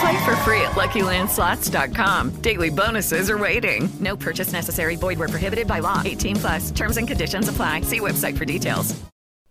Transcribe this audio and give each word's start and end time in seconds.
Play 0.00 0.16
for 0.24 0.36
free 0.44 0.60
at 0.62 0.76
LuckyLandSlots.com. 0.76 2.30
Daily 2.42 2.70
bonuses 2.70 3.30
are 3.30 3.38
waiting. 3.38 3.88
No 4.00 4.16
purchase 4.16 4.52
necessary. 4.52 4.96
Void 4.96 5.18
were 5.18 5.28
prohibited 5.28 5.66
by 5.66 5.80
law. 5.80 6.02
18 6.04 6.36
plus. 6.36 6.70
Terms 6.70 6.96
and 6.96 7.08
conditions 7.08 7.48
apply. 7.48 7.82
See 7.82 8.00
website 8.00 8.36
for 8.36 8.44
details. 8.44 8.94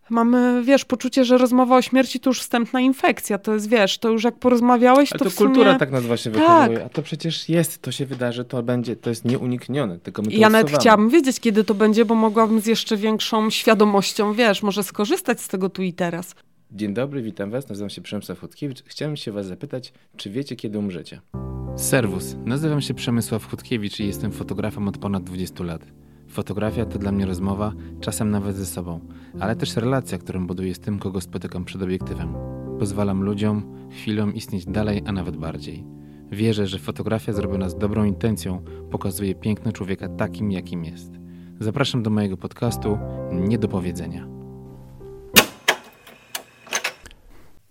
Mamy, 0.09 0.63
wiesz, 0.63 0.86
poczucie, 0.86 1.26
że 1.26 1.38
rozmowa 1.38 1.77
o 1.77 1.81
śmierci 1.81 2.20
to 2.20 2.30
już 2.30 2.40
wstępna 2.41 2.80
infekcja. 2.80 3.38
To 3.38 3.53
jest, 3.53 3.69
wiesz, 3.69 3.97
to 3.97 4.09
już 4.09 4.23
jak 4.23 4.36
porozmawiałeś, 4.39 5.11
Ale 5.11 5.19
to, 5.19 5.25
to 5.25 5.31
w 5.31 5.34
sumie... 5.34 5.50
kultura 5.50 5.80
tak 5.80 5.92
nazywa 5.92 6.17
się 6.17 6.31
Tak. 6.31 6.72
A 6.86 6.89
to 6.89 7.02
przecież 7.02 7.50
jest, 7.50 7.81
to 7.81 7.91
się 7.91 8.06
wydarzy, 8.06 8.45
to 8.45 8.64
będzie, 8.64 8.95
to 8.95 9.09
jest 9.09 9.25
nieuniknione. 9.25 10.00
Tylko 10.00 10.22
my 10.22 10.31
to 10.31 10.38
Ja 10.38 10.50
nawet 10.50 10.72
chciałabym 10.80 11.09
wiedzieć, 11.09 11.39
kiedy 11.39 11.64
to 11.64 11.73
będzie, 11.73 12.06
bo 12.06 12.16
mogłabym 12.16 12.59
z 12.62 12.66
jeszcze 12.66 12.97
większą 12.97 13.50
świadomością, 13.50 14.34
wiesz, 14.34 14.64
może 14.64 14.84
skorzystać 14.84 15.41
z 15.41 15.47
tego 15.47 15.69
tu 15.69 15.84
i 15.84 15.94
teraz. 15.94 16.36
Dzień 16.71 16.93
dobry, 16.93 17.21
witam 17.21 17.51
was, 17.51 17.69
nazywam 17.69 17.89
się 17.89 18.01
Przemysław 18.01 18.39
Chudkiewicz. 18.39 18.83
Chciałem 18.83 19.15
się 19.15 19.31
was 19.31 19.45
zapytać, 19.45 19.93
czy 20.17 20.29
wiecie, 20.29 20.55
kiedy 20.55 20.79
umrzecie? 20.79 21.21
Serwus, 21.75 22.35
nazywam 22.45 22.81
się 22.81 22.93
Przemysław 22.93 23.49
Chudkiewicz 23.49 23.99
i 23.99 24.07
jestem 24.07 24.31
fotografem 24.31 24.88
od 24.88 24.97
ponad 24.97 25.23
20 25.23 25.63
lat. 25.63 25.81
Fotografia 26.27 26.85
to 26.85 26.99
dla 26.99 27.11
mnie 27.11 27.25
rozmowa, 27.25 27.73
czasem 28.01 28.31
nawet 28.31 28.55
ze 28.55 28.65
sobą, 28.65 28.99
ale 29.39 29.55
też 29.55 29.75
relacja, 29.75 30.17
którą 30.17 30.47
buduję 30.47 30.75
z 30.75 30.79
tym, 30.79 30.99
kogo 30.99 31.21
spotykam 31.21 31.65
przed 31.65 31.81
obiektywem. 31.81 32.33
Pozwalam 32.79 33.23
ludziom, 33.23 33.89
chwilom 33.91 34.33
istnieć 34.35 34.65
dalej, 34.65 35.01
a 35.05 35.11
nawet 35.11 35.38
bardziej. 35.38 35.83
Wierzę, 36.31 36.67
że 36.67 36.79
fotografia 36.79 37.33
zrobiona 37.33 37.69
z 37.69 37.77
dobrą 37.77 38.03
intencją 38.05 38.63
pokazuje 38.91 39.35
piękno 39.35 39.71
człowieka 39.71 40.09
takim, 40.09 40.51
jakim 40.51 40.85
jest. 40.85 41.11
Zapraszam 41.59 42.03
do 42.03 42.09
mojego 42.09 42.38
podcastu 42.38 42.97
Nie 43.31 43.57
do 43.57 43.67
powiedzenia. 43.67 44.36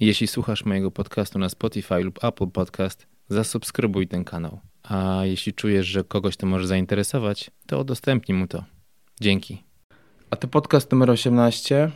Jeśli 0.00 0.26
słuchasz 0.26 0.64
mojego 0.64 0.90
podcastu 0.90 1.38
na 1.38 1.48
Spotify 1.48 1.94
lub 1.94 2.24
Apple 2.24 2.46
Podcast, 2.46 3.06
zasubskrybuj 3.28 4.08
ten 4.08 4.24
kanał. 4.24 4.60
A 4.82 5.20
jeśli 5.24 5.52
czujesz, 5.54 5.86
że 5.86 6.04
kogoś 6.04 6.36
to 6.36 6.46
może 6.46 6.66
zainteresować, 6.66 7.50
to 7.66 7.80
udostępnij 7.80 8.38
mu 8.38 8.46
to. 8.46 8.64
Dzięki. 9.20 9.62
A 10.30 10.36
to 10.36 10.48
podcast 10.48 10.92
numer 10.92 11.10
18, 11.10 11.90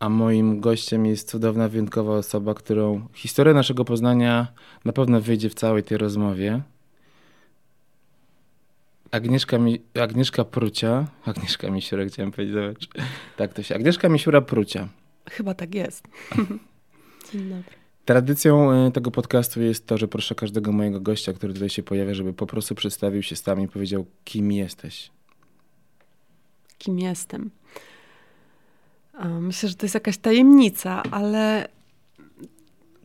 a 0.00 0.08
moim 0.08 0.60
gościem 0.60 1.06
jest 1.06 1.30
cudowna, 1.30 1.68
wyjątkowa 1.68 2.12
osoba, 2.16 2.54
którą 2.54 3.08
historia 3.14 3.54
naszego 3.54 3.84
poznania 3.84 4.46
na 4.84 4.92
pewno 4.92 5.20
wyjdzie 5.20 5.50
w 5.50 5.54
całej 5.54 5.82
tej 5.82 5.98
rozmowie. 5.98 6.60
Agnieszka, 9.10 9.58
Mi- 9.58 9.80
Agnieszka 10.02 10.44
Prucia. 10.44 11.06
Agnieszka 11.24 11.70
Misiura, 11.70 12.04
chciałem 12.04 12.30
powiedzieć. 12.32 12.54
zobacz. 12.54 12.88
Tak 13.36 13.54
to 13.54 13.62
się. 13.62 13.74
Agnieszka 13.74 14.08
Misiura-Prucia. 14.08 14.88
Chyba 15.30 15.54
tak 15.54 15.74
jest. 15.74 16.08
Dzień 17.32 17.48
dobry. 17.48 17.82
Tradycją 18.04 18.86
y, 18.86 18.92
tego 18.92 19.10
podcastu 19.10 19.62
jest 19.62 19.86
to, 19.86 19.98
że 19.98 20.08
proszę 20.08 20.34
każdego 20.34 20.72
mojego 20.72 21.00
gościa, 21.00 21.32
który 21.32 21.54
tutaj 21.54 21.68
się 21.68 21.82
pojawia, 21.82 22.14
żeby 22.14 22.32
po 22.32 22.46
prostu 22.46 22.74
przedstawił 22.74 23.22
się 23.22 23.36
sam 23.36 23.60
i 23.60 23.68
powiedział, 23.68 24.06
kim 24.24 24.52
jesteś. 24.52 25.10
Kim 26.78 26.98
jestem? 26.98 27.50
Myślę, 29.40 29.68
że 29.68 29.74
to 29.74 29.86
jest 29.86 29.94
jakaś 29.94 30.18
tajemnica, 30.18 31.02
ale 31.10 31.68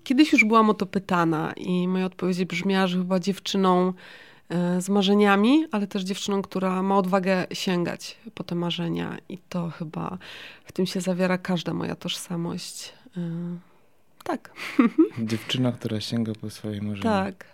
kiedyś 0.04 0.34
już 0.34 0.46
byłam 0.46 0.70
o 0.70 0.74
to 0.74 0.86
pytana 0.86 1.54
i 1.54 1.88
moja 1.88 2.06
odpowiedź 2.06 2.46
brzmiała, 2.46 2.88
że 2.88 2.98
chyba 2.98 3.20
dziewczyną 3.20 3.94
e, 4.50 4.82
z 4.82 4.90
marzeniami, 4.90 5.66
ale 5.72 5.88
też 5.88 6.04
dziewczyną, 6.04 6.42
która 6.42 6.84
ma 6.84 6.98
odwagę 6.98 7.48
sięgać 7.54 8.18
po 8.34 8.44
te 8.44 8.56
marzenia 8.56 9.18
i 9.30 9.38
to 9.38 9.70
chyba 9.70 10.18
w 10.66 10.72
tym 10.72 10.86
się 10.86 11.02
zawiera 11.02 11.38
każda 11.38 11.74
moja 11.74 11.96
tożsamość. 11.96 12.94
Tak, 14.28 14.52
Dziewczyna, 15.30 15.72
która 15.72 16.02
sięga 16.02 16.32
po 16.42 16.50
swoje 16.50 16.82
marzenia. 16.82 17.02
tak. 17.04 17.46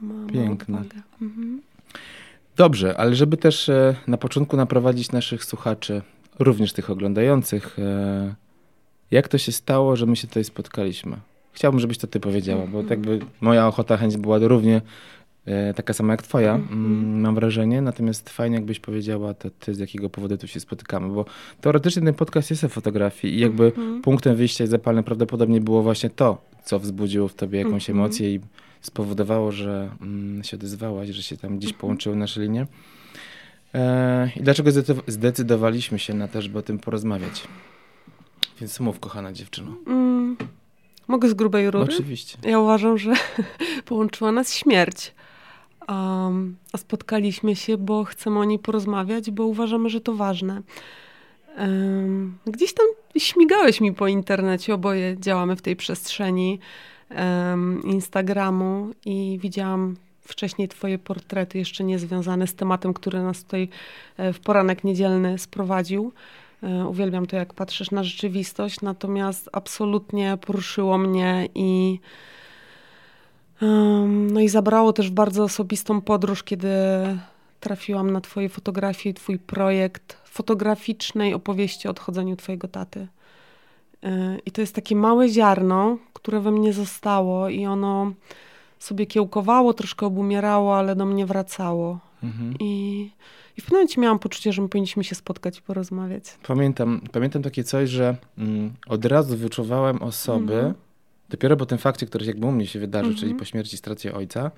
Mam 0.00 0.26
Piękne. 0.26 0.82
Mhm. 1.22 1.62
Dobrze, 2.56 2.96
ale 2.96 3.14
żeby 3.14 3.36
też 3.36 3.68
e, 3.68 3.94
na 4.06 4.16
początku 4.16 4.56
naprowadzić 4.56 5.12
naszych 5.12 5.44
słuchaczy, 5.44 6.02
również 6.38 6.72
tych 6.72 6.90
oglądających, 6.90 7.78
e, 7.78 8.34
jak 9.10 9.28
to 9.28 9.38
się 9.38 9.52
stało, 9.52 9.96
że 9.96 10.06
my 10.06 10.16
się 10.16 10.26
tutaj 10.28 10.44
spotkaliśmy? 10.44 11.16
Chciałbym, 11.52 11.80
żebyś 11.80 11.98
to 11.98 12.06
ty 12.06 12.20
powiedziała, 12.20 12.66
bo 12.66 12.82
tak 12.82 13.00
by 13.00 13.18
moja 13.40 13.66
ochota, 13.68 13.96
chęć 13.96 14.16
była 14.16 14.38
równie 14.38 14.80
taka 15.76 15.92
sama 15.92 16.12
jak 16.12 16.22
twoja, 16.22 16.54
mm, 16.54 17.20
mam 17.20 17.34
wrażenie. 17.34 17.82
Natomiast 17.82 18.30
fajnie, 18.30 18.56
jakbyś 18.56 18.80
powiedziała, 18.80 19.34
to 19.34 19.50
ty 19.50 19.74
z 19.74 19.78
jakiego 19.78 20.10
powodu 20.10 20.36
tu 20.38 20.46
się 20.46 20.60
spotykamy, 20.60 21.08
bo 21.14 21.24
teoretycznie 21.60 22.02
ten 22.02 22.14
podcast 22.14 22.50
jest 22.50 22.64
o 22.64 22.68
fotografii 22.68 23.34
i 23.34 23.40
jakby 23.40 23.72
punktem 24.02 24.36
wyjścia 24.36 24.66
zapalnym 24.66 25.04
prawdopodobnie 25.04 25.60
było 25.60 25.82
właśnie 25.82 26.10
to, 26.10 26.38
co 26.64 26.78
wzbudziło 26.78 27.28
w 27.28 27.34
tobie 27.34 27.58
jakąś 27.58 27.90
Mhm. 27.90 27.98
emocję 27.98 28.34
i 28.34 28.40
spowodowało, 28.80 29.52
że 29.52 29.90
mm, 30.00 30.44
się 30.44 30.56
odezwałaś, 30.56 31.08
że 31.08 31.22
się 31.22 31.36
tam 31.36 31.58
gdzieś 31.58 31.72
połączyły 31.72 32.16
nasze 32.16 32.40
linie. 32.40 32.66
E, 33.74 34.30
I 34.36 34.40
dlaczego 34.42 34.70
zdecydow- 34.70 35.02
zdecydowaliśmy 35.06 35.98
się 35.98 36.14
na 36.14 36.28
to, 36.28 36.42
żeby 36.42 36.58
o 36.58 36.62
tym 36.62 36.78
porozmawiać? 36.78 37.42
Więc 38.60 38.80
mów, 38.80 39.00
kochana 39.00 39.32
dziewczyno. 39.32 39.72
Mm, 39.86 40.36
mogę 41.08 41.28
z 41.28 41.34
grubej 41.34 41.70
rury? 41.70 41.94
Oczywiście. 41.94 42.38
Ja 42.42 42.58
uważam, 42.60 42.98
że 42.98 43.12
połączyła 43.84 44.32
nas 44.32 44.54
śmierć. 44.54 45.14
Um, 45.88 46.56
a 46.72 46.78
spotkaliśmy 46.78 47.56
się, 47.56 47.76
bo 47.76 48.04
chcemy 48.04 48.38
o 48.38 48.44
niej 48.44 48.58
porozmawiać, 48.58 49.30
bo 49.30 49.44
uważamy, 49.44 49.90
że 49.90 50.00
to 50.00 50.14
ważne. 50.14 50.62
Gdzieś 52.46 52.74
tam 52.74 52.86
śmigałeś 53.18 53.80
mi 53.80 53.92
po 53.92 54.08
internecie, 54.08 54.74
oboje 54.74 55.16
działamy 55.20 55.56
w 55.56 55.62
tej 55.62 55.76
przestrzeni 55.76 56.58
Instagramu 57.84 58.90
i 59.04 59.38
widziałam 59.42 59.96
wcześniej 60.28 60.68
twoje 60.68 60.98
portrety, 60.98 61.58
jeszcze 61.58 61.84
nie 61.84 61.98
związane 61.98 62.46
z 62.46 62.54
tematem, 62.54 62.94
który 62.94 63.22
nas 63.22 63.44
tutaj 63.44 63.68
e, 64.16 64.32
w 64.32 64.40
poranek 64.40 64.84
niedzielny 64.84 65.38
sprowadził. 65.38 66.12
E, 66.62 66.86
Uwielbiam 66.86 67.26
to, 67.26 67.36
jak 67.36 67.54
patrzysz 67.54 67.90
na 67.90 68.04
rzeczywistość, 68.04 68.80
natomiast 68.80 69.48
absolutnie 69.52 70.38
poruszyło 70.46 70.98
mnie 70.98 71.48
i 71.54 72.00
em, 73.62 74.30
no 74.30 74.40
i 74.40 74.48
zabrało 74.48 74.92
też 74.92 75.10
w 75.10 75.14
bardzo 75.14 75.44
osobistą 75.44 76.00
podróż, 76.00 76.42
kiedy 76.42 76.68
trafiłam 77.60 78.10
na 78.10 78.20
twoje 78.20 78.48
fotografie 78.48 79.10
i 79.10 79.14
twój 79.14 79.38
projekt 79.38 80.16
fotograficznej 80.24 81.34
opowieści 81.34 81.88
o 81.88 81.90
odchodzeniu 81.90 82.36
twojego 82.36 82.68
taty. 82.68 83.06
E, 84.02 84.38
I 84.46 84.50
to 84.50 84.60
jest 84.60 84.74
takie 84.74 84.96
małe 84.96 85.28
ziarno, 85.28 85.98
które 86.12 86.40
we 86.40 86.50
mnie 86.50 86.72
zostało 86.72 87.48
i 87.48 87.66
ono 87.66 88.12
sobie 88.78 89.06
kiełkowało, 89.06 89.74
troszkę 89.74 90.06
obumierało, 90.06 90.76
ale 90.76 90.96
do 90.96 91.06
mnie 91.06 91.26
wracało. 91.26 91.98
Mhm. 92.22 92.54
I, 92.60 93.00
I 93.56 93.60
w 93.60 93.64
pewnym 93.64 93.78
momencie 93.78 94.00
miałam 94.00 94.18
poczucie, 94.18 94.52
że 94.52 94.62
my 94.62 94.68
powinniśmy 94.68 95.04
się 95.04 95.14
spotkać 95.14 95.58
i 95.58 95.62
porozmawiać. 95.62 96.24
Pamiętam, 96.46 97.00
pamiętam 97.12 97.42
takie 97.42 97.64
coś, 97.64 97.90
że 97.90 98.16
mm, 98.38 98.72
od 98.88 99.04
razu 99.04 99.36
wyczuwałem 99.36 100.02
osoby, 100.02 100.54
Mhm. 100.54 100.74
Dopiero 101.28 101.56
po 101.56 101.66
tym 101.66 101.78
fakcie, 101.78 102.06
który 102.06 102.26
jakby 102.26 102.46
u 102.46 102.52
mnie 102.52 102.66
się 102.66 102.78
wydarzył, 102.78 103.10
Mhm. 103.10 103.20
czyli 103.20 103.34
po 103.38 103.44
śmierci 103.44 103.76
stracie 103.76 104.14
ojca, 104.14 104.50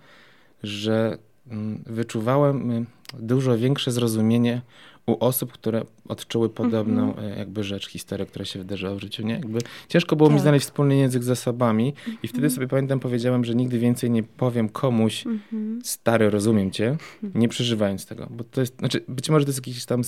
że 0.62 1.18
mm, 1.50 1.82
wyczuwałem 1.86 2.70
y, 2.70 2.84
dużo 3.18 3.58
większe 3.58 3.90
zrozumienie 3.92 4.62
u 5.06 5.24
osób, 5.24 5.52
które 5.52 5.82
odczuły 6.08 6.48
podobną 6.48 7.08
Mhm. 7.08 7.32
y, 7.32 7.38
jakby 7.38 7.64
rzecz, 7.64 7.88
historię, 7.88 8.26
która 8.26 8.44
się 8.44 8.58
wydarzyła 8.58 8.94
w 8.94 9.00
życiu, 9.00 9.22
nie? 9.26 9.34
Jakby 9.34 9.58
ciężko 9.88 10.16
było 10.16 10.28
mi 10.30 10.34
Tak. 10.36 10.42
znaleźć 10.42 10.66
wspólny 10.66 10.96
język 10.96 11.22
z 11.22 11.26
zasobami 11.26 11.88
i 12.22 12.28
wtedy 12.28 12.44
Mhm. 12.46 12.50
sobie 12.50 12.68
pamiętam, 12.68 13.00
powiedziałem, 13.00 13.44
że 13.44 13.54
nigdy 13.54 13.78
więcej 13.78 14.10
nie 14.10 14.22
powiem 14.22 14.68
komuś, 14.68 15.26
Mhm. 15.26 15.80
stary, 15.84 16.30
rozumiem 16.30 16.70
cię, 16.70 16.96
nie 17.34 17.48
przeżywając 17.48 18.06
tego, 18.06 18.26
bo 18.30 18.44
to 18.44 18.60
jest, 18.60 18.78
znaczy 18.78 19.04
być 19.08 19.30
może 19.30 19.44
to 19.44 19.48
jest 19.48 19.66
jakiś 19.66 19.84
tam 19.84 20.02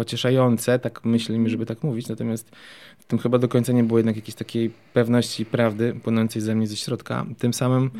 pocieszające, 0.00 0.78
tak 0.78 1.04
myślimy, 1.04 1.48
żeby 1.48 1.66
tak 1.66 1.82
mówić, 1.82 2.08
natomiast 2.08 2.50
w 2.98 3.04
tym 3.04 3.18
chyba 3.18 3.38
do 3.38 3.48
końca 3.48 3.72
nie 3.72 3.84
było 3.84 3.98
jednak 3.98 4.16
jakiejś 4.16 4.34
takiej 4.34 4.70
pewności 4.92 5.46
prawdy 5.46 5.94
płynącej 6.02 6.42
ze 6.42 6.54
mnie 6.54 6.66
ze 6.66 6.76
środka. 6.76 7.26
Tym 7.38 7.54
samym, 7.54 7.90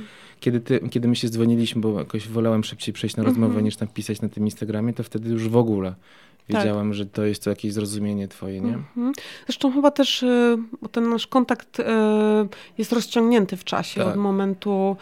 kiedy, 0.41 0.61
ty, 0.61 0.81
kiedy 0.91 1.09
my 1.09 1.17
się 1.17 1.29
dzwoniliśmy, 1.29 1.81
bo 1.81 1.99
jakoś 1.99 2.29
wolałem 2.29 2.65
szybciej 2.65 2.95
przejść 2.95 3.17
na 3.17 3.23
rozmowę 3.23 3.47
Mhm. 3.47 3.65
niż 3.65 3.77
tam 3.77 3.89
pisać 3.89 4.21
na 4.21 4.29
tym 4.29 4.45
Instagramie, 4.45 4.93
to 4.93 5.03
wtedy 5.03 5.31
już 5.31 5.49
w 5.49 5.57
ogóle 5.57 5.95
wiedziałem, 6.49 6.95
że 6.95 7.07
to 7.07 7.25
jest 7.25 7.45
to 7.45 7.51
jakieś 7.51 7.73
zrozumienie 7.73 8.29
twoje, 8.29 8.61
nie? 8.61 8.75
Mhm. 8.75 9.13
Zresztą 9.47 9.73
chyba 9.73 9.91
też 9.91 10.25
bo 10.83 10.89
ten 10.89 11.09
nasz 11.11 11.27
kontakt 11.27 11.81
y, 11.81 11.85
jest 12.79 12.93
rozciągnięty 12.93 13.57
w 13.57 13.65
czasie 13.65 14.01
Tak. 14.01 14.09
od 14.09 14.17
momentu 14.17 14.97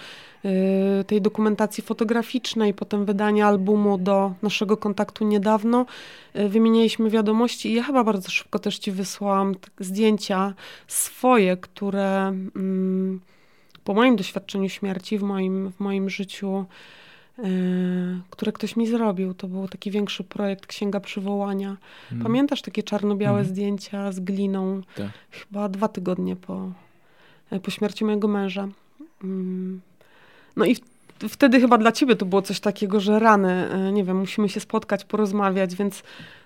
tej 1.07 1.23
dokumentacji 1.23 1.83
fotograficznej, 1.83 2.75
potem 2.75 3.05
wydania 3.05 3.47
albumu 3.47 3.99
do 3.99 4.33
naszego 4.43 4.77
kontaktu 4.77 5.25
niedawno. 5.25 5.87
Y, 6.37 6.49
Wymienialiśmy 6.49 7.11
wiadomości 7.11 7.71
i 7.71 7.75
ja 7.75 7.83
chyba 7.83 8.05
bardzo 8.05 8.31
szybko 8.31 8.59
też 8.59 8.79
ci 8.79 8.93
wysłałam 8.93 9.55
zdjęcia 9.81 10.55
swoje, 10.87 11.57
które 11.57 12.27
mm, 12.29 13.21
po 13.85 13.95
moim 13.95 14.17
doświadczeniu 14.17 14.69
śmierci 14.69 15.19
w 15.19 15.23
moim, 15.23 15.73
w 15.73 15.81
moim 15.81 16.11
życiu 16.11 16.65
y, 17.39 17.43
które 18.31 18.53
ktoś 18.53 18.77
mi 18.77 18.87
zrobił. 18.87 19.35
To 19.35 19.49
był 19.49 19.69
taki 19.69 19.91
większy 19.91 20.25
projekt 20.25 20.67
Księga 20.67 21.01
Przywołania. 21.01 21.77
Mm. 22.13 22.23
Pamiętasz 22.25 22.63
takie 22.63 22.83
czarno-białe 22.83 23.39
Mhm. 23.39 23.55
zdjęcia 23.55 24.13
z 24.13 24.21
gliną? 24.21 24.81
Tak. 24.95 25.09
Chyba 25.31 25.69
dwa 25.69 25.89
tygodnie 25.89 26.37
po, 26.37 26.73
po 27.63 27.71
śmierci 27.71 28.05
mojego 28.05 28.29
męża. 28.29 28.69
Mm. 29.25 29.81
No 30.59 30.65
i 30.65 30.77
wtedy 31.29 31.61
chyba 31.61 31.79
dla 31.79 31.93
ciebie 31.93 32.17
to 32.17 32.27
było 32.27 32.43
coś 32.43 32.61
takiego, 32.61 33.01
że 33.01 33.19
rany, 33.19 33.71
e, 33.71 33.93
nie 33.93 34.05
wiem, 34.05 34.17
musimy 34.17 34.49
się 34.49 34.61
spotkać, 34.61 35.05
porozmawiać, 35.05 35.75
więc 35.75 36.03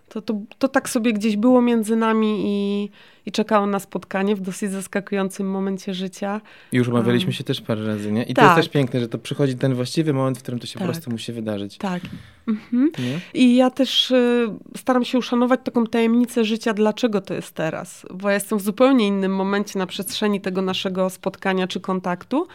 to, 0.09 0.23
to, 0.23 0.41
to 0.59 0.69
tak 0.69 0.88
sobie 0.88 1.12
gdzieś 1.12 1.37
było 1.37 1.62
między 1.62 1.97
nami 1.97 2.43
i, 2.47 2.91
i 3.26 3.32
czekało 3.32 3.67
na 3.67 3.81
spotkanie 3.81 4.37
w 4.37 4.41
dosyć 4.41 4.70
zaskakującym 4.70 5.50
momencie 5.50 5.94
życia. 5.94 6.41
Już 6.73 6.88
umawialiśmy 6.88 7.29
Um, 7.29 7.32
się 7.32 7.44
też 7.44 7.61
parę 7.61 7.87
razy, 7.87 8.12
nie? 8.12 8.23
I 8.23 8.35
to 8.35 8.41
tak. 8.43 8.44
jest 8.44 8.56
też 8.56 8.69
piękne, 8.73 9.00
że 9.00 9.09
to 9.09 9.19
przychodzi 9.19 9.56
ten 9.56 9.75
właściwy 9.75 10.12
moment, 10.12 10.38
w 10.38 10.43
którym 10.43 10.61
to 10.61 10.67
się 10.67 10.79
Tak. 10.79 10.82
po 10.82 10.93
prostu 10.93 11.11
musi 11.11 11.32
wydarzyć. 11.32 11.79
Tak. 11.79 12.03
Mhm. 12.49 12.91
Nie? 12.99 13.20
I 13.35 13.56
ja 13.56 13.70
też 13.70 14.11
y, 14.11 14.49
staram 14.76 15.05
się 15.05 15.19
uszanować 15.19 15.61
taką 15.64 15.87
tajemnicę 15.87 16.44
życia, 16.44 16.75
dlaczego 16.75 17.20
to 17.20 17.35
jest 17.35 17.55
teraz. 17.55 18.06
Bo 18.14 18.29
ja 18.29 18.35
jestem 18.35 18.59
w 18.59 18.62
zupełnie 18.62 19.06
innym 19.06 19.35
momencie 19.37 19.79
na 19.79 19.87
przestrzeni 19.87 20.41
tego 20.41 20.62
naszego 20.62 21.11
spotkania 21.11 21.67
czy 21.67 21.81
kontaktu. 21.81 22.49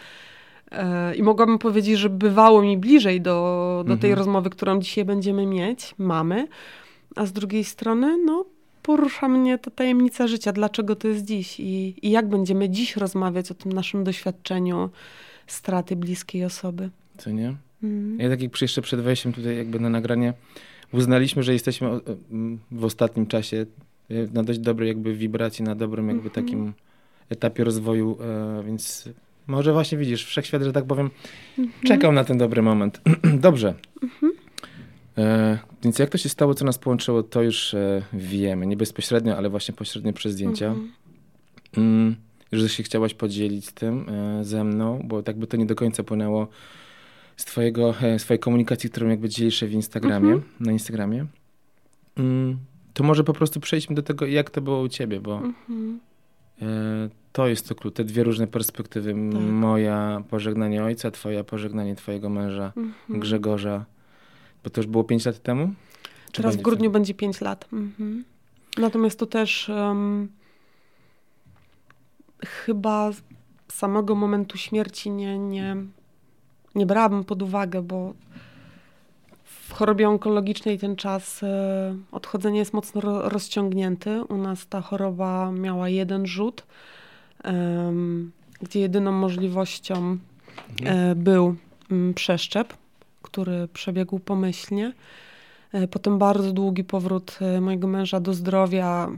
E, 0.72 1.14
I 1.14 1.22
mogłabym 1.22 1.58
powiedzieć, 1.58 1.98
że 1.98 2.08
bywało 2.10 2.62
mi 2.62 2.78
bliżej 2.78 3.20
do, 3.20 3.84
do 3.86 3.96
tej 3.96 4.10
Mhm. 4.10 4.18
rozmowy, 4.18 4.50
którą 4.50 4.80
dzisiaj 4.80 5.04
będziemy 5.04 5.46
mieć, 5.46 5.94
mamy. 5.98 6.48
A 7.16 7.26
z 7.26 7.32
drugiej 7.32 7.64
strony, 7.64 8.18
no, 8.24 8.44
porusza 8.82 9.28
mnie 9.28 9.58
ta 9.58 9.70
tajemnica 9.70 10.26
życia, 10.26 10.52
dlaczego 10.52 10.96
to 10.96 11.08
jest 11.08 11.24
dziś 11.24 11.60
i, 11.60 11.94
i 12.02 12.10
jak 12.10 12.28
będziemy 12.28 12.70
dziś 12.70 12.96
rozmawiać 12.96 13.50
o 13.50 13.54
tym 13.54 13.72
naszym 13.72 14.04
doświadczeniu 14.04 14.90
straty 15.46 15.96
bliskiej 15.96 16.44
osoby. 16.44 16.90
Co 17.18 17.30
nie? 17.30 17.54
Mhm. 17.82 18.20
Ja 18.20 18.28
tak 18.28 18.42
jak 18.42 18.62
jeszcze 18.62 18.82
przed 18.82 19.00
wejściem 19.00 19.32
tutaj 19.32 19.56
jakby 19.56 19.80
na 19.80 19.88
nagranie 19.88 20.32
uznaliśmy, 20.92 21.42
że 21.42 21.52
jesteśmy 21.52 21.88
w 22.70 22.84
ostatnim 22.84 23.26
czasie 23.26 23.66
e, 24.10 24.14
na 24.32 24.42
dość 24.42 24.58
dobrej 24.58 24.88
jakby 24.88 25.14
wibracji, 25.14 25.64
na 25.64 25.74
dobrym 25.74 26.08
jakby 26.08 26.28
Mhm. 26.28 26.44
takim 26.46 26.72
etapie 27.30 27.64
rozwoju, 27.64 28.18
e, 28.20 28.62
więc 28.66 29.08
może 29.48 29.72
właśnie 29.72 29.98
widzisz, 29.98 30.24
wszechświat, 30.24 30.62
że 30.62 30.72
tak 30.72 30.84
powiem, 30.84 31.10
Mhm. 31.58 31.82
czekał 31.86 32.12
na 32.12 32.24
ten 32.24 32.38
dobry 32.38 32.62
moment. 32.62 33.00
Dobrze. 33.46 33.74
E, 35.18 35.58
więc 35.84 35.98
jak 35.98 36.10
to 36.10 36.18
się 36.18 36.28
stało, 36.28 36.54
co 36.54 36.64
nas 36.64 36.78
połączyło, 36.78 37.22
to 37.22 37.42
już 37.42 37.74
e, 37.74 38.02
wiemy. 38.12 38.66
Nie 38.66 38.76
bezpośrednio, 38.76 39.36
ale 39.36 39.50
właśnie 39.50 39.74
pośrednio 39.74 40.12
przez 40.12 40.32
zdjęcia. 40.32 40.66
Mhm. 40.66 40.92
Mm, 41.76 42.16
że 42.52 42.68
się 42.68 42.82
chciałaś 42.82 43.14
podzielić 43.14 43.72
tym 43.72 44.06
e, 44.08 44.44
ze 44.44 44.64
mną, 44.64 45.00
bo 45.04 45.22
tak 45.22 45.36
by 45.38 45.46
to 45.46 45.56
nie 45.56 45.66
do 45.66 45.74
końca 45.74 46.02
płynęło 46.02 46.48
z 47.36 47.44
twojego, 47.44 47.94
e, 48.02 48.18
swojej 48.18 48.38
komunikacji, 48.38 48.90
którą 48.90 49.08
jakby 49.08 49.28
dzielisz 49.28 49.64
w 49.64 49.72
Instagramie, 49.72 50.32
Mhm. 50.32 50.52
na 50.60 50.72
Instagramie. 50.72 51.26
Mm, 52.18 52.58
to 52.94 53.04
może 53.04 53.24
po 53.24 53.32
prostu 53.32 53.60
przejdźmy 53.60 53.94
do 53.96 54.02
tego, 54.02 54.26
jak 54.26 54.50
to 54.50 54.60
było 54.60 54.80
u 54.80 54.88
ciebie, 54.88 55.20
bo 55.20 55.36
Mhm. 55.36 56.00
e, 56.62 56.64
to 57.32 57.48
jest 57.48 57.68
to 57.68 57.74
klucz, 57.74 57.94
te 57.94 58.04
dwie 58.04 58.24
różne 58.24 58.46
perspektywy. 58.46 59.14
Tak. 59.32 59.40
Moja 59.42 60.22
pożegnanie 60.30 60.84
ojca, 60.84 61.10
twoja 61.10 61.44
pożegnanie 61.44 61.96
twojego 61.96 62.28
męża, 62.28 62.72
Mhm. 62.76 63.20
Grzegorza. 63.20 63.84
Bo 64.64 64.70
to 64.70 64.80
już 64.80 64.86
było 64.86 65.04
5 65.04 65.26
lat 65.26 65.42
temu? 65.42 65.72
Czy 66.32 66.42
Teraz 66.42 66.56
w 66.56 66.62
grudniu 66.62 66.90
będzie 66.90 67.14
5 67.14 67.40
lat. 67.40 67.68
Mhm. 67.72 68.24
Natomiast 68.78 69.18
to 69.18 69.26
też 69.26 69.68
em, 69.68 70.28
chyba 72.46 73.10
samego 73.68 74.14
momentu 74.14 74.58
śmierci 74.58 75.10
nie, 75.10 75.38
nie, 75.38 75.76
nie 76.74 76.86
brałabym 76.86 77.24
pod 77.24 77.42
uwagę, 77.42 77.82
bo 77.82 78.14
w 79.44 79.72
chorobie 79.72 80.08
onkologicznej 80.08 80.78
ten 80.78 80.96
czas 80.96 81.42
e, 81.42 81.96
odchodzenia 82.12 82.58
jest 82.58 82.72
mocno 82.72 83.00
ro, 83.00 83.28
rozciągnięty. 83.28 84.24
U 84.24 84.36
nas 84.36 84.66
ta 84.68 84.80
choroba 84.80 85.52
miała 85.52 85.88
jeden 85.88 86.26
rzut, 86.26 86.66
gdzie 88.62 88.80
jedyną 88.80 89.12
możliwością 89.12 90.18
e, 90.84 91.14
był 91.14 91.56
mm, 91.90 92.14
przeszczep, 92.14 92.74
który 93.22 93.68
przebiegł 93.72 94.18
pomyślnie. 94.18 94.92
E, 95.72 95.88
Potem 95.88 96.18
bardzo 96.18 96.52
długi 96.52 96.84
powrót 96.84 97.38
e, 97.40 97.60
mojego 97.60 97.86
męża 97.86 98.20
do 98.20 98.34
zdrowia, 98.34 99.08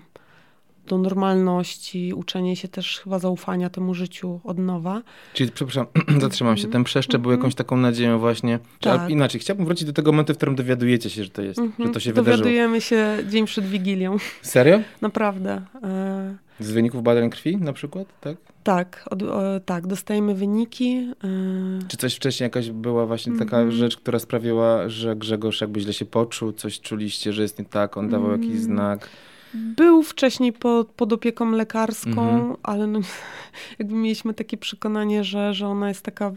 do 0.88 0.98
normalności, 0.98 2.12
uczenie 2.14 2.56
się 2.56 2.68
też 2.68 3.00
chyba 3.04 3.18
zaufania 3.18 3.70
temu 3.70 3.94
życiu 3.94 4.40
od 4.44 4.58
nowa. 4.58 5.02
Czyli, 5.34 5.50
przepraszam, 5.52 5.86
zatrzymam 6.20 6.56
się. 6.56 6.68
Ten 6.68 6.84
przeszczep 6.84 7.22
był 7.22 7.30
jakąś 7.30 7.54
taką 7.54 7.76
nadzieją 7.76 8.18
właśnie. 8.18 8.58
Czy, 8.58 8.88
Mhm. 8.88 8.96
Tak. 8.98 9.00
ale 9.00 9.10
inaczej, 9.12 9.40
chciałbym 9.40 9.66
wrócić 9.66 9.84
do 9.86 9.92
tego 9.92 10.12
momentu, 10.12 10.34
w 10.34 10.36
którym 10.36 10.54
dowiadujecie 10.54 11.10
się, 11.10 11.24
że 11.24 11.30
to 11.30 11.42
jest, 11.42 11.56
że 11.58 11.62
Mhm. 11.62 11.92
to 11.92 12.00
się 12.00 12.12
wydarzyło. 12.12 12.36
Dowiadujemy 12.36 12.80
się 12.80 13.18
dzień 13.30 13.46
przed 13.46 13.64
Wigilią. 13.66 14.16
Serio? 14.42 14.80
Naprawdę. 15.00 15.62
E, 15.82 16.36
Z 16.60 16.70
wyników 16.70 17.02
badań 17.02 17.30
krwi 17.30 17.56
na 17.56 17.72
przykład, 17.72 18.06
tak? 18.20 18.36
tak, 18.64 19.04
od, 19.10 19.22
o, 19.22 19.42
tak, 19.66 19.86
dostajemy 19.86 20.34
wyniki. 20.34 21.08
e, 21.24 21.88
Czy 21.88 21.96
coś 21.96 22.14
wcześniej 22.14 22.44
jakaś 22.46 22.70
była 22.70 23.06
właśnie 23.06 23.32
taka 23.32 23.56
Mhm. 23.56 23.72
rzecz, 23.72 23.96
która 23.96 24.18
sprawiła, 24.18 24.88
że 24.88 25.16
Grzegorz 25.16 25.60
jakby 25.60 25.80
źle 25.80 25.92
się 25.92 26.04
poczuł, 26.04 26.52
coś 26.52 26.80
czuliście, 26.80 27.32
że 27.32 27.42
jest 27.42 27.58
nie 27.58 27.64
tak, 27.64 27.96
on 27.96 28.08
dawał 28.08 28.30
jakiś 28.32 28.46
Mm. 28.50 28.62
znak. 28.62 29.08
Był 29.55 30.02
wcześniej 30.02 30.52
pod, 30.52 30.88
pod 30.88 31.12
opieką 31.12 31.50
lekarską, 31.50 32.11
Mhm. 32.11 32.56
ale 32.62 32.87
no, 32.87 33.00
jakby 33.78 33.95
mieliśmy 33.95 34.35
takie 34.35 34.57
przekonanie, 34.57 35.25
że, 35.25 35.54
że 35.54 35.66
ona 35.69 35.88
jest 35.88 36.02
taka 36.02 36.33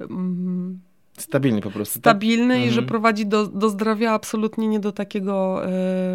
mm, 0.00 0.80
Stabilnie 1.18 1.60
po 1.62 1.70
prostu, 1.70 1.94
tak? 2.00 2.02
stabilny 2.02 2.58
i 2.58 2.62
że 2.64 2.68
Mhm. 2.68 2.86
prowadzi 2.86 3.26
do, 3.26 3.46
do 3.46 3.68
zdrowia 3.70 4.12
absolutnie 4.12 4.68
nie 4.68 4.80
do 4.80 4.92
takiego 4.92 5.64
e, 5.66 5.70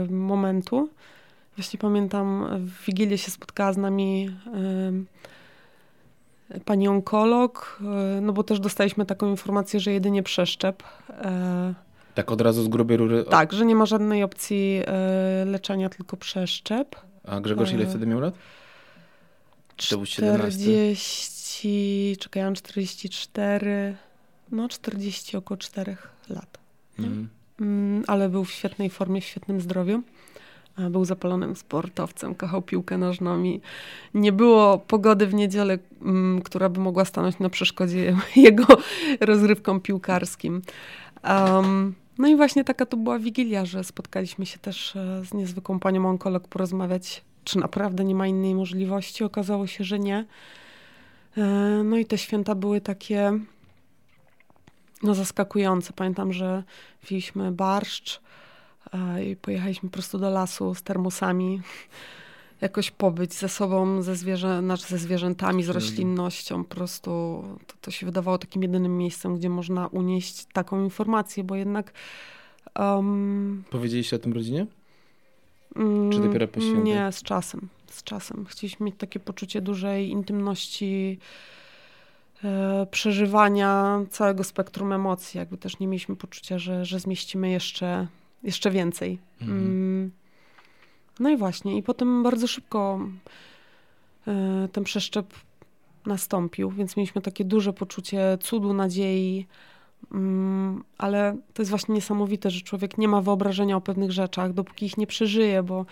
momentu. 0.09 0.89
Właśnie 1.57 1.79
pamiętam, 1.79 2.47
w 2.59 2.85
Wigilię 2.85 3.17
się 3.17 3.31
spotkała 3.31 3.73
z 3.73 3.77
nami 3.77 4.29
e, 6.51 6.59
pani 6.65 6.87
onkolog, 6.87 7.79
e, 8.17 8.21
no 8.21 8.33
bo 8.33 8.43
też 8.43 8.59
dostaliśmy 8.59 9.05
taką 9.05 9.29
informację, 9.29 9.79
że 9.79 9.91
jedynie 9.91 10.23
przeszczep. 10.23 10.83
E, 11.09 11.73
Tak 12.13 12.31
od 12.31 12.41
razu 12.41 12.63
z 12.63 12.67
grubej 12.67 12.97
rury. 12.97 13.23
tak, 13.23 13.53
że 13.53 13.65
nie 13.65 13.75
ma 13.75 13.85
żadnej 13.85 14.23
opcji 14.23 14.81
e, 14.85 15.45
leczenia, 15.45 15.89
tylko 15.89 16.17
przeszczep. 16.17 16.95
A 17.27 17.39
Grzegorz 17.39 17.71
ile 17.71 17.83
E, 17.83 17.87
wtedy 17.87 18.05
miał 18.05 18.19
lat? 18.19 18.33
To 19.89 19.97
był 19.97 20.05
17. 20.05 20.59
40, 20.59 22.17
czekaj, 22.19 22.41
ja 22.41 22.47
mam 22.47 22.55
44, 22.55 23.95
no 24.51 24.69
40, 24.69 25.37
około 25.37 25.57
4 25.57 25.97
lat. 26.29 26.57
Mhm. 26.99 27.29
Mm, 27.61 28.03
ale 28.07 28.29
był 28.29 28.45
w 28.45 28.51
świetnej 28.51 28.89
formie, 28.89 29.21
w 29.21 29.25
świetnym 29.25 29.61
zdrowiu. 29.61 30.01
Był 30.89 31.05
zapalonym 31.05 31.55
sportowcem, 31.55 32.35
kochał 32.35 32.61
piłkę 32.61 32.97
nożną 32.97 33.43
i 33.43 33.61
nie 34.13 34.31
było 34.31 34.77
pogody 34.77 35.27
w 35.27 35.33
niedzielę, 35.33 35.77
mm, 36.01 36.41
która 36.41 36.69
by 36.69 36.79
mogła 36.79 37.05
stanąć 37.05 37.39
na 37.39 37.49
przeszkodzie 37.49 38.17
jego 38.35 38.65
rozrywkom 39.19 39.81
piłkarskim. 39.81 40.61
Em, 41.23 41.93
no 42.17 42.27
i 42.27 42.35
właśnie 42.35 42.63
taka 42.63 42.85
to 42.85 42.97
była 42.97 43.19
Wigilia, 43.19 43.65
że 43.65 43.83
spotkaliśmy 43.83 44.45
się 44.45 44.59
też 44.59 44.95
e, 44.95 45.25
z 45.25 45.33
niezwykłą 45.33 45.79
panią 45.79 46.09
onkolog 46.09 46.47
porozmawiać, 46.47 47.23
czy 47.43 47.59
naprawdę 47.59 48.03
nie 48.03 48.15
ma 48.15 48.27
innej 48.27 48.55
możliwości. 48.55 49.23
Okazało 49.23 49.67
się, 49.67 49.83
że 49.83 49.99
nie. 49.99 50.25
E, 51.37 51.43
No 51.83 51.97
i 51.97 52.05
te 52.05 52.17
święta 52.17 52.55
były 52.55 52.81
takie 52.81 53.39
no, 55.03 55.15
zaskakujące. 55.15 55.93
Pamiętam, 55.93 56.33
że 56.33 56.63
wzięliśmy 57.03 57.51
barszcz 57.51 58.21
e, 58.93 59.25
i 59.25 59.35
pojechaliśmy 59.35 59.89
po 59.89 59.93
prostu 59.93 60.17
do 60.17 60.29
lasu 60.29 60.75
z 60.75 60.83
termosami. 60.83 61.61
Jakoś 62.63 62.91
pobyć 62.91 63.33
ze 63.33 63.49
sobą, 63.49 64.01
ze, 64.01 64.15
zwierzę, 64.15 64.59
znaczy 64.59 64.87
ze 64.87 64.97
zwierzętami, 64.97 65.63
z 65.63 65.69
roślinnością. 65.69 66.63
Po 66.63 66.75
prostu 66.75 67.09
to, 67.67 67.73
to 67.81 67.91
się 67.91 68.05
wydawało 68.05 68.37
takim 68.37 68.61
jedynym 68.61 68.97
miejscem, 68.97 69.37
gdzie 69.37 69.49
można 69.49 69.87
unieść 69.87 70.45
taką 70.53 70.83
informację, 70.83 71.43
bo 71.43 71.55
jednak 71.55 71.93
um, 72.79 73.63
Powiedzieliście 73.69 74.15
o 74.15 74.19
tym 74.19 74.33
rodzinie? 74.33 74.65
Czy 76.11 76.19
dopiero 76.19 76.47
po 76.47 76.61
świętach? 76.61 76.83
Nie, 76.83 77.11
z 77.11 77.23
czasem. 77.23 77.67
Z 77.87 78.03
czasem. 78.03 78.45
Chcieliśmy 78.45 78.85
mieć 78.85 78.95
takie 78.97 79.19
poczucie 79.19 79.61
dużej 79.61 80.09
intymności, 80.09 81.19
e, 82.43 82.87
przeżywania 82.91 84.01
całego 84.09 84.43
spektrum 84.43 84.91
emocji. 84.93 85.37
Jakby 85.37 85.57
też 85.57 85.79
nie 85.79 85.87
mieliśmy 85.87 86.15
poczucia, 86.15 86.59
że, 86.59 86.85
że 86.85 86.99
zmieścimy 86.99 87.49
jeszcze, 87.49 88.07
jeszcze 88.43 88.71
więcej. 88.71 89.19
Mhm. 89.41 90.11
No 91.19 91.29
i 91.29 91.37
właśnie. 91.37 91.77
I 91.77 91.83
potem 91.83 92.23
bardzo 92.23 92.47
szybko 92.47 92.99
e, 94.27 94.67
ten 94.71 94.83
przeszczep 94.83 95.33
nastąpił, 96.05 96.71
więc 96.71 96.97
mieliśmy 96.97 97.21
takie 97.21 97.45
duże 97.45 97.73
poczucie 97.73 98.37
cudu, 98.41 98.73
nadziei. 98.73 99.47
Mm, 100.11 100.83
ale 100.97 101.37
to 101.53 101.61
jest 101.61 101.69
właśnie 101.69 101.95
niesamowite, 101.95 102.49
że 102.49 102.61
człowiek 102.61 102.97
nie 102.97 103.07
ma 103.07 103.21
wyobrażenia 103.21 103.77
o 103.77 103.81
pewnych 103.81 104.11
rzeczach, 104.11 104.53
dopóki 104.53 104.85
ich 104.85 104.97
nie 104.97 105.07
przeżyje, 105.07 105.63
bo 105.63 105.85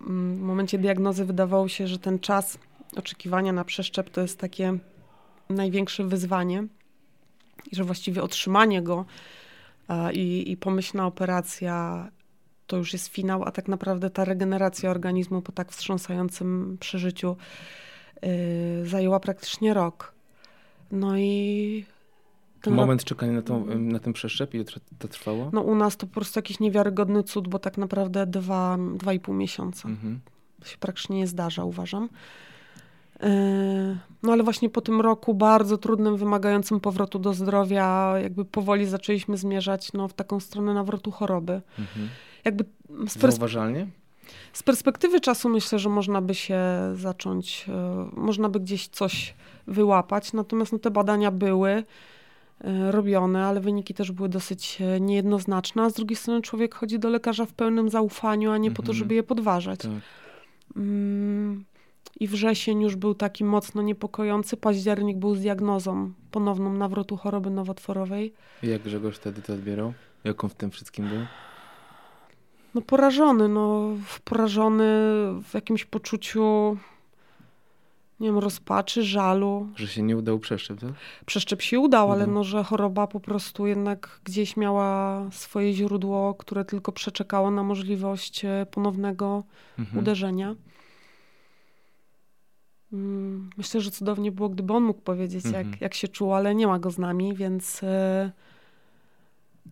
mm, 0.00 0.36
w 0.36 0.40
momencie 0.40 0.78
diagnozy 0.78 1.24
wydawało 1.24 1.68
się, 1.68 1.86
że 1.86 1.98
ten 1.98 2.18
czas 2.18 2.58
oczekiwania 2.96 3.52
na 3.52 3.64
przeszczep 3.64 4.10
to 4.10 4.20
jest 4.20 4.38
takie 4.38 4.78
największe 5.50 6.04
wyzwanie 6.04 6.66
i 7.72 7.76
że 7.76 7.84
właściwie 7.84 8.22
otrzymanie 8.22 8.82
go 8.82 9.04
i, 10.12 10.50
i 10.50 10.56
pomyślna 10.56 11.06
operacja 11.06 12.08
to 12.66 12.76
już 12.76 12.92
jest 12.92 13.08
finał, 13.08 13.42
a 13.44 13.50
tak 13.50 13.68
naprawdę 13.68 14.10
ta 14.10 14.24
regeneracja 14.24 14.90
organizmu 14.90 15.42
po 15.42 15.52
tak 15.52 15.72
wstrząsającym 15.72 16.76
przeżyciu 16.80 17.36
yy, 18.22 18.28
zajęła 18.86 19.20
praktycznie 19.20 19.74
rok. 19.74 20.14
No 20.92 21.18
i 21.18 21.84
Moment 22.70 23.00
rok, 23.00 23.08
czekania 23.08 23.32
na, 23.32 23.42
tą, 23.42 23.66
na 23.78 23.98
ten 23.98 24.12
przeszczep, 24.12 24.54
ile 24.54 24.64
to 24.98 25.08
trwało? 25.08 25.50
no 25.52 25.60
u 25.60 25.74
nas 25.74 25.96
to 25.96 26.06
po 26.06 26.14
prostu 26.14 26.38
jakiś 26.38 26.60
niewiarygodny 26.60 27.22
cud, 27.22 27.48
bo 27.48 27.58
tak 27.58 27.78
naprawdę 27.78 28.26
dwa, 28.26 28.78
dwa 28.94 29.12
i 29.12 29.20
pół 29.20 29.34
miesiąca. 29.34 29.88
Mhm. 29.88 30.20
To 30.60 30.66
się 30.66 30.76
praktycznie 30.78 31.16
nie 31.16 31.26
zdarza, 31.26 31.64
uważam. 31.64 32.08
Yy, 33.22 33.28
No 34.22 34.32
ale 34.32 34.42
właśnie 34.42 34.70
po 34.70 34.80
tym 34.80 35.00
roku 35.00 35.34
bardzo 35.34 35.78
trudnym, 35.78 36.16
wymagającym 36.16 36.80
powrotu 36.80 37.18
do 37.18 37.34
zdrowia, 37.34 38.14
jakby 38.22 38.44
powoli 38.44 38.86
zaczęliśmy 38.86 39.36
zmierzać 39.36 39.92
no, 39.92 40.08
w 40.08 40.12
taką 40.14 40.40
stronę 40.40 40.74
nawrotu 40.74 41.10
choroby. 41.10 41.62
Mhm. 41.78 42.08
Jakby 42.44 42.64
Zauważalnie? 43.06 43.86
z 44.52 44.62
perspektywy 44.62 45.20
czasu 45.20 45.48
myślę, 45.48 45.78
że 45.78 45.88
można 45.88 46.20
by 46.22 46.34
się 46.34 46.58
zacząć, 46.94 47.66
e, 47.68 48.08
można 48.20 48.48
by 48.48 48.60
gdzieś 48.60 48.88
coś 48.88 49.34
wyłapać, 49.66 50.32
natomiast 50.32 50.72
no, 50.72 50.78
te 50.78 50.90
badania 50.90 51.30
były 51.30 51.70
e, 51.70 52.92
robione, 52.92 53.46
ale 53.46 53.60
wyniki 53.60 53.94
też 53.94 54.12
były 54.12 54.28
dosyć 54.28 54.78
e, 54.80 55.00
niejednoznaczne, 55.00 55.82
a 55.82 55.90
z 55.90 55.94
drugiej 55.94 56.16
strony 56.16 56.42
człowiek 56.42 56.74
chodzi 56.74 56.98
do 56.98 57.08
lekarza 57.08 57.46
w 57.46 57.52
pełnym 57.52 57.88
zaufaniu, 57.90 58.50
a 58.50 58.58
nie 58.58 58.70
po 58.70 58.76
to, 58.82 58.92
Mhm. 58.92 58.98
żeby 58.98 59.14
je 59.14 59.22
podważać. 59.22 59.80
Tak. 59.80 59.90
Mm, 60.76 61.64
I 62.20 62.28
wrzesień 62.28 62.80
już 62.82 62.96
był 62.96 63.14
taki 63.14 63.44
mocno 63.44 63.82
niepokojący, 63.82 64.56
październik 64.56 65.16
był 65.18 65.34
z 65.34 65.40
diagnozą 65.40 66.12
ponowną 66.30 66.72
nawrotu 66.72 67.16
choroby 67.16 67.50
nowotworowej. 67.50 68.32
I 68.62 68.68
jak 68.68 68.82
Grzegorz 68.82 69.16
wtedy 69.16 69.42
to 69.42 69.52
odbierał? 69.52 69.92
Jak 70.24 70.44
on 70.44 70.50
w 70.50 70.54
tym 70.54 70.70
wszystkim 70.70 71.08
był? 71.08 71.20
No 72.74 72.80
porażony, 72.82 73.48
no 73.48 73.88
porażony 74.24 74.84
w 75.42 75.50
jakimś 75.54 75.84
poczuciu, 75.84 76.76
nie 78.20 78.28
wiem, 78.28 78.38
rozpaczy, 78.38 79.02
żalu. 79.02 79.68
Że 79.76 79.86
się 79.88 80.02
nie 80.02 80.16
udał 80.16 80.38
przeszczep, 80.38 80.80
tak? 80.80 80.90
Przeszczep 81.26 81.62
się 81.62 81.80
udał, 81.80 82.12
ale 82.12 82.22
Udał. 82.24 82.34
no, 82.34 82.44
że 82.44 82.64
choroba 82.64 83.06
po 83.06 83.20
prostu 83.20 83.66
jednak 83.66 84.20
gdzieś 84.24 84.56
miała 84.56 85.20
swoje 85.30 85.72
źródło, 85.72 86.34
które 86.34 86.64
tylko 86.64 86.92
przeczekało 86.92 87.50
na 87.50 87.62
możliwość 87.62 88.44
e, 88.44 88.66
ponownego 88.70 89.42
Mhm. 89.78 89.98
uderzenia. 89.98 90.54
Mm, 92.92 93.50
Myślę, 93.56 93.80
że 93.80 93.90
cudownie 93.90 94.32
było, 94.32 94.48
gdyby 94.48 94.72
on 94.72 94.82
mógł 94.82 95.00
powiedzieć, 95.00 95.46
Mhm. 95.46 95.70
jak, 95.70 95.80
jak 95.80 95.94
się 95.94 96.08
czuł, 96.08 96.34
ale 96.34 96.54
nie 96.54 96.66
ma 96.66 96.78
go 96.78 96.90
z 96.90 96.98
nami, 96.98 97.34
więc 97.34 97.82
e, 97.82 98.32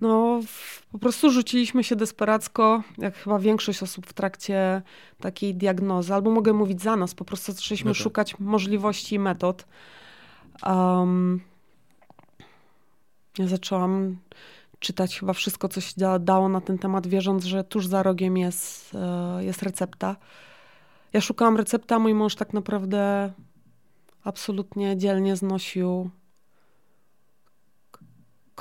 no, 0.00 0.40
po 0.92 0.98
prostu 0.98 1.30
rzuciliśmy 1.30 1.84
się 1.84 1.96
desperacko, 1.96 2.82
jak 2.98 3.16
chyba 3.16 3.38
większość 3.38 3.82
osób 3.82 4.06
w 4.06 4.12
trakcie 4.12 4.82
takiej 5.20 5.54
diagnozy, 5.54 6.14
albo 6.14 6.30
mogę 6.30 6.52
mówić 6.52 6.82
za 6.82 6.96
nas, 6.96 7.14
po 7.14 7.24
prostu 7.24 7.52
zaczęliśmy 7.52 7.90
tak. 7.90 8.02
szukać 8.02 8.38
możliwości 8.38 9.14
i 9.14 9.18
metod. 9.18 9.66
Um, 10.66 11.40
ja 13.38 13.48
zaczęłam 13.48 14.16
czytać 14.78 15.18
chyba 15.18 15.32
wszystko, 15.32 15.68
co 15.68 15.80
się 15.80 15.92
da, 15.96 16.18
dało 16.18 16.48
na 16.48 16.60
ten 16.60 16.78
temat, 16.78 17.06
wierząc, 17.06 17.44
że 17.44 17.64
tuż 17.64 17.86
za 17.86 18.02
rogiem 18.02 18.36
jest, 18.36 18.94
e, 18.94 19.44
jest 19.44 19.62
recepta. 19.62 20.16
Ja 21.12 21.20
szukałam 21.20 21.56
recepty, 21.56 21.94
a 21.94 21.98
mój 21.98 22.14
mąż 22.14 22.34
tak 22.34 22.52
naprawdę 22.52 23.32
absolutnie 24.24 24.96
dzielnie 24.96 25.36
znosił 25.36 26.10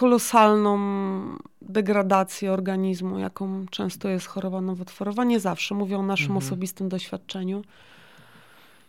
kolosalną 0.02 0.78
degradację 1.62 2.52
organizmu, 2.52 3.20
jaką 3.20 3.66
często 3.72 4.10
jest 4.10 4.26
choroba 4.28 4.62
nowotworowa. 4.62 5.24
Nie 5.24 5.40
zawsze, 5.40 5.76
mówię 5.76 5.98
o 5.98 6.04
naszym 6.04 6.32
Mhm. 6.32 6.38
osobistym 6.46 6.90
doświadczeniu. 6.90 7.62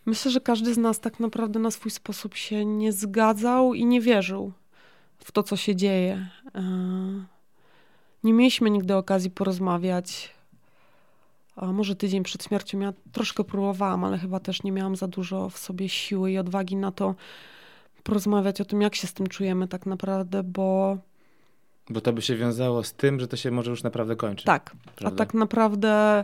Myślę, 0.05 0.31
że 0.31 0.41
każdy 0.41 0.73
z 0.73 0.77
nas 0.77 0.99
tak 0.99 1.19
naprawdę 1.19 1.59
na 1.59 1.71
swój 1.71 1.91
sposób 1.91 2.35
się 2.35 2.65
nie 2.65 2.91
zgadzał 2.91 3.73
i 3.73 3.85
nie 3.85 4.01
wierzył 4.01 4.51
w 5.17 5.31
to, 5.31 5.43
co 5.43 5.55
się 5.57 5.75
dzieje. 5.75 6.29
E, 6.55 6.63
Nie 8.23 8.33
mieliśmy 8.33 8.69
nigdy 8.69 8.95
okazji 8.95 9.31
porozmawiać. 9.31 10.33
A 11.55 11.65
może 11.65 11.95
tydzień 11.95 12.23
przed 12.23 12.43
śmiercią 12.43 12.79
ja 12.79 12.93
troszkę 13.11 13.43
próbowałam, 13.43 14.03
ale 14.03 14.17
chyba 14.17 14.39
też 14.39 14.63
nie 14.63 14.71
miałam 14.71 14.95
za 14.95 15.07
dużo 15.07 15.49
w 15.49 15.57
sobie 15.57 15.89
siły 15.89 16.31
i 16.31 16.37
odwagi 16.37 16.75
na 16.75 16.91
to 16.91 17.15
porozmawiać 18.03 18.61
o 18.61 18.65
tym, 18.65 18.81
jak 18.81 18.95
się 18.95 19.07
z 19.07 19.13
tym 19.13 19.27
czujemy 19.27 19.67
tak 19.67 19.85
naprawdę, 19.85 20.43
bo 20.43 20.97
Bo 21.89 22.01
to 22.01 22.13
by 22.13 22.21
się 22.21 22.35
wiązało 22.35 22.83
z 22.83 22.93
tym, 22.93 23.19
że 23.19 23.27
to 23.27 23.37
się 23.37 23.51
może 23.51 23.71
już 23.71 23.83
naprawdę 23.83 24.15
kończyć. 24.15 24.45
tak, 24.45 24.75
a 24.87 24.91
Prawda? 24.91 25.17
tak 25.25 25.33
naprawdę 25.33 26.23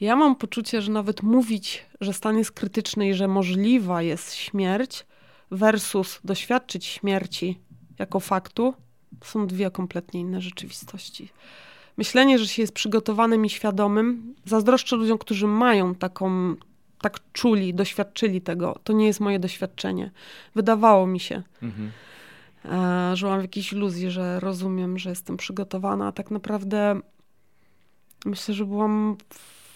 ja 0.00 0.16
mam 0.16 0.36
poczucie, 0.36 0.82
że 0.82 0.92
nawet 0.92 1.22
mówić, 1.22 1.86
że 2.00 2.12
stan 2.12 2.38
jest 2.38 2.52
krytyczny 2.52 3.08
i 3.08 3.14
że 3.14 3.28
możliwa 3.28 4.02
jest 4.02 4.34
śmierć 4.34 5.06
versus 5.50 6.20
doświadczyć 6.24 6.84
śmierci 6.86 7.58
jako 7.98 8.20
faktu, 8.20 8.74
są 9.24 9.46
dwie 9.46 9.70
kompletnie 9.70 10.20
inne 10.20 10.40
rzeczywistości. 10.40 11.28
Myślenie, 11.96 12.38
że 12.38 12.46
się 12.48 12.62
jest 12.62 12.72
przygotowanym 12.74 13.44
i 13.46 13.50
świadomym, 13.50 14.34
zazdroszczę 14.44 14.96
ludziom, 14.96 15.18
którzy 15.18 15.46
mają 15.46 15.94
taką, 15.94 16.54
tak 17.10 17.20
czuli, 17.32 17.74
doświadczyli 17.74 18.40
tego. 18.40 18.78
To 18.84 18.92
nie 18.92 19.06
jest 19.06 19.20
moje 19.20 19.38
doświadczenie. 19.38 20.10
Wydawało 20.54 21.06
mi 21.06 21.20
się, 21.20 21.42
Mhm. 21.62 21.92
e, 22.64 23.16
że 23.16 23.26
mam 23.26 23.40
jakieś 23.40 23.72
iluzji, 23.72 24.10
że 24.10 24.40
rozumiem, 24.40 24.98
że 24.98 25.10
jestem 25.10 25.36
przygotowana, 25.36 26.06
a 26.06 26.12
tak 26.12 26.30
naprawdę 26.30 27.00
myślę, 28.24 28.54
że 28.54 28.64
byłam 28.64 29.16
w 29.32 29.66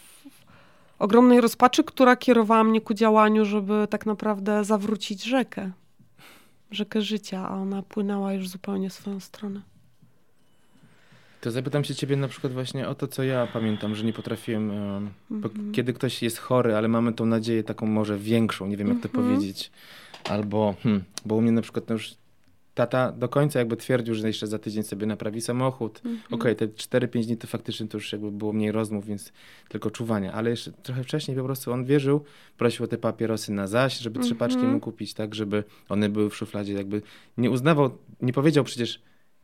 ogromnej 0.98 1.40
rozpaczy, 1.40 1.84
która 1.84 2.16
kierowała 2.16 2.64
mnie 2.64 2.80
ku 2.80 2.94
działaniu, 2.94 3.44
żeby 3.44 3.86
tak 3.90 4.06
naprawdę 4.06 4.64
zawrócić 4.64 5.24
rzekę. 5.24 5.70
Rzekę 6.70 7.02
życia, 7.02 7.48
a 7.48 7.54
ona 7.54 7.82
płynęła 7.82 8.32
już 8.32 8.48
zupełnie 8.48 8.90
w 8.90 8.92
swoją 8.92 9.20
stronę. 9.20 9.60
To 11.40 11.50
zapytam 11.50 11.84
się 11.84 11.94
ciebie 11.94 12.16
na 12.16 12.28
przykład 12.28 12.52
właśnie 12.52 12.88
o 12.88 12.94
to, 12.94 13.06
co 13.08 13.22
ja 13.22 13.46
pamiętam, 13.52 13.94
że 13.94 14.04
nie 14.04 14.12
potrafiłem, 14.12 14.70
Mhm. 15.30 15.72
kiedy 15.72 15.92
ktoś 15.92 16.22
jest 16.22 16.38
chory, 16.38 16.74
ale 16.76 16.88
mamy 16.88 17.12
tą 17.12 17.26
nadzieję 17.26 17.64
taką 17.64 17.86
może 17.86 18.18
większą, 18.18 18.66
nie 18.66 18.76
wiem 18.76 18.88
jak 18.88 19.00
to 19.00 19.08
Mhm. 19.08 19.24
powiedzieć, 19.24 19.70
albo, 20.28 20.74
hmm, 20.82 21.04
bo 21.26 21.34
u 21.34 21.40
mnie 21.40 21.52
na 21.52 21.62
przykład 21.62 21.88
no 21.88 21.92
już 21.92 22.14
tata 22.74 23.12
do 23.12 23.28
końca 23.28 23.58
jakby 23.58 23.76
twierdził, 23.76 24.14
że 24.14 24.26
jeszcze 24.26 24.46
za 24.46 24.58
tydzień 24.58 24.82
sobie 24.82 25.06
naprawi 25.06 25.40
samochód. 25.40 26.00
Mhm. 26.04 26.20
Okej, 26.40 26.56
te 26.56 26.68
4-5 26.68 27.26
dni 27.26 27.36
to 27.36 27.46
faktycznie 27.46 27.88
to 27.88 27.96
już 27.96 28.12
jakby 28.12 28.30
było 28.30 28.52
mniej 28.52 28.72
rozmów, 28.72 29.06
więc 29.06 29.32
tylko 29.68 29.90
czuwania, 29.90 30.32
ale 30.32 30.50
jeszcze 30.50 30.72
trochę 30.72 31.04
wcześniej 31.04 31.36
po 31.36 31.44
prostu 31.44 31.72
on 31.72 31.84
wierzył, 31.84 32.24
prosił 32.58 32.84
o 32.84 32.88
te 32.88 32.98
papierosy 32.98 33.52
na 33.52 33.66
zaś, 33.66 33.98
żeby 33.98 34.20
trzy 34.20 34.34
paczki 34.34 34.56
Mhm. 34.56 34.74
mu 34.74 34.80
kupić, 34.80 35.14
tak, 35.14 35.34
żeby 35.34 35.64
one 35.88 36.08
były 36.08 36.30
w 36.30 36.36
szufladzie, 36.36 36.72
jakby 36.72 37.02
nie 37.38 37.50
uznawał, 37.50 37.90
nie 38.22 38.32
powiedział 38.32 38.64
przecież 38.64 39.00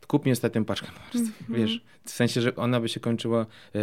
kup 0.07 0.25
mi 0.25 0.31
ostatnią 0.31 0.65
paczkę 0.65 0.87
po 0.87 0.99
prostu, 0.99 1.19
Mhm. 1.39 1.61
wiesz, 1.61 1.81
w 2.03 2.09
sensie, 2.11 2.41
że 2.41 2.55
ona 2.55 2.79
by 2.79 2.89
się 2.89 2.99
kończyła, 2.99 3.45
e, 3.75 3.79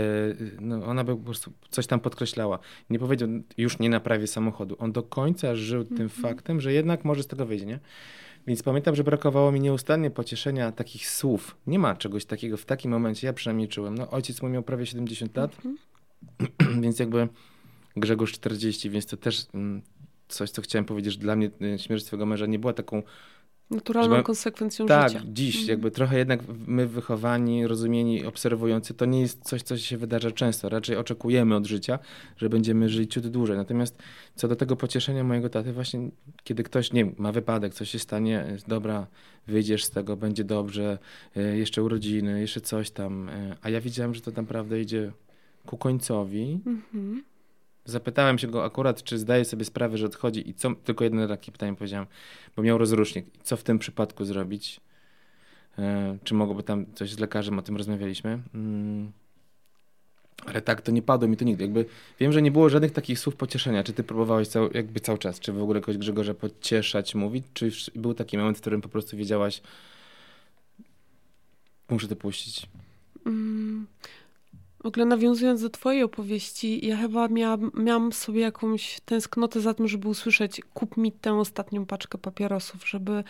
no 0.60 0.84
ona 0.84 1.04
by 1.04 1.16
po 1.16 1.22
prostu 1.22 1.52
coś 1.70 1.86
tam 1.86 2.00
podkreślała. 2.00 2.58
Nie 2.90 2.98
powiedział, 2.98 3.28
już 3.58 3.78
nie 3.78 3.90
naprawię 3.90 4.26
samochodu. 4.26 4.76
On 4.78 4.92
do 4.92 5.02
końca 5.02 5.56
żył 5.56 5.84
tym 5.84 6.08
faktem, 6.08 6.60
że 6.60 6.72
jednak 6.72 7.04
może 7.04 7.22
z 7.22 7.26
tego 7.26 7.46
wyjdzie, 7.46 7.66
nie? 7.66 7.78
Więc 8.46 8.62
pamiętam, 8.62 8.94
że 8.94 9.04
brakowało 9.04 9.52
mi 9.52 9.60
nieustannie 9.60 10.10
pocieszenia 10.10 10.72
takich 10.72 11.08
słów. 11.10 11.56
Nie 11.66 11.78
ma 11.78 11.94
czegoś 11.96 12.24
takiego 12.24 12.56
w 12.56 12.64
takim 12.64 12.90
momencie, 12.90 13.26
ja 13.26 13.32
przynajmniej 13.32 13.68
czułem. 13.68 13.94
No 13.94 14.10
ojciec 14.10 14.42
mój 14.42 14.50
miał 14.50 14.62
prawie 14.62 14.86
70 14.86 15.36
lat, 15.36 15.56
więc 16.82 16.98
jakby 16.98 17.28
Grzegorz 17.96 18.32
40, 18.32 18.90
więc 18.90 19.06
to 19.06 19.16
też 19.16 19.46
mm, 19.54 19.82
coś, 20.28 20.50
co 20.50 20.62
chciałem 20.62 20.84
powiedzieć, 20.84 21.12
że 21.12 21.18
dla 21.18 21.36
mnie 21.36 21.50
y, 21.74 21.78
śmierć 21.78 22.04
swojego 22.06 22.26
męża 22.26 22.46
nie 22.46 22.58
była 22.58 22.72
taką 22.72 23.02
Naturalną 23.70 24.14
Żeby- 24.14 24.24
konsekwencją 24.24 24.86
Tak, 24.86 25.08
życia. 25.12 25.22
dziś 25.32 25.54
Mhm. 25.54 25.68
jakby 25.70 25.90
trochę 25.90 26.18
jednak 26.18 26.40
my 26.66 26.86
wychowani, 26.86 27.66
rozumieni, 27.66 28.24
obserwujący, 28.24 28.94
to 28.94 29.04
nie 29.04 29.20
jest 29.20 29.42
coś, 29.42 29.62
co 29.62 29.78
się 29.78 29.98
wydarza 29.98 30.30
często. 30.30 30.68
Raczej 30.68 30.96
oczekujemy 30.96 31.54
od 31.56 31.66
życia, 31.66 31.98
że 32.36 32.48
będziemy 32.48 32.88
żyć 32.88 33.12
ciut 33.14 33.26
dłużej. 33.26 33.56
Natomiast 33.56 33.98
co 34.34 34.48
do 34.48 34.56
tego 34.56 34.76
pocieszenia 34.76 35.24
mojego 35.24 35.48
taty, 35.48 35.72
właśnie 35.72 36.10
kiedy 36.44 36.62
ktoś, 36.62 36.92
nie 36.92 37.04
wiem, 37.04 37.14
ma 37.18 37.32
wypadek, 37.32 37.74
coś 37.74 37.90
się 37.90 37.98
stanie, 37.98 38.44
dobra, 38.68 39.06
wyjdziesz 39.46 39.84
z 39.84 39.90
tego, 39.90 40.16
będzie 40.16 40.44
dobrze, 40.44 40.98
e, 41.36 41.56
jeszcze 41.56 41.82
urodziny, 41.82 42.40
jeszcze 42.40 42.60
coś 42.60 42.90
tam. 42.90 43.28
e, 43.28 43.56
A 43.62 43.70
ja 43.70 43.80
widziałem, 43.80 44.14
że 44.14 44.20
to 44.20 44.30
naprawdę 44.30 44.80
idzie 44.80 45.12
ku 45.66 45.76
końcowi. 45.76 46.60
Mhm. 46.66 47.24
Zapytałem 47.84 48.38
się 48.38 48.46
go 48.46 48.64
akurat, 48.64 49.02
czy 49.02 49.18
zdaje 49.18 49.44
sobie 49.44 49.64
sprawę, 49.64 49.98
że 49.98 50.06
odchodzi 50.06 50.48
i 50.48 50.54
co, 50.54 50.74
tylko 50.74 51.04
jedno 51.04 51.28
takie 51.28 51.52
pytanie 51.52 51.74
powiedziałem, 51.74 52.06
bo 52.56 52.62
miał 52.62 52.78
rozrusznik. 52.78 53.26
Co 53.42 53.56
w 53.56 53.62
tym 53.62 53.78
przypadku 53.78 54.24
zrobić? 54.24 54.80
E, 55.78 56.18
czy 56.24 56.34
mogłoby 56.34 56.62
tam 56.62 56.86
coś 56.94 57.12
z 57.12 57.18
lekarzem, 57.18 57.58
o 57.58 57.62
tym 57.62 57.76
rozmawialiśmy. 57.76 58.38
Mm. 58.54 59.12
Ale 60.46 60.60
tak, 60.62 60.82
to 60.82 60.92
nie 60.92 61.02
padło 61.02 61.28
mi 61.28 61.36
to 61.36 61.44
nigdy. 61.44 61.64
Jakby 61.64 61.86
wiem, 62.20 62.32
że 62.32 62.42
nie 62.42 62.50
było 62.50 62.68
żadnych 62.68 62.92
takich 62.92 63.18
słów 63.18 63.36
pocieszenia. 63.36 63.84
Czy 63.84 63.92
ty 63.92 64.04
próbowałeś 64.04 64.48
cał, 64.48 64.72
jakby 64.72 65.00
cały 65.00 65.18
czas, 65.18 65.40
czy 65.40 65.52
w 65.52 65.62
ogóle 65.62 65.80
kogoś 65.80 65.98
Grzegorza 65.98 66.34
pocieszać, 66.34 67.14
mówić, 67.14 67.44
czy 67.54 67.70
był 67.94 68.14
taki 68.14 68.38
moment, 68.38 68.58
w 68.58 68.60
którym 68.60 68.80
po 68.80 68.88
prostu 68.88 69.16
wiedziałaś, 69.16 69.62
muszę 71.90 72.08
to 72.08 72.16
puścić. 72.16 72.66
Mm. 73.26 73.86
W 74.84 74.86
ogóle 74.86 75.06
nawiązując 75.06 75.62
do 75.62 75.70
twojej 75.70 76.02
opowieści, 76.02 76.86
ja 76.86 76.96
chyba 76.96 77.28
miałam, 77.28 77.70
miałam 77.74 78.12
sobie 78.12 78.40
jakąś 78.40 79.00
tęsknotę 79.04 79.60
za 79.60 79.74
tym, 79.74 79.88
żeby 79.88 80.08
usłyszeć 80.08 80.60
kup 80.74 80.96
mi 80.96 81.12
tę 81.12 81.34
ostatnią 81.34 81.86
paczkę 81.86 82.18
papierosów, 82.18 82.88
żeby 82.88 83.24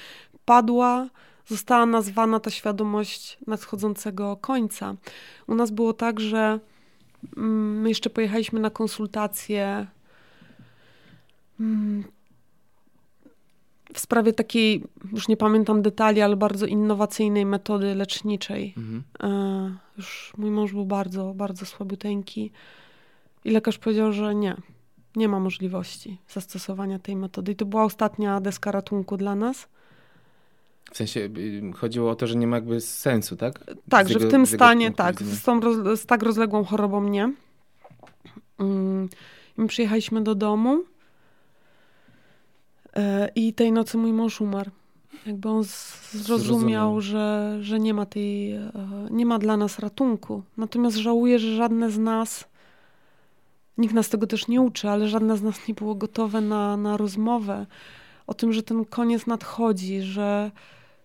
padła, 0.44 1.08
została 1.46 1.86
nazwana 1.86 2.40
ta 2.40 2.50
świadomość 2.50 3.38
nadchodzącego 3.46 4.36
końca. 4.36 4.94
U 5.46 5.54
nas 5.54 5.70
było 5.70 5.92
tak, 5.92 6.20
że 6.20 6.60
mm, 7.36 7.80
my 7.80 7.88
jeszcze 7.88 8.10
pojechaliśmy 8.10 8.60
na 8.60 8.70
konsultacje 8.70 9.86
mm, 11.60 12.04
w 13.94 14.00
sprawie 14.00 14.32
takiej, 14.32 14.82
już 15.12 15.28
nie 15.28 15.36
pamiętam 15.36 15.82
detali, 15.82 16.20
ale 16.20 16.36
bardzo 16.36 16.66
innowacyjnej 16.66 17.46
metody 17.46 17.94
leczniczej. 17.94 18.74
Mhm. 18.76 19.02
E, 19.22 19.76
już 19.96 20.32
mój 20.36 20.50
mąż 20.50 20.72
był 20.72 20.84
bardzo, 20.86 21.34
bardzo 21.34 21.66
słabiuteńki 21.66 22.50
i 23.44 23.50
lekarz 23.50 23.78
powiedział, 23.78 24.12
że 24.12 24.34
nie, 24.34 24.56
nie 25.16 25.28
ma 25.28 25.40
możliwości 25.40 26.18
zastosowania 26.28 26.98
tej 26.98 27.16
metody. 27.16 27.52
I 27.52 27.56
to 27.56 27.64
była 27.66 27.84
ostatnia 27.84 28.40
deska 28.40 28.72
ratunku 28.72 29.16
dla 29.16 29.34
nas. 29.34 29.68
W 30.92 30.96
sensie 30.96 31.20
y, 31.20 31.72
chodziło 31.76 32.10
o 32.10 32.14
to, 32.14 32.26
że 32.26 32.36
nie 32.36 32.46
ma 32.46 32.56
jakby 32.56 32.80
sensu, 32.80 33.36
tak? 33.36 33.64
Tak, 33.88 34.06
Z 34.06 34.10
że 34.10 34.18
w 34.18 34.22
jego- 34.22 34.30
tym 34.30 34.46
z 34.46 34.50
jego 34.52 34.64
stanie, 34.64 34.92
tak, 34.92 35.22
z, 35.22 35.42
tą 35.42 35.60
roz, 35.60 36.00
z 36.00 36.06
tak 36.06 36.22
rozległą 36.22 36.64
chorobą 36.64 37.08
nie. 37.08 37.32
I 39.56 39.60
my 39.60 39.66
przyjechaliśmy 39.68 40.20
do 40.22 40.34
domu 40.34 40.84
i 43.34 43.52
tej 43.54 43.72
nocy 43.72 43.98
mój 43.98 44.12
mąż 44.12 44.40
umarł. 44.40 44.70
Jakby 45.26 45.48
on 45.48 45.64
Zrozumiał. 45.64 46.38
zrozumiał, 46.38 47.00
że, 47.00 47.56
że 47.60 47.78
nie 47.80 47.94
ma 47.94 48.06
tej, 48.06 48.52
e, 48.52 48.70
nie 49.10 49.26
ma 49.26 49.38
dla 49.38 49.56
nas 49.56 49.78
ratunku. 49.78 50.42
Natomiast 50.56 50.96
żałuję, 50.96 51.38
że 51.38 51.56
żadne 51.56 51.90
z 51.90 51.98
nas, 51.98 52.44
nikt 53.78 53.94
nas 53.94 54.08
tego 54.08 54.26
też 54.26 54.48
nie 54.48 54.60
uczy, 54.60 54.88
ale 54.88 55.08
żadne 55.08 55.36
z 55.36 55.42
nas 55.42 55.68
nie 55.68 55.74
było 55.74 55.94
gotowe 55.94 56.40
na, 56.40 56.76
na 56.76 56.96
rozmowę 56.96 57.66
o 58.26 58.34
tym, 58.34 58.52
że 58.52 58.62
ten 58.62 58.84
koniec 58.84 59.26
nadchodzi, 59.26 60.02
że 60.02 60.50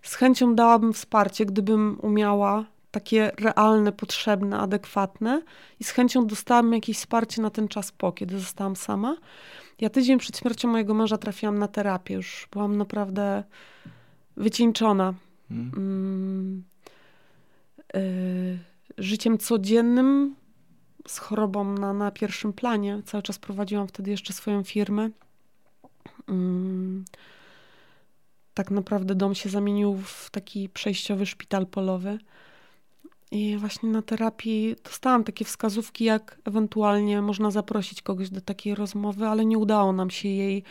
z 0.02 0.16
chęcią 0.16 0.56
dałabym 0.56 0.94
wsparcie, 0.94 1.46
gdybym 1.46 2.00
umiała 2.02 2.66
takie 2.92 3.32
realne, 3.40 3.92
potrzebne, 3.92 4.60
adekwatne 4.60 5.42
i 5.80 5.84
z 5.84 5.90
chęcią 5.90 6.28
dostałabym 6.28 6.74
jakieś 6.74 6.98
wsparcie 6.98 7.42
na 7.42 7.50
ten 7.50 7.68
czas 7.68 7.92
po, 7.92 8.12
kiedy 8.12 8.40
zostałam 8.40 8.76
sama. 8.76 9.16
Ja 9.82 9.90
tydzień 9.90 10.20
przed 10.20 10.38
śmiercią 10.38 10.68
mojego 10.68 10.94
męża 10.94 11.18
trafiłam 11.18 11.60
na 11.60 11.68
terapię, 11.68 12.14
już 12.14 12.48
byłam 12.52 12.78
naprawdę 12.78 13.44
wycieńczona. 14.38 15.14
Mhm. 15.52 15.74
Mm, 15.78 16.64
y, 17.96 18.60
życiem 18.98 19.38
codziennym 19.38 20.36
z 21.08 21.18
chorobą 21.18 21.64
na, 21.64 21.94
na 21.94 22.12
pierwszym 22.12 22.54
planie. 22.54 23.02
Cały 23.06 23.24
czas 23.24 23.40
prowadziłam 23.40 23.88
wtedy 23.88 24.12
jeszcze 24.12 24.34
swoją 24.34 24.64
firmę. 24.64 25.10
Mm, 26.28 27.06
tak 28.54 28.72
naprawdę 28.72 29.16
dom 29.16 29.36
się 29.36 29.50
zamienił 29.50 29.98
w 30.04 30.30
taki 30.32 30.70
przejściowy 30.70 31.26
szpital 31.26 31.68
polowy. 31.68 32.18
I 33.32 33.58
właśnie 33.58 33.90
na 33.90 34.02
terapii 34.02 34.76
dostałam 34.84 35.24
takie 35.24 35.46
wskazówki, 35.46 36.04
jak 36.04 36.40
ewentualnie 36.46 37.22
można 37.22 37.52
zaprosić 37.52 38.02
kogoś 38.02 38.30
do 38.30 38.42
takiej 38.42 38.76
rozmowy, 38.76 39.28
ale 39.28 39.46
nie 39.46 39.58
udało 39.58 39.94
nam 39.94 40.10
się 40.10 40.30
jej 40.30 40.64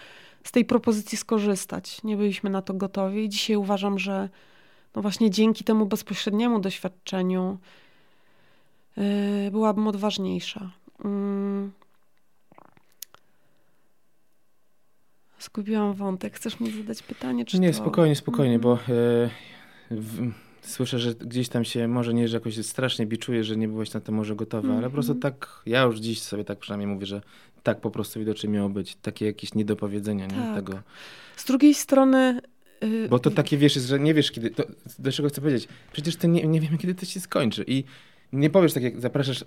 z 0.44 0.52
tej 0.52 0.64
propozycji 0.64 1.18
skorzystać. 1.18 2.02
Nie 2.04 2.16
byliśmy 2.16 2.50
na 2.50 2.62
to 2.62 2.74
gotowi. 2.74 3.24
I 3.24 3.28
dzisiaj 3.28 3.56
uważam, 3.56 3.98
że 3.98 4.28
no 4.96 5.02
właśnie 5.02 5.30
dzięki 5.30 5.64
temu 5.64 5.86
bezpośredniemu 5.86 6.60
doświadczeniu 6.60 7.58
yy, 8.96 9.50
byłabym 9.50 9.88
odważniejsza. 9.88 10.70
Zgubiłam 15.40 15.92
wątek. 15.94 16.34
Chcesz 16.34 16.60
mi 16.60 16.70
zadać 16.70 17.02
pytanie? 17.02 17.44
Czy 17.44 17.60
Nie, 17.60 17.70
to... 17.70 17.76
spokojnie, 17.76 18.16
spokojnie, 18.16 18.54
Mhm. 18.54 18.60
bo 18.62 18.92
e, 18.94 19.30
w, 19.90 20.32
słyszę, 20.68 20.98
że 20.98 21.14
gdzieś 21.14 21.48
tam 21.48 21.64
się, 21.64 21.88
może 21.88 22.14
nie, 22.14 22.28
że 22.28 22.36
jakoś 22.36 22.66
strasznie 22.66 23.06
biczuję, 23.06 23.44
że 23.44 23.56
nie 23.56 23.68
byłeś 23.68 23.92
na 23.92 24.00
to 24.00 24.12
może 24.12 24.36
gotowa, 24.36 24.74
ale 24.74 24.86
po 24.86 24.92
prostu 24.92 25.12
Mhm. 25.12 25.32
tak, 25.32 25.62
ja 25.66 25.82
już 25.82 25.98
dziś 26.00 26.22
sobie 26.22 26.44
tak 26.44 26.58
przynajmniej 26.58 26.86
mówię, 26.86 27.06
że 27.06 27.20
tak 27.62 27.80
po 27.80 27.90
prostu 27.90 28.18
widocznie 28.20 28.48
miało 28.48 28.68
być. 28.68 28.96
Takie 28.96 29.26
jakieś 29.26 29.54
niedopowiedzenia, 29.54 30.26
nie? 30.26 30.32
Tak. 30.36 30.54
Tego. 30.54 30.82
Z 31.36 31.44
drugiej 31.44 31.74
strony... 31.74 32.40
yy, 32.82 33.08
Bo 33.08 33.18
to 33.18 33.30
takie 33.30 33.56
wiesz, 33.58 33.74
że 33.74 34.00
nie 34.00 34.14
wiesz 34.14 34.30
kiedy, 34.30 34.50
to, 34.50 34.64
do 34.98 35.12
czego 35.12 35.28
chcę 35.28 35.40
powiedzieć, 35.40 35.68
przecież 35.92 36.16
ty 36.16 36.28
nie, 36.28 36.46
nie 36.46 36.60
wiemy 36.60 36.78
kiedy 36.78 36.94
to 36.94 37.06
się 37.06 37.20
skończy 37.20 37.64
i 37.66 37.84
nie 38.32 38.50
powiesz 38.50 38.72
tak 38.72 38.82
jak 38.82 39.00
zapraszasz 39.00 39.44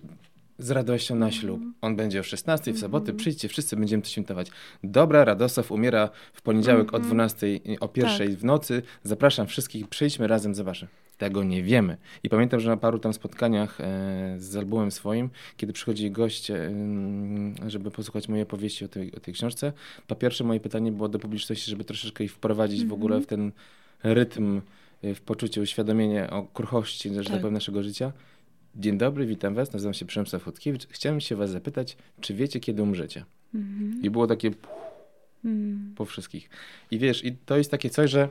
z 0.57 0.71
radością 0.71 1.15
na 1.15 1.31
ślub. 1.31 1.55
Mhm. 1.55 1.73
On 1.81 1.95
będzie 1.95 2.19
o 2.19 2.23
16 2.23 2.73
w 2.73 2.79
sobotę, 2.79 3.13
przyjdźcie, 3.13 3.47
wszyscy 3.47 3.75
będziemy 3.75 4.03
to 4.03 4.09
świętować. 4.09 4.47
Dobra, 4.83 5.25
Radosław 5.25 5.71
umiera 5.71 6.09
w 6.33 6.41
poniedziałek 6.41 6.93
o 6.93 6.97
Mhm. 6.97 7.03
12, 7.03 7.47
o 7.79 7.87
pierwszej 7.87 8.27
Tak. 8.29 8.37
w 8.37 8.43
nocy. 8.45 8.81
Zapraszam 9.03 9.47
wszystkich, 9.47 9.87
przyjdźmy 9.87 10.27
razem, 10.27 10.55
zobaczę. 10.55 10.87
Tego 11.21 11.43
nie 11.43 11.63
wiemy. 11.63 11.97
I 12.23 12.29
pamiętam, 12.29 12.59
że 12.59 12.69
na 12.69 12.77
paru 12.77 12.99
tam 12.99 13.13
spotkaniach 13.13 13.81
e, 13.81 14.35
z 14.37 14.55
albumem 14.55 14.91
swoim, 14.91 15.29
kiedy 15.57 15.73
przychodzi 15.73 16.11
gość, 16.11 16.51
e, 16.51 16.71
żeby 17.67 17.91
posłuchać 17.91 18.27
mojej 18.27 18.43
opowieści 18.43 18.85
o 18.85 18.87
tej, 18.87 19.15
o 19.15 19.19
tej 19.19 19.33
książce, 19.33 19.73
po 20.07 20.15
pierwsze 20.15 20.43
moje 20.43 20.59
pytanie 20.59 20.91
było 20.91 21.09
do 21.09 21.19
publiczności, 21.19 21.71
żeby 21.71 21.83
troszeczkę 21.83 22.23
ich 22.23 22.33
wprowadzić 22.33 22.85
w 22.85 22.93
ogóle 22.93 23.19
w 23.21 23.25
ten 23.25 23.51
rytm, 24.03 24.61
e, 25.01 25.15
w 25.15 25.21
poczucie 25.21 25.61
uświadomienie 25.61 26.29
o 26.29 26.43
kruchości, 26.43 27.09
że 27.09 27.15
tak 27.15 27.25
Tak. 27.27 27.41
powiem, 27.41 27.53
naszego 27.53 27.83
życia. 27.83 28.11
Dzień 28.75 28.97
dobry, 28.97 29.25
witam 29.25 29.53
was, 29.53 29.73
nazywam 29.73 29.93
się 29.93 30.05
Przemysław 30.05 30.43
Chodkiewicz. 30.43 30.87
Chciałem 30.89 31.21
się 31.21 31.35
was 31.35 31.51
zapytać, 31.51 31.97
czy 32.21 32.33
wiecie, 32.33 32.59
kiedy 32.59 32.83
umrzecie? 32.83 33.25
Mhm. 33.55 33.99
I 34.03 34.09
było 34.09 34.27
takie 34.27 34.51
Mm. 35.45 35.93
po 35.95 36.05
wszystkich. 36.05 36.49
I 36.91 36.99
wiesz, 36.99 37.25
i 37.25 37.35
to 37.35 37.57
jest 37.57 37.71
takie 37.71 37.89
coś, 37.89 38.11
że 38.11 38.29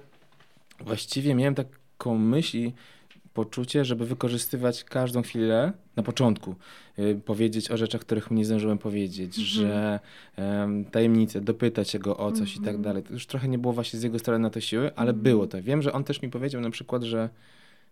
właściwie 0.81 1.35
miałem 1.35 1.55
taką 2.01 2.19
myśl 2.19 2.57
i 2.57 2.73
poczucie, 3.35 3.85
żeby 3.85 4.07
wykorzystywać 4.07 4.85
każdą 4.85 5.23
chwilę 5.23 5.73
na 5.97 6.03
początku, 6.03 6.55
y, 6.99 7.21
powiedzieć 7.25 7.71
o 7.71 7.77
rzeczach, 7.77 8.01
których 8.01 8.31
nie 8.31 8.45
zdążyłem 8.45 8.79
powiedzieć, 8.79 9.35
że 9.35 10.01
um, 10.37 10.85
tajemnice, 10.85 11.41
dopytać 11.41 11.99
go 11.99 12.17
o 12.17 12.33
coś 12.33 12.57
i 12.57 12.61
tak 12.61 12.81
dalej. 12.81 13.03
To 13.03 13.13
już 13.13 13.27
trochę 13.27 13.49
nie 13.49 13.59
było 13.59 13.73
właśnie 13.73 13.99
z 13.99 14.03
jego 14.03 14.19
strony 14.19 14.39
na 14.39 14.51
to 14.51 14.61
siły, 14.61 14.95
ale 14.97 15.13
było 15.13 15.47
to. 15.47 15.63
Wiem, 15.63 15.83
że 15.83 15.93
on 15.93 16.05
też 16.05 16.23
mi 16.23 16.31
powiedział 16.31 16.61
na 16.61 16.71
przykład, 16.71 17.03
że 17.03 17.29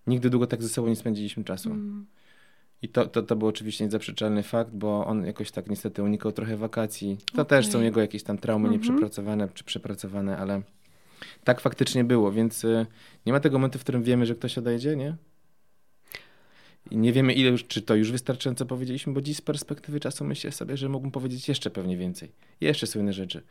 nigdy 0.07 0.31
długo 0.31 0.47
tak 0.47 0.63
ze 0.63 0.69
sobą 0.69 0.89
nie 0.89 0.97
spędziliśmy 0.97 1.45
czasu. 1.45 1.71
Mm. 1.71 2.07
I 2.83 2.89
to, 2.89 3.07
to, 3.07 3.23
to 3.23 3.37
był 3.37 3.49
oczywiście 3.49 3.85
niezaprzeczalny 3.85 4.43
fakt, 4.43 4.71
bo 4.73 5.07
on 5.07 5.27
jakoś 5.27 5.51
tak 5.51 5.71
niestety 5.71 6.03
unikał 6.03 6.33
trochę 6.33 6.57
wakacji. 6.57 7.17
To 7.35 7.45
też 7.45 7.67
są 7.67 7.81
jego 7.83 8.01
jakieś 8.01 8.23
tam 8.23 8.39
traumy 8.39 8.69
Mhm. 8.69 8.83
nieprzepracowane 8.83 9.49
czy 9.55 9.65
przepracowane, 9.65 10.39
ale 10.39 10.63
tak 11.45 11.61
faktycznie 11.61 12.05
było, 12.05 12.33
więc 12.33 12.65
y, 12.65 12.87
nie 13.27 13.33
ma 13.33 13.41
tego 13.41 13.59
momentu, 13.59 13.79
w 13.79 13.83
którym 13.83 14.03
wiemy, 14.03 14.27
że 14.27 14.35
ktoś 14.35 14.59
odejdzie, 14.59 14.97
nie? 14.97 15.17
I 16.91 16.97
nie 16.97 17.13
wiemy, 17.13 17.33
ile 17.33 17.51
już, 17.51 17.67
czy 17.67 17.83
to 17.83 17.95
już 17.95 18.13
wystarczająco 18.13 18.67
powiedzieliśmy, 18.67 19.13
bo 19.13 19.21
dziś 19.21 19.37
z 19.37 19.41
perspektywy 19.41 20.01
czasu 20.01 20.25
myślę 20.25 20.53
sobie, 20.53 20.77
że 20.77 20.89
mógłbym 20.89 21.11
powiedzieć 21.11 21.49
jeszcze 21.49 21.71
pewnie 21.71 21.97
więcej. 21.97 22.33
Jeszcze 22.61 22.87
są 22.87 23.01
inne 23.01 23.13
rzeczy. 23.13 23.43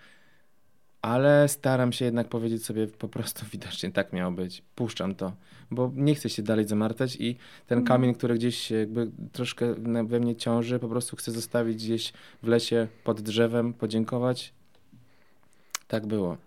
Ale 1.01 1.47
staram 1.47 1.91
się 1.91 2.05
jednak 2.05 2.29
powiedzieć 2.29 2.65
sobie 2.65 2.87
po 2.87 3.07
prostu 3.07 3.45
widocznie 3.51 3.91
tak 3.91 4.13
miało 4.13 4.31
być. 4.31 4.63
Puszczam 4.75 5.15
to, 5.15 5.33
bo 5.71 5.91
nie 5.95 6.15
chcę 6.15 6.29
się 6.29 6.43
dalej 6.43 6.67
zamartać 6.67 7.15
i 7.19 7.37
ten 7.67 7.83
kamień, 7.83 8.15
który 8.15 8.35
gdzieś 8.35 8.71
jakby 8.71 9.11
troszkę 9.31 9.73
we 10.05 10.19
mnie 10.19 10.35
ciąży, 10.35 10.79
po 10.79 10.87
prostu 10.87 11.15
chcę 11.15 11.31
zostawić 11.31 11.75
gdzieś 11.75 12.13
w 12.43 12.47
lesie 12.47 12.87
pod 13.03 13.21
drzewem, 13.21 13.73
podziękować. 13.73 14.53
Tak 15.87 16.07
było. 16.07 16.46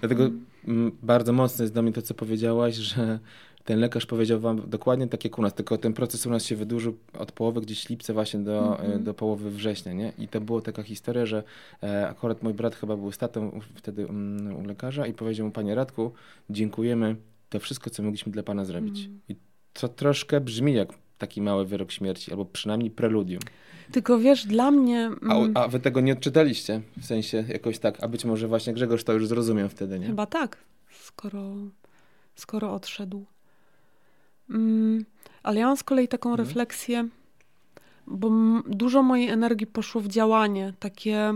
Dlatego 0.00 0.30
mm, 0.68 0.92
bardzo 1.02 1.32
mocne 1.32 1.62
jest 1.62 1.72
dla 1.72 1.82
mnie 1.82 1.92
to, 1.92 2.02
co 2.02 2.14
powiedziałaś, 2.14 2.74
że 2.74 3.18
ten 3.64 3.80
lekarz 3.80 4.06
powiedział 4.06 4.40
wam 4.40 4.70
dokładnie 4.70 5.08
tak 5.08 5.24
jak 5.24 5.38
u 5.38 5.42
nas, 5.42 5.54
tylko 5.54 5.78
ten 5.78 5.92
proces 5.92 6.26
u 6.26 6.30
nas 6.30 6.44
się 6.44 6.56
wydłużył 6.56 6.96
od 7.18 7.32
połowy 7.32 7.60
gdzieś 7.60 7.88
lipca 7.88 8.12
właśnie 8.12 8.40
do, 8.40 8.72
Mhm. 8.72 8.92
e, 8.92 8.98
do 8.98 9.14
połowy 9.14 9.50
września, 9.50 9.92
nie? 9.92 10.12
I 10.18 10.28
to 10.28 10.40
była 10.40 10.60
taka 10.60 10.82
historia, 10.82 11.26
że 11.26 11.42
e, 11.82 12.08
akurat 12.08 12.42
mój 12.42 12.54
brat 12.54 12.74
chyba 12.74 12.96
był 12.96 13.12
statą 13.12 13.60
wtedy 13.74 14.02
mm, 14.02 14.56
u 14.56 14.66
lekarza 14.66 15.06
i 15.06 15.12
powiedział 15.12 15.46
mu, 15.46 15.52
panie 15.52 15.74
Radku, 15.74 16.12
dziękujemy, 16.50 17.16
to 17.48 17.60
wszystko, 17.60 17.90
co 17.90 18.02
mogliśmy 18.02 18.32
dla 18.32 18.42
pana 18.42 18.64
zrobić. 18.64 18.98
Mhm. 18.98 19.20
I 19.28 19.36
to 19.72 19.88
troszkę 19.88 20.40
brzmi 20.40 20.74
jak 20.74 20.88
taki 21.24 21.42
mały 21.42 21.64
wyrok 21.66 21.92
śmierci, 21.92 22.30
albo 22.30 22.44
przynajmniej 22.44 22.90
preludium. 22.90 23.40
Tylko 23.92 24.18
wiesz, 24.18 24.46
dla 24.46 24.70
mnie... 24.70 25.10
A, 25.28 25.34
mm, 25.34 25.52
a 25.56 25.68
wy 25.68 25.80
tego 25.80 26.00
nie 26.00 26.12
odczytaliście, 26.12 26.80
w 27.00 27.04
sensie 27.06 27.44
jakoś 27.48 27.78
tak, 27.78 28.02
a 28.04 28.08
być 28.08 28.24
może 28.24 28.48
właśnie 28.48 28.72
Grzegorz 28.72 29.04
to 29.04 29.12
już 29.12 29.26
zrozumiał 29.26 29.68
wtedy, 29.68 29.98
nie? 29.98 30.06
Chyba 30.06 30.26
tak, 30.26 30.56
skoro, 30.90 31.54
skoro 32.34 32.72
odszedł. 32.74 33.24
Mm, 34.50 35.04
ale 35.42 35.60
ja 35.60 35.66
mam 35.66 35.76
z 35.76 35.82
kolei 35.82 36.08
taką 36.08 36.30
Mhm. 36.30 36.46
refleksję, 36.48 37.08
bo 38.06 38.30
dużo 38.66 39.02
mojej 39.02 39.28
energii 39.28 39.66
poszło 39.66 40.00
w 40.00 40.08
działanie, 40.08 40.72
takie 40.78 41.32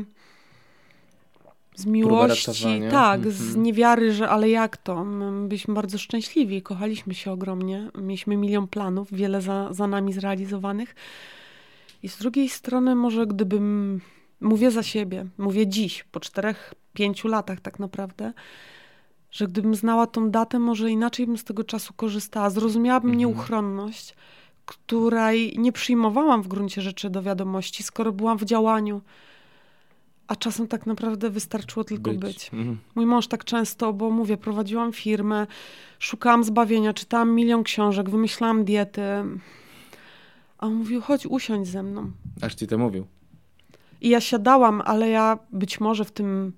z 1.78 1.86
miłości, 1.86 2.64
tak, 2.90 3.30
z 3.30 3.40
Mhm. 3.40 3.62
niewiary, 3.62 4.12
że 4.12 4.28
ale 4.28 4.48
jak 4.50 4.76
to? 4.76 5.04
My 5.04 5.48
byliśmy 5.48 5.74
bardzo 5.74 5.98
szczęśliwi, 5.98 6.62
kochaliśmy 6.62 7.14
się 7.14 7.32
ogromnie, 7.32 7.90
mieliśmy 7.98 8.36
milion 8.36 8.68
planów, 8.68 9.08
wiele 9.12 9.42
za, 9.42 9.72
za 9.72 9.86
nami 9.86 10.12
zrealizowanych. 10.12 10.94
I 12.02 12.08
z 12.08 12.18
drugiej 12.18 12.48
strony, 12.48 12.94
może 12.94 13.26
gdybym, 13.26 14.00
mówię 14.40 14.70
za 14.70 14.82
siebie, 14.82 15.26
mówię 15.38 15.66
dziś, 15.66 16.04
po 16.04 16.20
czterech, 16.20 16.74
pięciu 16.92 17.28
latach 17.28 17.60
tak 17.60 17.78
naprawdę, 17.78 18.32
że 19.30 19.46
gdybym 19.46 19.74
znała 19.74 20.06
tą 20.06 20.30
datę, 20.30 20.58
może 20.58 20.90
inaczej 20.90 21.26
bym 21.26 21.38
z 21.38 21.44
tego 21.44 21.64
czasu 21.64 21.94
korzystała. 21.96 22.50
Zrozumiałabym 22.50 23.10
Mhm. 23.10 23.18
nieuchronność, 23.18 24.14
której 24.66 25.54
nie 25.58 25.72
przyjmowałam 25.72 26.42
w 26.42 26.48
gruncie 26.48 26.82
rzeczy 26.82 27.10
do 27.10 27.22
wiadomości, 27.22 27.82
skoro 27.82 28.12
byłam 28.12 28.38
w 28.38 28.44
działaniu. 28.44 29.00
A 30.28 30.36
czasem 30.36 30.68
tak 30.68 30.86
naprawdę 30.86 31.30
wystarczyło 31.30 31.84
tylko 31.84 32.12
być. 32.12 32.50
Mhm. 32.52 32.78
Mój 32.94 33.06
mąż 33.06 33.26
tak 33.26 33.44
często, 33.44 33.92
bo 33.92 34.10
mówię, 34.10 34.36
prowadziłam 34.36 34.92
firmę, 34.92 35.46
szukałam 35.98 36.44
zbawienia, 36.44 36.92
czytałam 36.94 37.34
milion 37.34 37.62
książek, 37.62 38.10
wymyślałam 38.10 38.64
diety. 38.64 39.02
A 40.58 40.66
on 40.66 40.74
mówił, 40.74 41.00
chodź, 41.00 41.26
usiądź 41.26 41.68
ze 41.68 41.82
mną. 41.82 42.10
Aż 42.42 42.54
ci 42.54 42.66
to 42.66 42.78
mówił. 42.78 43.06
I 44.00 44.08
ja 44.08 44.20
siadałam, 44.20 44.82
ale 44.84 45.08
ja 45.08 45.38
być 45.52 45.80
może 45.80 46.04
w 46.04 46.10
tym. 46.10 46.52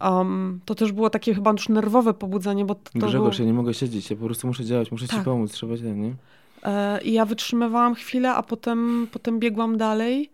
Um, 0.00 0.60
to 0.64 0.74
też 0.74 0.92
było 0.92 1.10
takie 1.10 1.34
chyba 1.34 1.50
już 1.50 1.68
nerwowe 1.68 2.14
pobudzenie, 2.14 2.64
bo 2.64 2.74
to, 2.74 3.06
Grzegorz, 3.06 3.38
ja 3.38 3.44
nie 3.44 3.52
mogę 3.52 3.74
siedzieć, 3.74 4.10
ja 4.10 4.16
po 4.16 4.24
prostu 4.24 4.46
muszę 4.46 4.64
działać, 4.64 4.90
muszę 4.92 5.08
ci 5.08 5.16
Tak. 5.16 5.24
pomóc, 5.24 5.52
trzeba 5.52 5.76
cię, 5.76 5.82
nie? 5.82 6.14
e, 6.62 7.02
I 7.02 7.12
ja 7.12 7.24
wytrzymywałam 7.24 7.94
chwilę, 7.94 8.34
a 8.34 8.42
potem, 8.42 9.08
potem 9.12 9.38
biegłam 9.40 9.76
dalej. 9.76 10.30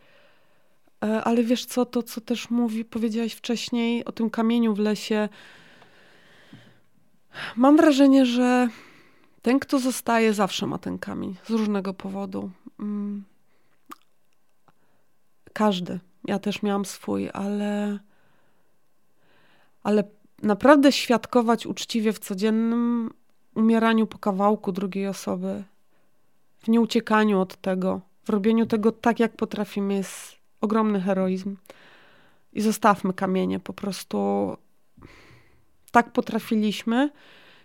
E, 1.02 1.24
ale 1.24 1.42
wiesz 1.42 1.64
co, 1.64 1.86
to 1.86 2.02
co 2.02 2.20
też 2.20 2.50
mówi, 2.50 2.84
powiedziałaś 2.84 3.32
wcześniej 3.32 4.04
o 4.04 4.12
tym 4.12 4.30
kamieniu 4.30 4.74
w 4.74 4.78
lesie. 4.78 5.28
Mam 7.56 7.76
wrażenie, 7.76 8.26
że 8.26 8.68
ten, 9.42 9.58
kto 9.58 9.78
zostaje, 9.78 10.34
zawsze 10.34 10.66
ma 10.66 10.78
ten 10.78 10.98
kamień 10.98 11.36
z 11.44 11.50
różnego 11.50 11.94
powodu. 11.94 12.50
Mm. 12.80 13.24
Każdy. 15.52 16.00
Ja 16.24 16.38
też 16.38 16.62
miałam 16.62 16.84
swój, 16.84 17.30
ale. 17.32 17.98
Ale 19.82 20.04
naprawdę 20.42 20.92
świadkować 20.92 21.66
uczciwie 21.66 22.12
w 22.12 22.18
codziennym 22.18 23.10
umieraniu 23.54 24.06
po 24.06 24.18
kawałku 24.18 24.72
drugiej 24.72 25.06
osoby, 25.06 25.64
w 26.58 26.68
nieuciekaniu 26.68 27.40
od 27.40 27.56
tego, 27.56 28.00
w 28.24 28.28
robieniu 28.28 28.66
tego 28.66 28.92
tak, 28.92 29.20
jak 29.20 29.36
potrafimy, 29.36 29.94
jest 29.94 30.41
ogromny 30.62 31.00
heroizm. 31.00 31.56
I 32.52 32.60
zostawmy 32.60 33.12
kamienie, 33.12 33.60
po 33.60 33.72
prostu 33.72 34.18
tak 35.90 36.12
potrafiliśmy. 36.12 37.10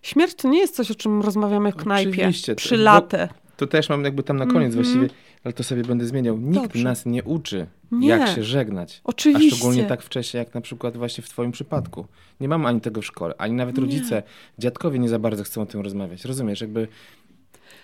Śmierć 0.01 0.33
to 0.36 0.47
nie 0.49 0.60
jest 0.60 0.75
coś, 0.75 0.91
o 0.91 0.95
czym 0.95 1.21
rozmawiamy 1.21 1.71
w 1.71 1.75
knajpie 1.75 2.12
Oczywiście, 2.12 2.55
przy 2.55 2.77
latę. 2.77 3.29
To 3.57 3.67
też 3.67 3.89
mam 3.89 4.03
jakby 4.03 4.23
tam 4.23 4.38
na 4.38 4.45
koniec 4.45 4.75
Mhm. 4.75 4.83
właściwie, 4.83 5.10
ale 5.43 5.53
to 5.53 5.63
sobie 5.63 5.83
będę 5.83 6.05
zmieniał. 6.05 6.38
Nikt 6.38 6.63
Dobrze. 6.63 6.83
nas 6.83 7.05
nie 7.05 7.23
uczy, 7.23 7.67
Nie. 7.91 8.07
jak 8.07 8.27
się 8.36 8.43
żegnać. 8.43 9.01
Oczywiście. 9.03 9.47
A 9.53 9.55
szczególnie 9.57 9.83
tak 9.83 10.01
wcześnie, 10.01 10.38
jak 10.39 10.53
na 10.53 10.62
przykład 10.62 10.97
właśnie 10.97 11.23
w 11.23 11.29
twoim 11.29 11.51
przypadku. 11.51 12.05
Nie 12.39 12.47
mamy 12.47 12.67
ani 12.67 12.81
tego 12.81 13.01
w 13.01 13.05
szkole, 13.05 13.33
ani 13.38 13.53
nawet 13.53 13.75
Nie. 13.77 13.81
rodzice, 13.83 14.23
dziadkowie 14.60 14.99
nie 14.99 15.10
za 15.10 15.19
bardzo 15.19 15.43
chcą 15.43 15.62
o 15.62 15.65
tym 15.65 15.81
rozmawiać. 15.81 16.25
Rozumiesz, 16.25 16.62
jakby... 16.62 16.88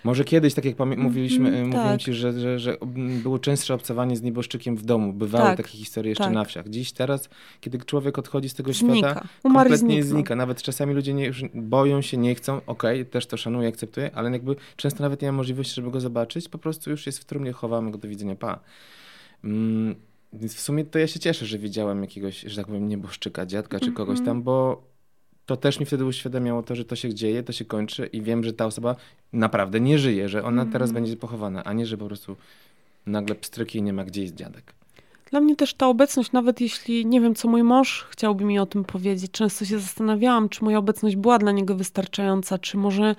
Może 0.04 0.24
kiedyś, 0.24 0.54
tak 0.54 0.66
jak 0.66 0.76
pamię- 0.76 0.98
mówiliśmy, 0.98 1.48
Mhm, 1.48 1.64
e, 1.64 1.68
mówiłem 1.68 1.88
tak. 1.88 2.02
ci, 2.02 2.14
że, 2.14 2.40
że, 2.40 2.60
że 2.60 2.78
mm, 2.82 3.22
było 3.22 3.40
częstsze 3.40 3.74
obcowanie 3.74 4.18
z 4.18 4.22
nieboszczykiem 4.22 4.76
w 4.78 4.86
domu. 4.86 5.14
Bywały 5.14 5.44
Tak, 5.44 5.58
takie 5.58 5.78
historie 5.78 6.10
jeszcze 6.10 6.24
tak. 6.24 6.34
na 6.34 6.46
wsiach. 6.46 6.70
Dziś, 6.70 6.92
teraz, 6.92 7.30
kiedy 7.62 7.78
człowiek 7.78 8.20
odchodzi 8.20 8.50
z 8.50 8.54
tego 8.54 8.74
Znika. 8.74 8.96
świata, 8.96 9.28
Umarł 9.44 9.70
kompletnie 9.70 9.88
zniknął. 10.04 10.18
znika. 10.18 10.36
Nawet 10.36 10.62
czasami 10.62 10.94
ludzie 10.94 11.14
nie, 11.14 11.26
już 11.26 11.44
boją 11.54 12.02
się, 12.02 12.18
nie 12.18 12.36
chcą. 12.36 12.62
Okej, 12.68 13.06
też 13.06 13.26
to 13.26 13.38
szanuję, 13.38 13.68
akceptuję, 13.70 14.12
ale 14.16 14.32
jakby 14.32 14.56
często 14.76 15.04
nawet 15.04 15.22
nie 15.22 15.32
ma 15.32 15.38
możliwości, 15.38 15.74
żeby 15.76 15.92
go 15.92 16.00
zobaczyć. 16.02 16.50
Po 16.50 16.58
prostu 16.58 16.90
już 16.90 17.06
jest 17.06 17.20
w 17.20 17.26
trumnie, 17.26 17.52
chowamy 17.52 17.92
go 17.92 17.98
do 17.98 18.08
widzenia, 18.08 18.36
pa. 18.36 18.60
Mm, 19.44 19.96
więc 20.34 20.56
w 20.56 20.60
sumie 20.60 20.86
to 20.86 21.00
ja 21.00 21.08
się 21.08 21.20
cieszę, 21.20 21.46
że 21.46 21.58
widziałem 21.58 22.02
jakiegoś, 22.02 22.42
że 22.42 22.56
tak 22.56 22.66
powiem, 22.66 22.88
nieboszczyka, 22.90 23.46
dziadka 23.46 23.80
czy 23.80 23.92
kogoś 23.92 24.20
Mhm. 24.20 24.26
tam, 24.26 24.44
bo 24.44 24.84
to 25.46 25.58
też 25.58 25.80
mi 25.80 25.86
wtedy 25.86 26.06
uświadamiało 26.06 26.64
to, 26.64 26.76
że 26.76 26.86
to 26.86 26.96
się 26.96 27.14
dzieje, 27.14 27.44
to 27.44 27.52
się 27.54 27.66
kończy 27.66 28.06
i 28.06 28.22
wiem, 28.22 28.44
że 28.44 28.54
ta 28.54 28.66
osoba 28.66 28.96
naprawdę 29.34 29.80
nie 29.80 30.00
żyje, 30.00 30.30
że 30.30 30.44
ona 30.44 30.66
teraz 30.66 30.90
Mhm. 30.90 30.94
będzie 31.04 31.18
pochowana, 31.18 31.64
a 31.64 31.74
nie, 31.74 31.86
że 31.86 31.98
po 31.98 32.06
prostu 32.06 32.36
nagle 33.06 33.36
pstryki 33.36 33.78
i 33.80 33.82
nie 33.82 33.94
ma 33.94 34.04
gdzie 34.06 34.22
jest 34.22 34.36
dziadek. 34.36 34.74
Dla 35.32 35.42
mnie 35.42 35.56
też 35.56 35.74
ta 35.74 35.88
obecność, 35.88 36.32
nawet 36.32 36.62
jeśli 36.62 37.06
nie 37.06 37.22
wiem, 37.22 37.36
co 37.36 37.48
mój 37.48 37.64
mąż 37.64 38.06
chciałby 38.10 38.46
mi 38.46 38.60
o 38.60 38.66
tym 38.66 38.84
powiedzieć, 38.84 39.32
często 39.32 39.66
się 39.66 39.80
zastanawiałam, 39.80 40.50
czy 40.50 40.64
moja 40.64 40.78
obecność 40.78 41.16
była 41.16 41.40
dla 41.40 41.52
niego 41.52 41.76
wystarczająca, 41.76 42.58
czy 42.58 42.78
może 42.78 43.16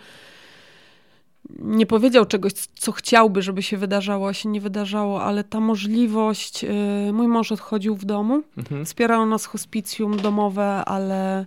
nie 1.58 1.86
powiedział 1.86 2.26
czegoś, 2.26 2.52
co 2.52 2.92
chciałby, 2.92 3.42
żeby 3.42 3.62
się 3.62 3.76
wydarzało, 3.76 4.28
a 4.28 4.32
się 4.32 4.48
nie 4.48 4.60
wydarzało, 4.60 5.22
ale 5.24 5.44
ta 5.44 5.60
możliwość, 5.60 6.62
yy, 6.62 7.12
mój 7.12 7.28
mąż 7.28 7.52
odchodził 7.52 7.96
w 7.96 8.04
domu, 8.04 8.42
Mhm. 8.58 8.84
wspierał 8.84 9.26
nas 9.26 9.44
hospicjum 9.46 10.16
domowe, 10.16 10.64
ale 10.84 11.46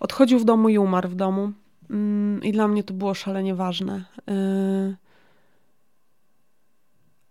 odchodził 0.00 0.38
w 0.38 0.44
domu 0.44 0.68
i 0.68 0.78
umarł 0.78 1.08
w 1.08 1.14
domu. 1.14 1.52
Mm, 1.90 2.42
I 2.42 2.52
dla 2.52 2.68
mnie 2.68 2.84
to 2.84 2.94
było 2.94 3.14
szalenie 3.14 3.54
ważne. 3.54 4.04
Yy, 4.26 4.96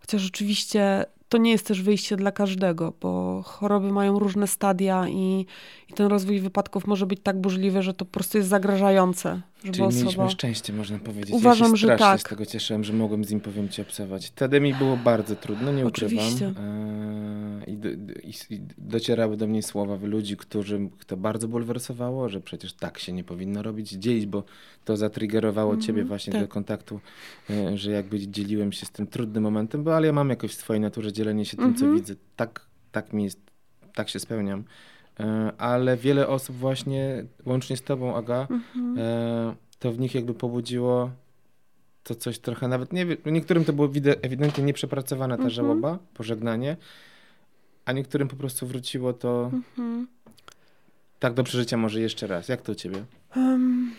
Chociaż 0.05 0.27
oczywiście 0.27 1.05
to 1.29 1.37
nie 1.37 1.51
jest 1.51 1.67
też 1.67 1.81
wyjście 1.81 2.15
dla 2.15 2.31
każdego, 2.31 2.93
bo 3.01 3.41
choroby 3.45 3.91
mają 3.91 4.19
różne 4.19 4.47
stadia 4.47 5.07
i, 5.07 5.45
i 5.89 5.93
ten 5.93 6.07
rozwój 6.07 6.39
wypadków 6.39 6.87
może 6.87 7.05
być 7.05 7.19
tak 7.23 7.41
burzliwy, 7.41 7.81
że 7.81 7.93
to 7.93 8.05
po 8.05 8.11
prostu 8.11 8.37
jest 8.37 8.49
zagrażające, 8.49 9.41
żeby 9.65 9.77
Czyli 9.77 9.87
osoba... 9.87 10.03
mieliśmy 10.03 10.29
szczęście, 10.29 10.73
można 10.73 10.99
powiedzieć. 10.99 11.35
Uważam, 11.35 11.71
ja 11.71 11.77
się 11.77 11.87
że 11.87 11.97
tak. 11.97 12.21
z 12.21 12.23
tego 12.23 12.45
cieszyłem, 12.45 12.83
że 12.83 12.93
mogłem 12.93 13.25
z 13.25 13.31
nim, 13.31 13.39
powiem 13.39 13.69
ci, 13.69 13.81
obcować. 13.81 14.27
Wtedy 14.27 14.61
mi 14.61 14.73
było 14.73 14.97
bardzo 14.97 15.35
trudno, 15.35 15.71
nie 15.71 15.85
ukrywam. 15.85 16.17
Oczywiście. 16.17 16.45
Eee, 16.47 17.73
I, 17.73 17.77
do, 17.77 17.89
i, 18.49 18.61
docierały 18.77 19.37
do 19.37 19.47
mnie 19.47 19.63
słowa 19.63 19.97
ludzi, 20.01 20.37
którzy 20.37 20.89
to 21.07 21.17
bardzo 21.17 21.47
bulwersowało, 21.47 22.29
że 22.29 22.41
przecież 22.41 22.73
tak 22.73 22.99
się 22.99 23.13
nie 23.13 23.23
powinno 23.23 23.63
robić, 23.63 23.89
dzielić, 23.91 24.25
bo 24.25 24.43
to 24.85 24.97
zatriggerowało 24.97 25.77
ciebie 25.77 26.03
właśnie 26.03 26.33
tak. 26.33 26.41
do 26.41 26.47
kontaktu, 26.47 26.99
e, 27.49 27.77
że 27.77 27.91
jakby 27.91 28.27
dzieliłem 28.27 28.71
się 28.71 28.85
z 28.85 28.91
tym 28.91 29.07
trudnym 29.07 29.43
momentem, 29.43 29.83
bo 29.83 29.95
ale 29.95 30.07
ja 30.07 30.13
mam 30.13 30.29
jakoś 30.29 30.51
w 30.51 30.59
swojej 30.59 30.81
naturze 30.81 31.13
dzielenie 31.13 31.45
się 31.45 31.57
tym, 31.57 31.75
co 31.75 31.85
Mhm. 31.85 31.95
widzę. 32.01 32.15
Tak, 32.35 32.65
tak 32.91 33.13
mi 33.13 33.23
jest, 33.23 33.39
tak 33.93 34.09
się 34.09 34.19
spełniam. 34.19 34.63
E, 35.19 35.51
ale 35.57 35.97
wiele 35.97 36.27
osób 36.27 36.55
właśnie, 36.55 37.25
łącznie 37.45 37.77
z 37.77 37.81
tobą, 37.81 38.15
Aga, 38.15 38.47
Mhm. 38.49 38.95
e, 38.97 39.55
to 39.79 39.91
w 39.91 39.99
nich 39.99 40.15
jakby 40.15 40.33
pobudziło 40.33 41.09
to 42.03 42.15
coś 42.15 42.39
trochę 42.39 42.67
nawet, 42.67 42.93
nie 42.93 43.05
niektórym 43.25 43.65
to 43.65 43.73
było 43.73 43.89
wide- 43.89 44.15
ewidentnie 44.21 44.63
nieprzepracowana 44.63 45.35
ta 45.37 45.43
Mhm. 45.43 45.49
żałoba, 45.49 45.99
pożegnanie, 46.13 46.77
a 47.85 47.91
niektórym 47.91 48.27
po 48.27 48.35
prostu 48.35 48.67
wróciło 48.67 49.13
to 49.13 49.49
Mhm. 49.53 50.07
tak 51.19 51.33
do 51.33 51.43
przeżycia 51.43 51.77
może 51.77 51.99
jeszcze 52.01 52.27
raz. 52.27 52.49
Jak 52.49 52.61
to 52.61 52.71
u 52.71 52.75
ciebie? 52.75 53.03
Em, 53.35 53.91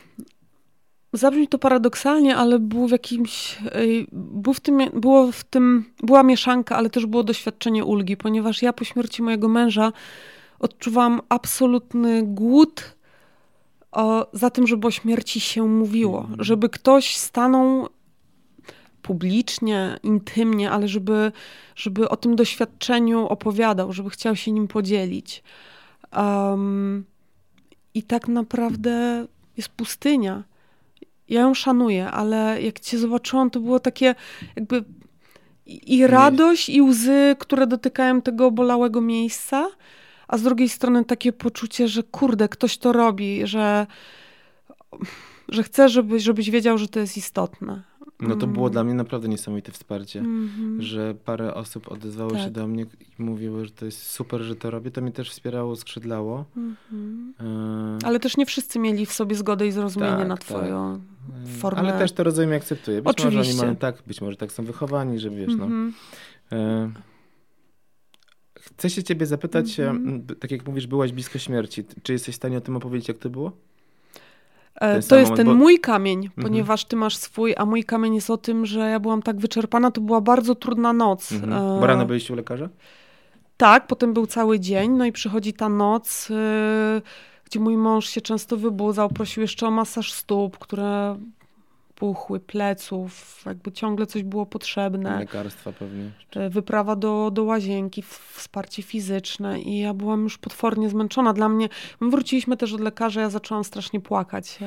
Zabrzmi 1.13 1.49
to 1.49 1.59
paradoksalnie, 1.59 2.37
ale 2.37 2.59
było 2.59 2.89
w 2.89 2.91
jakimś. 2.91 3.59
ej, 3.73 4.07
Był 4.13 4.55
w 4.55 4.61
tym, 4.61 4.79
było 5.01 5.33
w 5.33 5.45
tym, 5.45 5.85
była 6.03 6.23
mieszanka, 6.23 6.77
ale 6.77 6.91
też 6.91 7.07
było 7.07 7.23
doświadczenie 7.25 7.85
ulgi, 7.85 8.17
ponieważ 8.17 8.63
ja 8.63 8.73
po 8.73 8.85
śmierci 8.85 9.23
mojego 9.23 9.49
męża 9.49 9.93
odczuwałam 10.59 11.21
absolutny 11.29 12.23
głód 12.23 12.97
o, 13.93 14.27
za 14.33 14.51
tym, 14.51 14.67
żeby 14.67 14.87
o 14.87 14.91
śmierci 14.91 15.41
się 15.41 15.69
mówiło. 15.69 16.21
Mhm. 16.21 16.45
Żeby 16.45 16.69
ktoś 16.69 17.17
stanął 17.17 17.89
publicznie, 19.03 19.99
intymnie, 20.03 20.71
ale 20.71 20.89
żeby, 20.89 21.33
żeby 21.77 22.09
o 22.09 22.17
tym 22.17 22.37
doświadczeniu 22.37 23.27
opowiadał, 23.27 23.93
żeby 23.93 24.11
chciał 24.11 24.37
się 24.37 24.53
nim 24.53 24.69
podzielić. 24.69 25.43
Um, 26.17 27.05
i 27.95 28.03
tak 28.03 28.29
naprawdę 28.29 29.27
jest 29.57 29.69
pustynia. 29.69 30.45
Ja 31.29 31.41
ją 31.41 31.55
szanuję, 31.55 32.11
ale 32.11 32.63
jak 32.63 32.81
cię 32.81 32.99
zobaczyłam, 32.99 33.51
to 33.51 33.61
było 33.61 33.81
takie 33.81 34.15
jakby 34.57 34.85
i 35.67 36.07
radość, 36.07 36.69
i 36.69 36.83
łzy, 36.83 37.37
które 37.39 37.67
dotykają 37.67 38.23
tego 38.23 38.51
bolałego 38.51 39.01
miejsca, 39.01 39.67
a 40.29 40.39
z 40.39 40.43
drugiej 40.43 40.69
strony 40.69 41.05
takie 41.05 41.33
poczucie, 41.33 41.89
że 41.89 42.03
kurde, 42.03 42.49
ktoś 42.49 42.79
to 42.79 42.93
robi, 42.93 43.47
że, 43.47 43.87
że 45.49 45.63
chce, 45.63 45.89
żebyś, 45.89 46.23
żebyś 46.23 46.51
wiedział, 46.51 46.79
że 46.79 46.89
to 46.89 47.01
jest 47.01 47.17
istotne. 47.17 47.83
No 48.21 48.37
to 48.37 48.47
było 48.47 48.67
mm. 48.67 48.73
dla 48.73 48.85
mnie 48.85 48.95
naprawdę 48.95 49.29
niesamowite 49.29 49.73
wsparcie, 49.73 50.19
mm 50.19 50.49
-hmm. 50.49 50.81
że 50.81 51.15
parę 51.25 51.55
osób 51.55 51.93
odezwało 51.93 52.31
tak. 52.31 52.41
się 52.41 52.51
do 52.51 52.67
mnie 52.67 52.87
i 53.19 53.23
mówiły, 53.23 53.65
że 53.65 53.71
to 53.71 53.85
jest 53.85 54.03
super, 54.03 54.41
że 54.41 54.57
to 54.57 54.71
robię. 54.71 54.91
To 54.91 55.01
mnie 55.01 55.13
też 55.13 55.31
wspierało, 55.31 55.77
skrzydlało. 55.77 56.45
Mm 56.57 56.77
-hmm. 56.93 58.03
e... 58.03 58.07
Ale 58.07 58.21
też 58.21 58.37
nie 58.37 58.47
wszyscy 58.47 58.79
mieli 58.79 59.07
w 59.07 59.13
sobie 59.13 59.37
zgodę 59.37 59.67
i 59.67 59.73
zrozumienie 59.73 60.17
tak, 60.17 60.29
na 60.29 60.37
twoją 60.37 61.01
tak. 61.29 61.61
formę. 61.61 61.81
Ale 61.81 61.99
też 61.99 62.13
to 62.13 62.25
rozumiem 62.25 62.53
i 62.53 62.55
akceptuję. 62.55 63.03
Być 63.03 63.11
Oczywiście. 63.11 63.39
może 63.39 63.51
oni 63.51 63.61
mają 63.61 63.77
tak, 63.77 64.03
być 64.07 64.21
może 64.21 64.37
tak 64.37 64.53
są 64.53 64.65
wychowani, 64.65 65.19
że 65.19 65.31
wiesz, 65.31 65.51
-hmm. 65.51 65.59
no. 65.59 65.65
Mhm. 65.65 66.93
Chcę 68.77 68.91
się 68.91 69.03
ciebie 69.03 69.27
zapytać, 69.27 69.81
mhm. 69.81 70.27
tak 70.41 70.51
jak 70.51 70.67
mówisz, 70.67 70.87
byłaś 70.87 71.13
blisko 71.13 71.39
śmierci. 71.39 71.85
Czy 72.03 72.13
jesteś 72.13 72.35
w 72.35 72.37
stanie 72.37 72.59
o 72.59 72.61
tym 72.61 72.77
opowiedzieć, 72.77 73.09
jak 73.09 73.19
to 73.19 73.31
było? 73.31 73.53
E, 74.75 75.03
to 75.03 75.17
jest 75.17 75.35
ten 75.35 75.47
bo... 75.47 75.55
mój 75.55 75.81
kamień, 75.81 76.19
mhm. 76.19 76.43
ponieważ 76.43 76.85
ty 76.85 76.97
masz 76.97 77.17
swój, 77.17 77.55
a 77.57 77.65
mój 77.65 77.85
kamień 77.85 78.15
jest 78.15 78.31
o 78.31 78.37
tym, 78.37 78.67
że 78.67 78.81
ja 78.81 79.01
byłam 79.01 79.23
tak 79.23 79.37
wyczerpana, 79.37 79.91
to 79.91 80.01
była 80.01 80.21
bardzo 80.21 80.55
trudna 80.55 80.93
noc. 80.93 81.33
Mhm. 81.33 81.53
E, 81.53 81.81
Bo 81.81 81.87
rano 81.87 82.07
byliście 82.07 82.33
u 82.33 82.37
lekarza? 82.37 82.69
Tak, 83.57 83.87
potem 83.87 84.15
był 84.15 84.27
cały 84.27 84.61
dzień, 84.61 84.91
no 84.91 85.05
i 85.05 85.13
przychodzi 85.13 85.53
ta 85.53 85.69
noc, 85.69 86.29
yy, 86.29 86.37
gdzie 87.45 87.61
mój 87.61 87.77
mąż 87.77 88.09
się 88.09 88.21
często 88.21 88.57
wybudzał, 88.57 89.09
prosił 89.09 89.41
jeszcze 89.41 89.67
o 89.67 89.71
masaż 89.71 90.13
stóp, 90.13 90.59
które 90.59 91.17
puchły, 91.97 92.41
pleców, 92.41 93.43
jakby 93.47 93.73
ciągle 93.73 94.07
coś 94.07 94.23
było 94.23 94.47
potrzebne. 94.47 95.19
Lekarstwa 95.19 95.73
pewnie. 95.73 96.11
E, 96.37 96.51
wyprawa 96.51 96.97
do, 96.97 97.31
do 97.31 97.45
łazienki, 97.45 98.03
wsparcie 98.33 98.83
fizyczne 98.83 99.61
i 99.61 99.79
ja 99.79 99.95
byłam 99.95 100.23
już 100.23 100.39
potwornie 100.39 100.89
zmęczona. 100.89 101.33
Dla 101.33 101.49
mnie, 101.49 101.69
my 102.01 102.11
wróciliśmy 102.11 102.57
też 102.57 102.73
od 102.73 102.81
lekarza, 102.81 103.21
ja 103.21 103.31
zaczęłam 103.31 103.65
strasznie 103.65 104.01
płakać, 104.01 104.59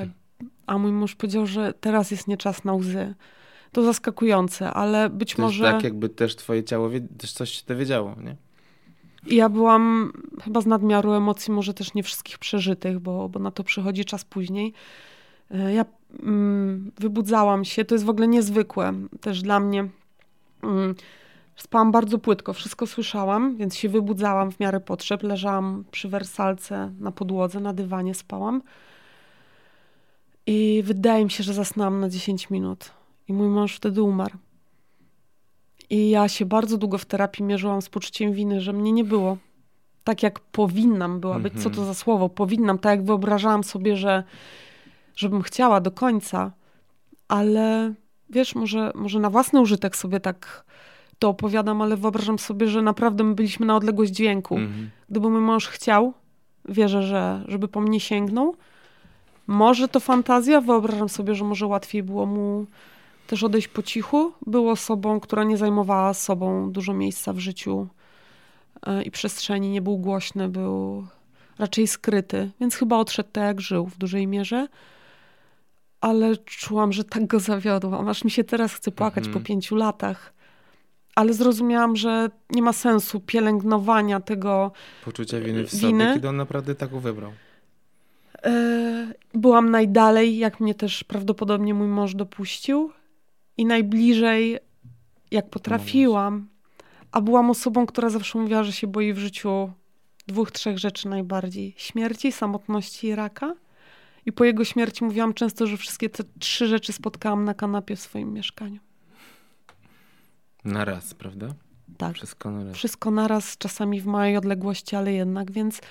a 0.67 0.77
mój 0.77 0.91
mąż 0.91 1.15
powiedział, 1.15 1.45
że 1.45 1.73
teraz 1.73 2.11
jest 2.11 2.27
nie 2.27 2.37
czas 2.37 2.63
na 2.65 2.73
łzy. 2.73 3.15
To 3.71 3.83
zaskakujące, 3.83 4.73
ale 4.73 5.09
być 5.09 5.35
to 5.35 5.41
może... 5.41 5.63
tak 5.63 5.83
jakby 5.83 6.09
też 6.09 6.35
twoje 6.35 6.63
ciało, 6.63 6.89
też 7.17 7.31
coś 7.31 7.49
się 7.49 7.63
dowiedziało, 7.67 8.15
nie? 8.23 8.35
Ja 9.25 9.49
byłam 9.49 10.11
chyba 10.43 10.61
z 10.61 10.65
nadmiaru 10.65 11.13
emocji, 11.13 11.53
może 11.53 11.73
też 11.73 11.93
nie 11.93 12.03
wszystkich 12.03 12.37
przeżytych, 12.37 12.99
bo, 12.99 13.29
bo 13.29 13.39
na 13.39 13.51
to 13.51 13.63
przychodzi 13.63 14.05
czas 14.05 14.25
później. 14.25 14.73
E, 15.51 15.73
ja 15.73 15.85
wybudzałam 16.99 17.65
się, 17.65 17.85
to 17.85 17.95
jest 17.95 18.05
w 18.05 18.09
ogóle 18.09 18.27
niezwykłe 18.27 18.93
też 19.21 19.41
dla 19.41 19.59
mnie. 19.59 19.87
Mm, 20.63 20.95
spałam 21.55 21.91
bardzo 21.91 22.17
płytko, 22.17 22.53
wszystko 22.53 22.87
słyszałam, 22.87 23.57
więc 23.57 23.75
się 23.75 23.89
wybudzałam 23.89 24.51
w 24.51 24.59
miarę 24.59 24.79
potrzeb. 24.79 25.23
Leżałam 25.23 25.83
przy 25.91 26.09
wersalce 26.09 26.91
na 26.99 27.11
podłodze, 27.11 27.59
na 27.59 27.73
dywanie 27.73 28.15
spałam. 28.15 28.61
I 30.47 30.83
wydaje 30.85 31.23
mi 31.23 31.31
się, 31.31 31.43
że 31.43 31.53
zasnęłam 31.53 31.99
na 31.99 32.09
10 32.09 32.49
minut. 32.49 32.91
I 33.27 33.33
mój 33.33 33.47
mąż 33.47 33.75
wtedy 33.75 34.03
umarł. 34.03 34.37
I 35.89 36.09
ja 36.09 36.27
się 36.27 36.45
bardzo 36.45 36.77
długo 36.77 36.97
w 36.97 37.05
terapii 37.05 37.45
mierzyłam 37.45 37.81
z 37.81 37.89
poczuciem 37.89 38.33
winy, 38.33 38.61
że 38.61 38.73
mnie 38.73 38.91
nie 38.91 39.03
było. 39.03 39.37
Tak 40.03 40.23
jak 40.23 40.39
powinnam 40.39 41.19
była 41.19 41.39
być. 41.39 41.53
Co 41.53 41.63
to 41.63 41.69
mhm. 41.69 41.87
za 41.87 41.93
słowo? 41.93 42.29
Powinnam. 42.29 42.79
Tak 42.79 42.91
jak 42.91 43.05
wyobrażałam 43.05 43.63
sobie, 43.63 43.97
że 43.97 44.23
żebym 45.19 45.41
chciała 45.41 45.82
do 45.82 45.91
końca, 45.91 46.51
ale 47.27 47.93
wiesz, 48.29 48.55
może, 48.55 48.91
może 48.95 49.19
na 49.19 49.29
własny 49.29 49.62
użytek 49.62 49.95
sobie 49.95 50.19
tak 50.19 50.65
to 51.19 51.29
opowiadam, 51.29 51.82
ale 51.82 51.97
wyobrażam 51.97 52.39
sobie, 52.39 52.67
że 52.67 52.82
naprawdę 52.82 53.23
my 53.23 53.36
byliśmy 53.36 53.65
na 53.65 53.75
odległość 53.75 54.12
dźwięku. 54.12 54.58
Mhm. 54.58 54.89
Gdyby 55.10 55.29
mój 55.29 55.41
mąż 55.41 55.67
chciał, 55.67 56.13
wierzę, 56.65 57.03
że 57.03 57.43
żeby 57.47 57.67
po 57.67 57.82
mnie 57.82 57.99
sięgnął. 57.99 58.55
Może 59.47 59.88
to 59.88 59.99
fantazja, 59.99 60.62
wyobrażam 60.62 61.10
sobie, 61.10 61.36
że 61.36 61.43
może 61.43 61.67
łatwiej 61.67 62.03
było 62.03 62.25
mu 62.25 62.65
też 63.27 63.43
odejść 63.43 63.67
po 63.67 63.84
cichu. 63.84 64.32
Był 64.45 64.69
osobą, 64.69 65.19
która 65.19 65.43
nie 65.43 65.58
zajmowała 65.58 66.13
sobą 66.13 66.71
dużo 66.71 66.93
miejsca 66.93 67.34
w 67.34 67.39
życiu 67.39 67.88
e, 68.86 69.03
i 69.03 69.12
przestrzeni, 69.12 69.69
nie 69.69 69.82
był 69.82 69.97
głośny, 69.97 70.49
był 70.49 71.08
raczej 71.58 71.88
skryty, 71.88 72.51
więc 72.60 72.75
chyba 72.75 72.97
odszedł 72.97 73.29
tak, 73.32 73.43
jak 73.43 73.62
żył 73.62 73.86
w 73.86 73.97
dużej 73.97 74.27
mierze 74.27 74.67
ale 76.01 76.38
czułam, 76.38 76.93
że 76.93 77.03
tak 77.03 77.27
go 77.27 77.39
zawiodłam, 77.39 78.07
aż 78.07 78.23
mi 78.23 78.31
się 78.31 78.43
teraz 78.43 78.73
chce 78.73 78.91
płakać 78.91 79.25
mhm. 79.25 79.33
po 79.43 79.47
pięciu 79.47 79.75
latach. 79.75 80.33
Ale 81.15 81.33
zrozumiałam, 81.33 81.95
że 81.95 82.29
nie 82.49 82.62
ma 82.62 82.73
sensu 82.73 83.19
pielęgnowania 83.19 84.19
tego 84.19 84.71
poczucia 85.05 85.39
winy 85.39 85.67
w 85.67 85.75
winy. 85.75 86.03
sobie, 86.03 86.13
kiedy 86.13 86.29
on 86.29 86.38
naprawdę 86.38 86.75
tak 86.75 86.95
wybrał. 86.95 87.31
E, 88.43 89.13
byłam 89.33 89.71
najdalej, 89.71 90.38
jak 90.38 90.59
mnie 90.59 90.75
też 90.75 91.03
prawdopodobnie 91.03 91.73
mój 91.73 91.88
mąż 91.88 92.15
dopuścił 92.15 92.91
i 93.57 93.65
najbliżej, 93.65 94.59
jak 95.31 95.49
potrafiłam. 95.49 96.47
A 97.12 97.21
byłam 97.21 97.49
osobą, 97.49 97.85
która 97.85 98.09
zawsze 98.09 98.39
mówiła, 98.39 98.63
że 98.63 98.71
się 98.71 98.88
boi 98.88 99.13
w 99.13 99.17
życiu 99.17 99.71
dwóch, 100.27 100.51
trzech 100.51 100.77
rzeczy 100.77 101.07
najbardziej: 101.07 101.73
śmierci, 101.77 102.31
samotności 102.31 103.07
i 103.07 103.15
raka. 103.15 103.55
I 104.25 104.32
po 104.32 104.43
jego 104.45 104.65
śmierci 104.65 105.03
mówiłam 105.03 105.34
często, 105.34 105.67
że 105.67 105.77
wszystkie 105.77 106.10
te 106.10 106.23
trzy 106.39 106.67
rzeczy 106.67 106.93
spotkałam 106.93 107.45
na 107.45 107.53
kanapie 107.53 107.95
w 107.95 107.99
swoim 107.99 108.34
mieszkaniu. 108.34 108.79
Na 110.65 110.86
raz, 110.86 111.13
prawda? 111.13 111.53
Tak. 111.97 112.15
Wszystko 112.15 112.51
na 112.51 112.63
raz. 112.63 112.75
Wszystko 112.75 113.12
naraz, 113.12 113.58
czasami 113.58 114.01
w 114.01 114.05
małej 114.05 114.38
odległości, 114.38 114.95
ale 114.95 115.13
jednak, 115.13 115.51
więc... 115.51 115.82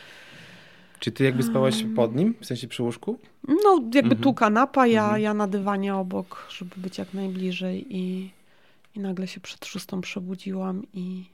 Czy 1.01 1.13
ty 1.13 1.25
jakby 1.25 1.43
spałaś 1.43 1.85
pod 1.97 2.17
nim, 2.17 2.35
w 2.41 2.47
sensie 2.47 2.69
przy 2.69 2.83
łóżku? 2.83 3.19
No, 3.49 3.75
jakby 3.75 3.99
mhm. 3.99 4.23
tu 4.23 4.35
kanapa, 4.35 4.87
ja, 4.87 5.05
mhm. 5.05 5.23
ja 5.23 5.35
na 5.35 5.49
dywanie 5.49 5.95
obok, 5.95 6.47
żeby 6.51 6.77
być 6.77 6.99
jak 6.99 7.15
najbliżej 7.15 7.97
i, 7.97 8.31
i 8.95 9.01
nagle 9.01 9.27
się 9.27 9.41
przed 9.41 9.67
szóstą 9.67 10.01
przebudziłam 10.01 10.83
i, 10.95 11.25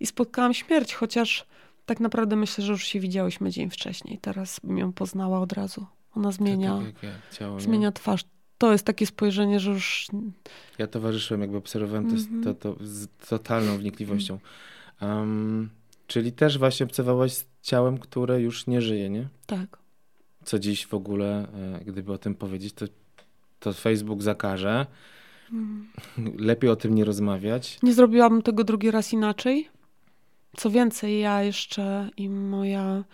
i 0.00 0.06
spotkałam 0.06 0.54
śmierć, 0.54 0.94
chociaż 0.94 1.46
tak 1.86 2.00
naprawdę 2.00 2.36
myślę, 2.36 2.64
że 2.64 2.72
już 2.72 2.84
się 2.84 3.00
widziałyśmy 3.00 3.50
dzień 3.50 3.70
wcześniej. 3.70 4.18
Teraz 4.18 4.60
bym 4.64 4.78
ją 4.78 4.92
poznała 4.92 5.40
od 5.40 5.52
razu. 5.52 5.86
Ona 6.14 6.32
zmienia, 6.32 6.78
tak, 6.78 7.00
tak, 7.00 7.38
ciało, 7.38 7.60
zmienia 7.60 7.92
twarz. 7.92 8.24
To 8.58 8.72
jest 8.72 8.84
takie 8.86 9.06
spojrzenie, 9.06 9.60
że 9.60 9.70
już... 9.70 10.06
Ja 10.78 10.86
towarzyszyłem, 10.86 11.40
jakby 11.40 11.56
obserwowałem 11.56 12.06
mm 12.06 12.16
-hmm. 12.16 12.44
to, 12.44 12.54
to, 12.54 12.76
z 12.80 13.08
totalną 13.28 13.78
wnikliwością. 13.78 14.38
Um, 15.00 15.70
czyli 16.06 16.32
też 16.32 16.58
właśnie 16.58 16.86
obcowałaś 16.86 17.32
z 17.32 17.46
ciałem, 17.62 17.98
które 17.98 18.40
już 18.40 18.66
nie 18.66 18.82
żyje, 18.82 19.10
nie? 19.10 19.28
Tak. 19.46 19.78
Co 20.44 20.58
dziś 20.58 20.86
w 20.86 20.94
ogóle, 20.94 21.48
e, 21.54 21.84
gdyby 21.84 22.12
o 22.12 22.18
tym 22.18 22.34
powiedzieć, 22.34 22.74
to, 22.74 22.86
to 23.60 23.72
Facebook 23.72 24.22
zakaże. 24.22 24.86
Mm. 25.52 25.86
Lepiej 26.48 26.70
o 26.70 26.76
tym 26.76 26.94
nie 26.94 27.04
rozmawiać. 27.04 27.78
Nie 27.82 27.94
zrobiłabym 27.94 28.42
tego 28.42 28.64
drugi 28.64 28.90
raz 28.90 29.12
inaczej. 29.12 29.68
Co 30.56 30.70
więcej, 30.70 31.20
ja 31.20 31.42
jeszcze 31.42 32.10
i 32.16 32.28
moja 32.28 33.04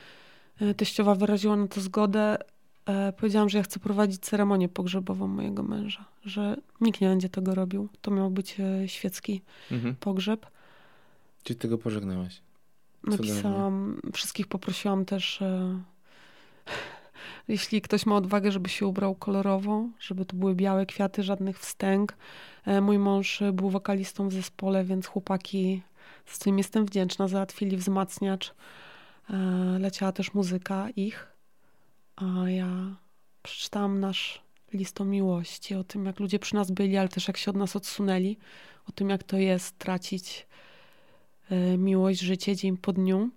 e, 0.60 0.74
teściowa 0.74 1.14
wyraziła 1.14 1.56
na 1.56 1.68
to 1.68 1.80
zgodę. 1.80 2.38
E, 2.86 3.12
powiedziałam, 3.12 3.48
że 3.48 3.58
ja 3.58 3.64
chcę 3.64 3.80
prowadzić 3.80 4.20
ceremonię 4.20 4.68
pogrzebową 4.68 5.26
mojego 5.26 5.62
męża, 5.62 6.04
że 6.24 6.56
nikt 6.80 7.00
nie 7.00 7.08
będzie 7.08 7.28
tego 7.28 7.54
robił. 7.54 7.88
To 8.00 8.10
miał 8.10 8.30
być 8.30 8.60
e, 8.60 8.88
świecki 8.88 9.42
mhm. 9.70 9.94
pogrzeb. 9.94 10.46
Czy 11.42 11.54
tego 11.54 11.78
pożegnałaś? 11.78 12.40
Napisałam, 13.04 14.00
wszystkich 14.12 14.46
poprosiłam 14.46 15.04
też, 15.04 15.42
e, 15.42 15.80
jeśli 17.48 17.80
ktoś 17.80 18.06
ma 18.06 18.16
odwagę, 18.16 18.52
żeby 18.52 18.68
się 18.68 18.86
ubrał 18.86 19.14
kolorowo, 19.14 19.88
żeby 20.00 20.24
to 20.24 20.36
były 20.36 20.54
białe 20.54 20.86
kwiaty, 20.86 21.22
żadnych 21.22 21.58
wstęg. 21.58 22.16
E, 22.64 22.80
mój 22.80 22.98
mąż 22.98 23.42
był 23.52 23.70
wokalistą 23.70 24.28
w 24.28 24.32
zespole, 24.32 24.84
więc 24.84 25.06
chłopaki 25.06 25.82
z 26.26 26.38
którym 26.38 26.58
jestem 26.58 26.86
wdzięczna, 26.86 27.28
załatwili 27.28 27.76
wzmacniacz. 27.76 28.54
E, 29.30 29.34
leciała 29.78 30.12
też 30.12 30.34
muzyka 30.34 30.88
ich, 30.96 31.32
a 32.16 32.50
ja 32.50 32.96
przeczytałam 33.42 34.00
nasz 34.00 34.42
list 34.72 35.00
o 35.00 35.04
miłości, 35.04 35.74
o 35.74 35.84
tym, 35.84 36.06
jak 36.06 36.20
ludzie 36.20 36.38
przy 36.38 36.54
nas 36.54 36.70
byli, 36.70 36.96
ale 36.96 37.08
też 37.08 37.28
jak 37.28 37.36
się 37.36 37.50
od 37.50 37.56
nas 37.56 37.76
odsunęli, 37.76 38.38
o 38.88 38.92
tym, 38.92 39.10
jak 39.10 39.22
to 39.22 39.36
jest 39.36 39.78
tracić 39.78 40.46
e, 41.50 41.78
miłość, 41.78 42.20
życie 42.20 42.56
dzień 42.56 42.76
po 42.76 42.92
dniu. 42.92 43.30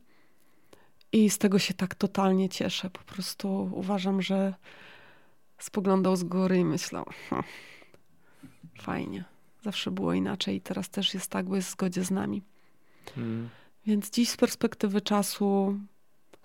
I 1.12 1.30
z 1.30 1.38
tego 1.38 1.60
się 1.60 1.74
tak 1.74 1.96
totalnie 1.96 2.50
cieszę. 2.50 2.90
Po 2.90 3.04
prostu 3.04 3.72
uważam, 3.74 4.22
że 4.22 4.54
spoglądał 5.58 6.16
z 6.16 6.24
góry 6.24 6.58
i 6.58 6.66
myślał, 6.66 7.06
hm, 7.30 7.44
fajnie. 8.82 9.24
Zawsze 9.64 9.92
było 9.92 10.14
inaczej 10.14 10.56
i 10.56 10.62
teraz 10.62 10.90
też 10.90 11.14
jest 11.14 11.32
tak, 11.32 11.46
bo 11.46 11.56
jest 11.56 11.68
w 11.68 11.72
zgodzie 11.72 12.04
z 12.04 12.12
nami. 12.12 12.42
Hmm. 13.12 13.50
Więc 13.86 14.10
dziś 14.10 14.30
z 14.30 14.38
perspektywy 14.38 15.02
czasu 15.02 15.80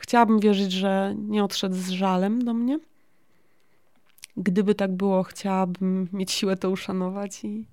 Chciałabym 0.01 0.40
wierzyć, 0.40 0.73
że 0.73 1.14
nie 1.18 1.44
odszedł 1.44 1.75
z 1.75 1.88
żalem 1.88 2.44
do 2.44 2.55
mnie. 2.55 2.79
Gdyby 4.37 4.75
tak 4.75 4.92
było, 4.92 5.23
chciałabym 5.23 6.09
mieć 6.12 6.33
siłę 6.33 6.57
to 6.57 6.70
uszanować 6.70 7.44
i, 7.44 7.66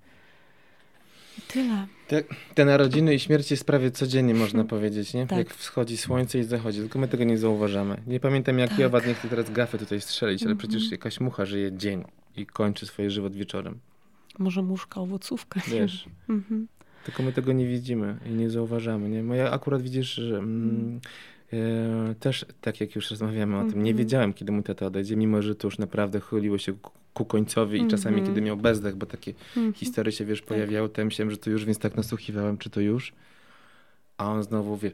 i 1.38 1.42
tyle. 1.48 1.88
Te, 2.08 2.24
te 2.56 2.66
narodziny 2.66 3.16
i 3.16 3.20
śmierć 3.20 3.52
jest 3.52 3.66
prawie 3.66 3.92
codziennie, 3.92 4.34
można 4.34 4.64
powiedzieć, 4.64 5.14
nie? 5.14 5.28
Tak. 5.28 5.38
Jak 5.38 5.54
wschodzi 5.54 5.98
słońce 5.98 6.40
i 6.40 6.44
zachodzi, 6.44 6.80
tylko 6.80 7.00
my 7.00 7.08
tego 7.08 7.24
nie 7.24 7.38
zauważamy. 7.38 8.02
Nie 8.08 8.20
pamiętam 8.20 8.60
jak 8.60 8.70
Tak. 8.70 8.80
Jowa, 8.80 9.00
nie 9.00 9.14
chcę 9.14 9.28
teraz 9.28 9.52
gafę 9.52 9.78
tutaj 9.78 10.02
strzelić, 10.02 10.44
ale 10.44 10.52
Mhm. 10.52 10.70
przecież 10.70 10.92
jakaś 10.92 11.20
mucha 11.20 11.46
żyje 11.46 11.78
dzień 11.78 12.04
i 12.36 12.46
kończy 12.46 12.86
swoje 12.86 13.12
żywot 13.12 13.36
wieczorem. 13.36 13.80
Może 14.40 14.62
muszka, 14.62 15.02
owocówka. 15.02 15.62
Wiesz. 15.68 16.06
Mhm. 16.30 16.68
Tylko 17.08 17.24
my 17.24 17.34
tego 17.34 17.54
nie 17.54 17.68
widzimy 17.68 18.18
i 18.26 18.30
nie 18.30 18.50
zauważamy, 18.50 19.10
nie? 19.10 19.24
Moja 19.24 19.52
akurat 19.52 19.82
widzisz, 19.82 20.14
że 20.14 20.38
mm, 20.38 21.00
e, 21.54 22.16
też, 22.20 22.46
tak 22.62 22.82
jak 22.82 22.96
już 22.96 23.12
rozmawiamy 23.12 23.58
o 23.58 23.62
tym, 23.62 23.84
nie 23.84 23.92
Mhm. 23.92 23.98
wiedziałem, 23.98 24.34
kiedy 24.34 24.52
mój 24.52 24.64
tata 24.64 24.86
odejdzie, 24.86 25.16
mimo 25.16 25.42
że 25.42 25.56
to 25.56 25.68
już 25.68 25.78
naprawdę 25.78 26.20
chyliło 26.20 26.58
się 26.58 26.74
ku, 27.14 27.26
końcowi 27.26 27.82
i 27.82 27.88
czasami, 27.88 28.16
Mhm. 28.18 28.28
kiedy 28.36 28.46
miał 28.46 28.58
bezdech, 28.58 28.96
bo 28.96 29.06
takie 29.06 29.34
Mhm. 29.58 29.74
historie 29.74 30.12
się, 30.12 30.26
wiesz, 30.26 30.42
pojawiały, 30.42 30.90
to 30.90 31.02
ja 31.02 31.06
myślałem, 31.06 31.32
że 31.32 31.38
to 31.38 31.50
już, 31.50 31.66
więc 31.66 31.80
tak 31.80 31.96
nasłuchiwałem, 31.96 32.58
czy 32.58 32.70
to 32.70 32.82
już. 32.82 33.14
A 34.18 34.32
on 34.32 34.44
znowu, 34.44 34.78
wie, 34.78 34.92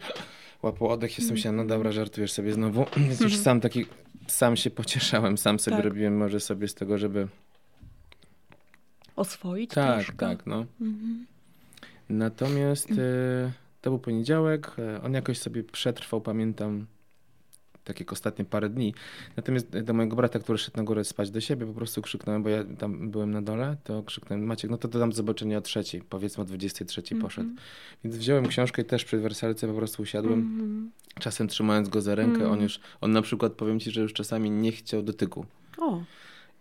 łapał 0.64 0.90
oddech, 0.90 1.18
jestem 1.20 1.38
się, 1.38 1.52
no 1.52 1.66
dobra, 1.66 1.92
żartujesz 1.92 2.32
sobie 2.32 2.54
znowu. 2.54 2.86
Więc 3.08 3.20
już 3.20 3.38
sam 3.38 3.62
taki, 3.62 3.86
sam 4.28 4.56
się 4.56 4.70
pocieszałem, 4.70 5.38
sam 5.38 5.60
sobie 5.60 5.78
Tak. 5.78 5.86
robiłem 5.86 6.18
może 6.18 6.40
sobie 6.40 6.68
z 6.68 6.74
tego, 6.74 6.98
żeby... 6.98 7.28
Oswoić 9.16 9.70
Tak, 9.72 9.96
troszkę. 9.96 10.28
tak, 10.28 10.46
no. 10.46 10.66
Mhm. 10.82 11.26
Natomiast 12.18 12.92
e, 12.92 13.52
to 13.82 13.90
był 13.90 14.00
poniedziałek, 14.00 14.72
e, 14.80 15.02
on 15.02 15.14
jakoś 15.14 15.38
sobie 15.40 15.64
przetrwał, 15.64 16.22
pamiętam, 16.22 16.86
tak 17.84 18.00
jak 18.00 18.12
ostatnie 18.14 18.46
parę 18.46 18.70
dni. 18.70 18.94
Natomiast 19.38 19.70
do 19.80 19.94
mojego 19.94 20.16
brata, 20.16 20.40
który 20.40 20.58
szedł 20.58 20.78
na 20.78 20.84
górę 20.84 21.04
spać 21.04 21.32
do 21.32 21.42
siebie, 21.42 21.66
po 21.66 21.74
prostu 21.74 22.02
krzyknąłem, 22.02 22.44
bo 22.44 22.50
ja 22.50 22.64
tam 22.64 23.12
byłem 23.12 23.32
na 23.32 23.42
dole, 23.42 23.78
to 23.84 24.04
krzyknąłem, 24.04 24.46
Maciek, 24.46 24.72
no 24.72 24.78
to 24.78 24.88
dodam 24.88 25.10
do 25.10 25.16
zobaczenia 25.16 25.58
o 25.58 25.62
trzeciej, 25.62 26.02
powiedzmy 26.02 26.42
o 26.42 26.46
23 26.46 27.16
poszedł. 27.22 27.50
Więc 28.04 28.18
wziąłem 28.18 28.48
książkę 28.48 28.82
i 28.82 28.86
też 28.86 29.06
przy 29.06 29.18
wersalce 29.20 29.68
po 29.68 29.74
prostu 29.74 30.02
usiadłem, 30.02 30.40
Mhm. 30.40 30.92
czasem 31.20 31.48
trzymając 31.48 31.90
go 31.90 32.02
za 32.02 32.16
rękę, 32.16 32.46
on 32.46 32.52
Mm. 32.52 32.62
już, 32.64 32.80
on 33.02 33.12
na 33.12 33.22
przykład, 33.22 33.54
powiem 33.54 33.80
ci, 33.80 33.92
że 33.92 34.02
już 34.02 34.14
czasami 34.14 34.52
nie 34.52 34.72
chciał 34.72 35.04
dotyku. 35.04 35.46
O, 35.78 36.04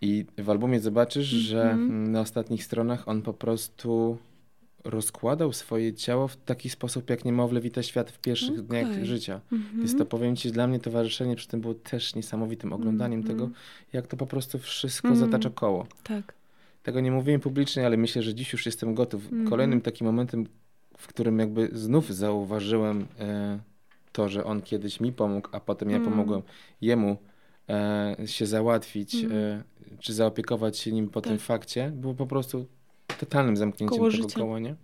I 0.01 0.25
w 0.37 0.49
albumie 0.49 0.79
zobaczysz, 0.79 1.25
że 1.27 1.61
Mhm. 1.63 1.81
mm, 1.91 2.11
na 2.11 2.21
ostatnich 2.21 2.63
stronach 2.63 3.07
on 3.07 3.21
po 3.21 3.33
prostu 3.33 4.17
rozkładał 4.83 5.53
swoje 5.53 5.93
ciało 5.93 6.27
w 6.27 6.35
taki 6.37 6.69
sposób, 6.69 7.09
jak 7.09 7.25
niemowlę 7.25 7.61
wita 7.61 7.83
świat 7.83 8.11
w 8.11 8.19
pierwszych 8.19 8.61
dniach 8.61 8.91
Okej. 8.91 9.05
życia. 9.05 9.41
Mhm. 9.51 9.77
Więc 9.79 9.97
to 9.97 10.05
powiem 10.05 10.35
ci, 10.35 10.51
dla 10.51 10.67
mnie 10.67 10.79
towarzyszenie 10.79 11.35
przy 11.35 11.47
tym 11.47 11.61
było 11.61 11.73
też 11.73 12.15
niesamowitym 12.15 12.73
oglądaniem 12.73 13.19
Mhm. 13.19 13.37
tego, 13.39 13.49
jak 13.93 14.07
to 14.07 14.17
po 14.17 14.25
prostu 14.27 14.59
wszystko 14.59 15.07
Mhm. 15.07 15.31
zatacza 15.31 15.49
koło. 15.49 15.87
tak. 16.03 16.33
Tego 16.83 16.99
nie 17.01 17.11
mówiłem 17.11 17.41
publicznie, 17.41 17.85
ale 17.85 17.97
myślę, 17.97 18.21
że 18.23 18.33
dziś 18.35 18.53
już 18.53 18.65
jestem 18.65 18.95
gotów. 18.95 19.23
Mhm. 19.25 19.47
Kolejnym 19.49 19.81
takim 19.81 20.07
momentem, 20.07 20.45
w 20.97 21.07
którym 21.07 21.39
jakby 21.39 21.69
znów 21.73 22.09
zauważyłem 22.15 23.05
e, 23.19 23.59
to, 24.11 24.29
że 24.29 24.43
on 24.43 24.61
kiedyś 24.61 24.99
mi 24.99 25.11
pomógł, 25.13 25.49
a 25.51 25.59
potem 25.59 25.89
ja 25.89 25.97
Mhm. 25.97 26.11
pomogłem 26.15 26.41
jemu 26.81 27.17
e, 27.69 28.15
się 28.25 28.45
załatwić, 28.45 29.15
Mhm. 29.15 29.41
e, 29.41 29.63
czy 29.99 30.13
zaopiekować 30.13 30.77
się 30.77 30.91
nim 30.91 31.09
po 31.09 31.21
tym 31.21 31.33
Tak. 31.33 31.41
fakcie, 31.41 31.91
było 31.95 32.13
po 32.13 32.27
prostu 32.27 32.65
totalnym 33.19 33.57
zamknięciem 33.57 33.97
Koło 33.97 34.11
tego 34.11 34.23
życia. 34.23 34.39
koła, 34.39 34.59
nie? 34.59 34.75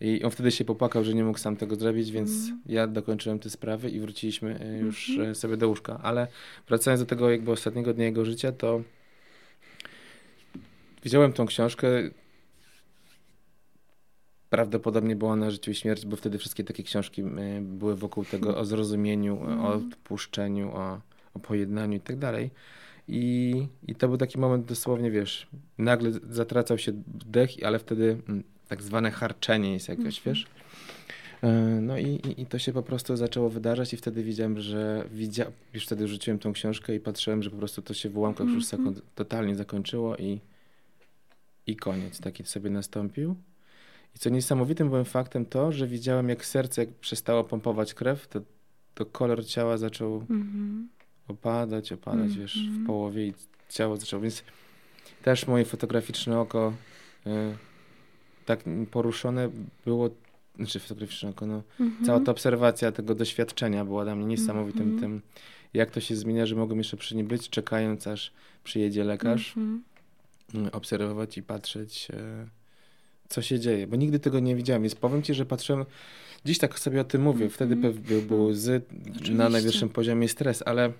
I 0.00 0.22
on 0.22 0.30
wtedy 0.30 0.50
się 0.50 0.64
popłakał, 0.64 1.04
że 1.04 1.14
nie 1.14 1.24
mógł 1.24 1.38
sam 1.38 1.56
tego 1.56 1.76
zrobić, 1.76 2.10
więc 2.10 2.30
Mhm. 2.30 2.60
ja 2.66 2.86
dokończyłem 2.86 3.38
te 3.38 3.50
sprawy 3.50 3.90
i 3.90 4.00
wróciliśmy 4.00 4.60
e, 4.60 4.78
już 4.78 5.18
e, 5.18 5.34
sobie 5.34 5.56
do 5.56 5.68
łóżka. 5.68 6.00
Ale 6.02 6.26
wracając 6.68 7.00
do 7.00 7.06
tego 7.06 7.30
jakby 7.30 7.50
ostatniego 7.52 7.94
dnia 7.94 8.04
jego 8.04 8.24
życia, 8.24 8.52
to 8.52 8.82
widziałem 11.04 11.32
tą 11.32 11.46
książkę. 11.46 11.86
Prawdopodobnie 14.50 15.16
była 15.16 15.36
na 15.36 15.50
życiu 15.50 15.70
i 15.70 15.74
śmierć, 15.74 16.06
bo 16.06 16.16
wtedy 16.16 16.38
wszystkie 16.38 16.64
takie 16.64 16.82
książki 16.82 17.22
e, 17.22 17.26
były 17.60 17.96
wokół 17.96 18.24
tego 18.24 18.58
o 18.58 18.64
zrozumieniu, 18.64 19.40
o 19.62 19.68
odpuszczeniu, 19.74 20.70
o, 20.72 21.00
o 21.34 21.38
pojednaniu 21.38 21.96
i 21.96 22.00
tak 22.00 22.16
dalej. 22.18 22.50
I, 23.08 23.66
I 23.88 23.94
to 23.94 24.08
był 24.08 24.16
taki 24.16 24.38
moment 24.38 24.66
dosłownie, 24.66 25.10
wiesz, 25.10 25.46
nagle 25.78 26.10
zatracał 26.30 26.78
się 26.78 26.92
dech, 27.26 27.50
ale 27.64 27.78
wtedy 27.78 28.18
mm, 28.28 28.44
tak 28.68 28.82
zwane 28.82 29.10
harczenie 29.10 29.72
jest 29.72 29.88
jakoś, 29.88 30.20
wiesz. 30.26 30.46
E, 31.42 31.50
No 31.80 31.98
i, 31.98 32.06
i, 32.06 32.42
i 32.42 32.46
to 32.46 32.58
się 32.58 32.72
po 32.72 32.82
prostu 32.82 33.16
zaczęło 33.16 33.50
wydarzać 33.50 33.92
i 33.92 33.96
wtedy 33.96 34.22
widziałem, 34.22 34.60
że 34.60 35.04
widzia... 35.12 35.46
już 35.74 35.86
wtedy 35.86 36.08
rzuciłem 36.08 36.38
tą 36.38 36.52
książkę 36.52 36.94
i 36.94 37.00
patrzyłem, 37.00 37.42
że 37.42 37.50
po 37.50 37.56
prostu 37.56 37.82
to 37.82 37.94
się 37.94 38.08
w 38.08 38.18
ułamkach 38.18 38.48
już 38.48 38.66
sekund 38.66 39.02
totalnie 39.14 39.54
zakończyło 39.56 40.16
i, 40.16 40.40
i 41.66 41.76
koniec 41.76 42.20
taki 42.20 42.44
sobie 42.44 42.70
nastąpił. 42.70 43.36
I 44.16 44.18
co 44.18 44.30
niesamowitym 44.30 44.88
byłem 44.88 45.04
faktem 45.04 45.46
to, 45.46 45.72
że 45.72 45.86
widziałem 45.86 46.28
jak 46.28 46.44
serce 46.44 46.80
jak 46.84 46.94
przestało 46.94 47.44
pompować 47.44 47.94
krew, 47.94 48.28
to, 48.28 48.40
to 48.94 49.06
kolor 49.06 49.46
ciała 49.46 49.78
zaczął 49.78 50.14
Mhm. 50.30 50.88
Opadać, 51.28 51.92
opadać, 51.92 52.36
wiesz, 52.38 52.54
w 52.54 52.66
Mhm. 52.68 52.86
połowie 52.86 53.26
i 53.26 53.34
ciało 53.68 53.96
zaczęło, 53.96 54.22
więc 54.22 54.42
też 55.22 55.46
moje 55.46 55.64
fotograficzne 55.64 56.40
oko 56.40 56.72
y, 57.26 57.30
tak 58.46 58.60
poruszone 58.90 59.50
było, 59.84 60.10
znaczy 60.56 60.80
fotograficzne 60.80 61.28
oko, 61.28 61.46
no, 61.46 61.62
Mhm. 61.80 62.04
cała 62.06 62.20
ta 62.20 62.32
obserwacja 62.32 62.92
tego 62.92 63.14
doświadczenia 63.14 63.84
była 63.84 64.04
dla 64.04 64.14
mnie 64.14 64.26
niesamowitym 64.26 64.82
Mhm. 64.82 65.00
tym, 65.00 65.22
jak 65.74 65.90
to 65.90 66.00
się 66.00 66.16
zmienia, 66.16 66.46
że 66.46 66.56
mogłem 66.56 66.78
jeszcze 66.78 66.96
przy 66.96 67.16
nim 67.16 67.26
być, 67.26 67.48
czekając 67.50 68.06
aż 68.06 68.32
przyjedzie 68.64 69.04
lekarz, 69.04 69.54
Mhm. 69.56 69.82
y, 70.66 70.72
obserwować 70.72 71.38
i 71.38 71.42
patrzeć, 71.42 72.08
y, 72.10 72.14
co 73.28 73.42
się 73.42 73.60
dzieje, 73.60 73.86
bo 73.86 73.96
nigdy 73.96 74.18
tego 74.20 74.40
nie 74.40 74.56
widziałem, 74.56 74.82
więc 74.82 74.94
powiem 74.94 75.22
ci, 75.22 75.34
że 75.34 75.46
patrzyłem, 75.46 75.84
dziś 76.44 76.58
tak 76.58 76.78
sobie 76.78 77.00
o 77.00 77.04
tym 77.04 77.22
mówię, 77.22 77.48
wtedy 77.48 77.74
Mhm. 77.74 77.94
pewnie 77.94 78.18
był 78.22 78.44
łzy, 78.46 78.80
na 79.30 79.48
najwyższym 79.48 79.88
poziomie 79.88 80.28
stres, 80.28 80.62
ale 80.66 80.92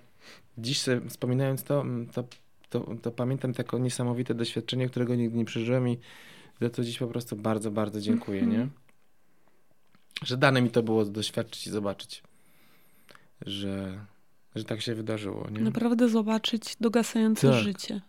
dziś 0.58 0.84
wspominając 1.08 1.62
to, 1.64 1.80
mm, 1.80 2.06
to, 2.06 2.24
to, 2.70 2.94
to 3.02 3.10
pamiętam 3.10 3.54
takie 3.54 3.78
niesamowite 3.80 4.34
doświadczenie, 4.34 4.88
którego 4.88 5.14
nigdy 5.14 5.38
nie 5.38 5.44
przeżyłem 5.44 5.88
i 5.88 5.98
za 6.60 6.70
to 6.70 6.84
dziś 6.84 6.98
po 6.98 7.06
prostu 7.06 7.36
bardzo, 7.36 7.70
bardzo 7.70 8.00
dziękuję, 8.00 8.40
Mhm. 8.42 8.60
nie? 8.60 8.68
Że 10.22 10.36
dane 10.36 10.62
mi 10.62 10.70
to 10.70 10.82
było 10.82 11.04
doświadczyć 11.04 11.66
i 11.66 11.70
zobaczyć, 11.70 12.22
że, 13.46 14.04
że 14.54 14.64
tak 14.64 14.80
się 14.80 14.94
wydarzyło, 14.94 15.48
nie? 15.50 15.60
Naprawdę 15.60 16.08
zobaczyć 16.08 16.76
dogasające 16.80 17.50
Tak. 17.50 17.62
życie. 17.62 18.00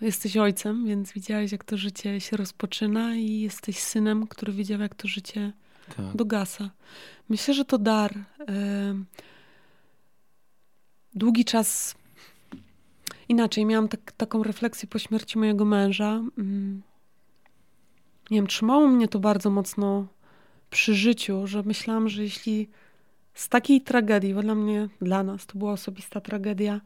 Jesteś 0.00 0.36
ojcem, 0.36 0.86
więc 0.86 1.12
widziałeś, 1.12 1.52
jak 1.52 1.64
to 1.64 1.76
życie 1.76 2.20
się 2.20 2.36
rozpoczyna 2.36 3.16
i 3.16 3.40
jesteś 3.40 3.78
synem, 3.78 4.26
który 4.26 4.52
widział, 4.52 4.80
jak 4.80 4.94
to 4.94 5.08
życie 5.08 5.52
Tak. 5.96 6.16
dogasa. 6.16 6.70
Myślę, 7.28 7.54
że 7.54 7.64
to 7.64 7.78
dar. 7.78 8.14
Długi 11.14 11.44
czas. 11.44 11.94
Inaczej, 13.28 13.64
miałam 13.64 13.88
tak, 13.88 14.12
taką 14.12 14.42
refleksję 14.42 14.88
po 14.88 14.98
śmierci 14.98 15.38
mojego 15.38 15.64
męża. 15.64 16.22
Mm. 16.38 16.82
Nie 18.30 18.38
wiem, 18.38 18.46
trzymało 18.46 18.88
mnie 18.88 19.08
to 19.08 19.18
bardzo 19.18 19.50
mocno 19.50 20.06
przy 20.70 20.94
życiu, 20.94 21.46
że 21.46 21.62
myślałam, 21.62 22.08
że 22.08 22.22
jeśli 22.22 22.68
z 23.34 23.48
takiej 23.48 23.80
tragedii, 23.80 24.34
bo 24.34 24.42
dla 24.42 24.54
mnie, 24.54 24.88
dla 25.02 25.22
nas 25.22 25.46
to 25.46 25.58
była 25.58 25.72
osobista 25.72 26.20
tragedia, 26.20 26.80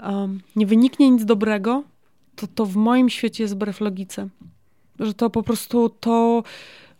em, 0.00 0.40
nie 0.56 0.66
wyniknie 0.66 1.10
nic 1.10 1.24
dobrego, 1.24 1.82
to 2.36 2.46
to 2.46 2.66
w 2.66 2.76
moim 2.76 3.10
świecie 3.10 3.44
jest 3.44 3.54
wbrew 3.54 3.80
logice. 3.80 4.28
Że 5.00 5.14
to 5.14 5.30
po 5.30 5.42
prostu 5.42 5.88
to 5.88 6.42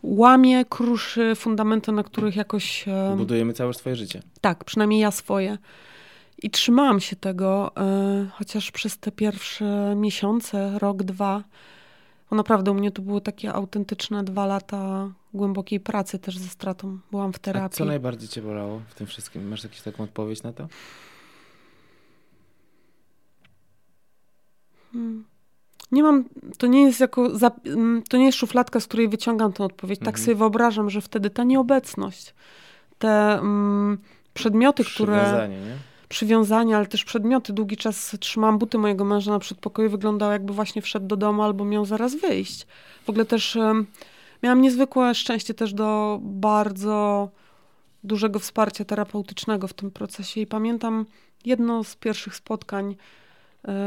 łamie, 0.02 0.64
kruszy 0.64 1.34
fundamenty, 1.34 1.92
na 1.92 2.02
których 2.02 2.36
jakoś. 2.36 2.88
em, 2.88 3.16
Budujemy 3.18 3.52
całe 3.52 3.74
swoje 3.74 3.96
życie. 3.96 4.22
tak, 4.40 4.64
przynajmniej 4.64 5.00
ja 5.00 5.10
swoje. 5.10 5.58
I 6.42 6.50
trzymałam 6.50 7.00
się 7.00 7.16
tego, 7.16 7.72
e, 7.76 8.26
chociaż 8.32 8.70
przez 8.70 8.98
te 8.98 9.12
pierwsze 9.12 9.94
miesiące, 9.96 10.78
rok, 10.78 11.02
dwa, 11.02 11.44
bo 12.30 12.36
naprawdę 12.36 12.70
u 12.70 12.74
mnie 12.74 12.90
to 12.90 13.02
były 13.02 13.20
takie 13.20 13.52
autentyczne 13.52 14.24
dwa 14.24 14.46
lata 14.46 15.10
głębokiej 15.34 15.80
pracy 15.80 16.18
też 16.18 16.38
ze 16.38 16.48
stratą. 16.48 16.98
Byłam 17.10 17.32
w 17.32 17.36
A 17.36 17.38
terapii. 17.38 17.78
co 17.78 17.84
najbardziej 17.84 18.28
cię 18.28 18.42
bolało 18.42 18.80
w 18.88 18.94
tym 18.94 19.06
wszystkim? 19.06 19.48
Masz 19.48 19.64
jakąś 19.64 19.80
taką 19.80 20.04
odpowiedź 20.04 20.42
na 20.42 20.52
to? 20.52 20.68
Hmm. 24.92 25.24
Nie 25.92 26.02
mam, 26.02 26.24
to 26.58 26.66
nie 26.66 26.82
jest 26.82 27.00
jako, 27.00 27.28
mm, 27.66 28.02
to 28.08 28.16
nie 28.16 28.24
jest 28.26 28.38
szufladka, 28.38 28.80
z 28.80 28.86
której 28.86 29.08
wyciągam 29.08 29.52
tę 29.52 29.64
odpowiedź. 29.64 29.98
Tak 29.98 30.08
Mhm. 30.08 30.24
sobie 30.24 30.34
wyobrażam, 30.34 30.90
że 30.90 31.00
wtedy 31.00 31.30
ta 31.30 31.44
nieobecność, 31.44 32.34
te 32.98 33.38
mm, 33.38 33.98
przedmioty, 34.34 34.84
które... 34.84 35.48
Nie? 35.50 35.91
Przywiązania, 36.12 36.76
ale 36.76 36.86
też 36.86 37.04
przedmioty. 37.04 37.52
Długi 37.52 37.76
czas 37.76 38.16
trzymałam 38.20 38.58
buty 38.58 38.78
mojego 38.78 39.04
męża 39.04 39.30
na 39.30 39.38
przedpokoju. 39.38 39.90
Wyglądało 39.90 40.32
jakby 40.32 40.52
właśnie 40.52 40.82
wszedł 40.82 41.06
do 41.06 41.16
domu 41.16 41.42
albo 41.42 41.64
miał 41.64 41.84
zaraz 41.84 42.14
wyjść. 42.14 42.66
W 43.04 43.10
ogóle 43.10 43.24
też 43.24 43.58
miałam 44.42 44.60
niezwykłe 44.60 45.14
szczęście 45.14 45.54
też 45.54 45.74
do 45.74 46.18
bardzo 46.22 47.28
dużego 48.04 48.38
wsparcia 48.38 48.84
terapeutycznego 48.84 49.68
w 49.68 49.72
tym 49.72 49.90
procesie. 49.90 50.40
I 50.40 50.46
pamiętam 50.46 51.06
jedno 51.44 51.84
z 51.84 51.96
pierwszych 51.96 52.36
spotkań, 52.36 52.96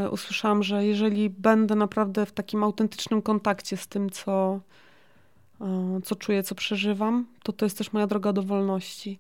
y, 0.05 0.09
usłyszałam, 0.09 0.63
że 0.63 0.85
jeżeli 0.85 1.29
będę 1.29 1.75
naprawdę 1.75 2.25
w 2.25 2.31
takim 2.31 2.63
autentycznym 2.63 3.21
kontakcie 3.21 3.77
z 3.77 3.87
tym, 3.87 4.09
co, 4.09 4.59
y, 5.97 6.01
co 6.01 6.15
czuję, 6.15 6.43
co 6.43 6.55
przeżywam, 6.55 7.25
to 7.43 7.53
to 7.53 7.65
jest 7.65 7.77
też 7.77 7.93
moja 7.93 8.07
droga 8.07 8.33
do 8.33 8.43
wolności. 8.43 9.19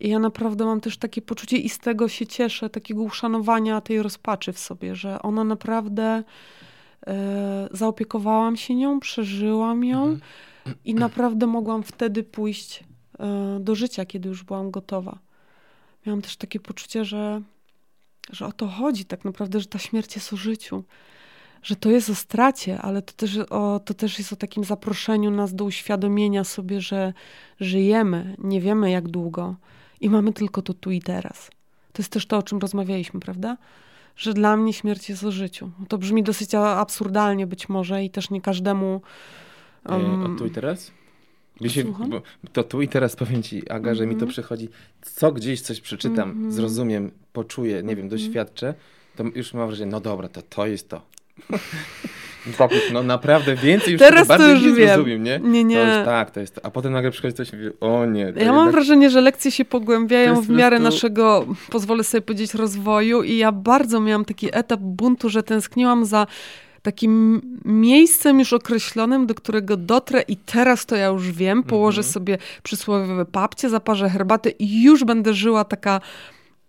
I 0.00 0.08
ja 0.08 0.18
naprawdę 0.18 0.64
mam 0.64 0.80
też 0.80 0.96
takie 0.96 1.22
poczucie 1.22 1.56
i 1.56 1.68
z 1.68 1.78
tego 1.78 2.08
się 2.08 2.26
cieszę, 2.26 2.70
takiego 2.70 3.02
uszanowania 3.02 3.80
tej 3.80 4.02
rozpaczy 4.02 4.52
w 4.52 4.58
sobie, 4.58 4.96
że 4.96 5.22
ona 5.22 5.44
naprawdę 5.44 6.22
e, 7.06 7.68
zaopiekowałam 7.70 8.56
się 8.56 8.74
nią, 8.74 9.00
przeżyłam 9.00 9.84
ją 9.84 10.02
mhm. 10.04 10.20
i 10.84 10.94
naprawdę 10.94 11.46
mogłam 11.46 11.82
wtedy 11.82 12.22
pójść 12.22 12.84
e, 13.18 13.58
do 13.60 13.74
życia, 13.74 14.06
kiedy 14.06 14.28
już 14.28 14.44
byłam 14.44 14.70
gotowa. 14.70 15.18
Miałam 16.06 16.22
też 16.22 16.36
takie 16.36 16.60
poczucie, 16.60 17.04
że, 17.04 17.42
że 18.30 18.46
o 18.46 18.52
to 18.52 18.66
chodzi 18.66 19.04
tak 19.04 19.24
naprawdę, 19.24 19.60
że 19.60 19.66
ta 19.66 19.78
śmierć 19.78 20.14
jest 20.14 20.32
o 20.32 20.36
życiu. 20.36 20.84
Że 21.62 21.76
to 21.76 21.90
jest 21.90 22.10
o 22.10 22.14
stracie, 22.14 22.78
ale 22.78 23.02
to 23.02 23.12
też, 23.12 23.38
o, 23.50 23.80
to 23.84 23.94
też 23.94 24.18
jest 24.18 24.32
o 24.32 24.36
takim 24.36 24.64
zaproszeniu 24.64 25.30
nas 25.30 25.54
do 25.54 25.64
uświadomienia 25.64 26.44
sobie, 26.44 26.80
że 26.80 27.12
żyjemy, 27.60 28.36
nie 28.38 28.60
wiemy 28.60 28.90
jak 28.90 29.08
długo, 29.08 29.56
i 30.00 30.10
mamy 30.10 30.32
tylko 30.32 30.62
to 30.62 30.74
tu 30.74 30.90
i 30.90 31.02
teraz. 31.02 31.50
To 31.92 32.02
jest 32.02 32.12
też 32.12 32.26
to, 32.26 32.38
o 32.38 32.42
czym 32.42 32.58
rozmawialiśmy, 32.58 33.20
prawda? 33.20 33.56
Że 34.16 34.34
dla 34.34 34.56
mnie 34.56 34.72
śmierć 34.72 35.08
jest 35.08 35.24
o 35.24 35.32
życiu. 35.32 35.70
To 35.88 35.98
brzmi 35.98 36.22
dosyć 36.22 36.54
absurdalnie 36.54 37.46
być 37.46 37.68
może 37.68 38.04
i 38.04 38.10
też 38.10 38.30
nie 38.30 38.40
każdemu. 38.40 39.02
Um... 39.88 40.34
O 40.34 40.38
tu 40.38 40.46
i 40.46 40.50
teraz? 40.50 40.92
Się, 41.66 41.84
to 42.52 42.64
tu 42.64 42.82
i 42.82 42.88
teraz 42.88 43.16
powiem 43.16 43.42
ci, 43.42 43.68
Aga, 43.70 43.76
mm 43.76 43.94
-hmm. 43.94 43.98
że 43.98 44.06
mi 44.06 44.12
to 44.12 44.14
mhm. 44.14 44.30
przychodzi, 44.30 44.68
co 45.02 45.32
gdzieś 45.32 45.60
coś 45.60 45.80
przeczytam, 45.80 46.30
mm 46.30 46.48
-hmm. 46.48 46.52
zrozumiem, 46.52 47.10
poczuję, 47.32 47.74
nie 47.82 47.96
wiem, 47.96 48.04
mhm. 48.04 48.08
doświadczę, 48.08 48.74
to 49.16 49.24
już 49.34 49.54
mam 49.54 49.66
wrażenie, 49.66 49.90
no 49.90 50.00
dobra, 50.00 50.28
to 50.28 50.42
to 50.42 50.66
jest 50.66 50.88
to. 50.88 51.02
Tak, 52.58 52.70
no 52.92 53.02
naprawdę 53.02 53.54
więcej 53.54 53.92
już 53.92 53.98
Teraz 53.98 54.28
tego 54.28 54.44
to 54.44 54.50
już 54.50 54.62
nie 54.62 54.72
wiem. 54.72 54.88
zrozumiem, 54.88 55.22
nie? 55.22 55.38
Nie, 55.38 55.64
nie. 55.64 55.76
To 55.76 55.96
już, 55.96 56.04
tak, 56.04 56.30
to 56.30 56.40
jest. 56.40 56.60
A 56.62 56.70
potem 56.70 56.92
nagle 56.92 57.10
przychodzi 57.10 57.34
coś 57.34 57.52
i 57.52 57.56
mówi, 57.56 57.68
o 57.80 58.06
nie. 58.06 58.20
Ja 58.20 58.26
jednak... 58.26 58.46
mam 58.46 58.70
wrażenie, 58.70 59.10
że 59.10 59.20
lekcje 59.20 59.50
się 59.50 59.64
pogłębiają 59.64 60.40
w 60.40 60.48
miarę 60.48 60.76
prostu... 60.76 60.94
naszego, 60.94 61.46
pozwolę 61.70 62.04
sobie 62.04 62.22
powiedzieć, 62.22 62.54
rozwoju 62.54 63.22
i 63.22 63.36
ja 63.36 63.52
bardzo 63.52 64.00
miałam 64.00 64.24
taki 64.24 64.48
etap 64.52 64.80
buntu, 64.80 65.28
że 65.28 65.42
tęskniłam 65.42 66.04
za 66.04 66.26
takim 66.82 67.40
miejscem 67.64 68.38
już 68.38 68.52
określonym, 68.52 69.26
do 69.26 69.34
którego 69.34 69.76
dotrę 69.76 70.22
i 70.28 70.36
teraz 70.36 70.86
to 70.86 70.96
ja 70.96 71.06
już 71.06 71.32
wiem, 71.32 71.62
położę 71.62 72.00
mhm. 72.00 72.12
sobie 72.12 72.38
przysłowiowe 72.62 73.24
papcie, 73.24 73.68
zaparzę 73.68 74.08
herbatę 74.08 74.50
i 74.50 74.82
już 74.82 75.04
będę 75.04 75.34
żyła 75.34 75.64
taka 75.64 76.00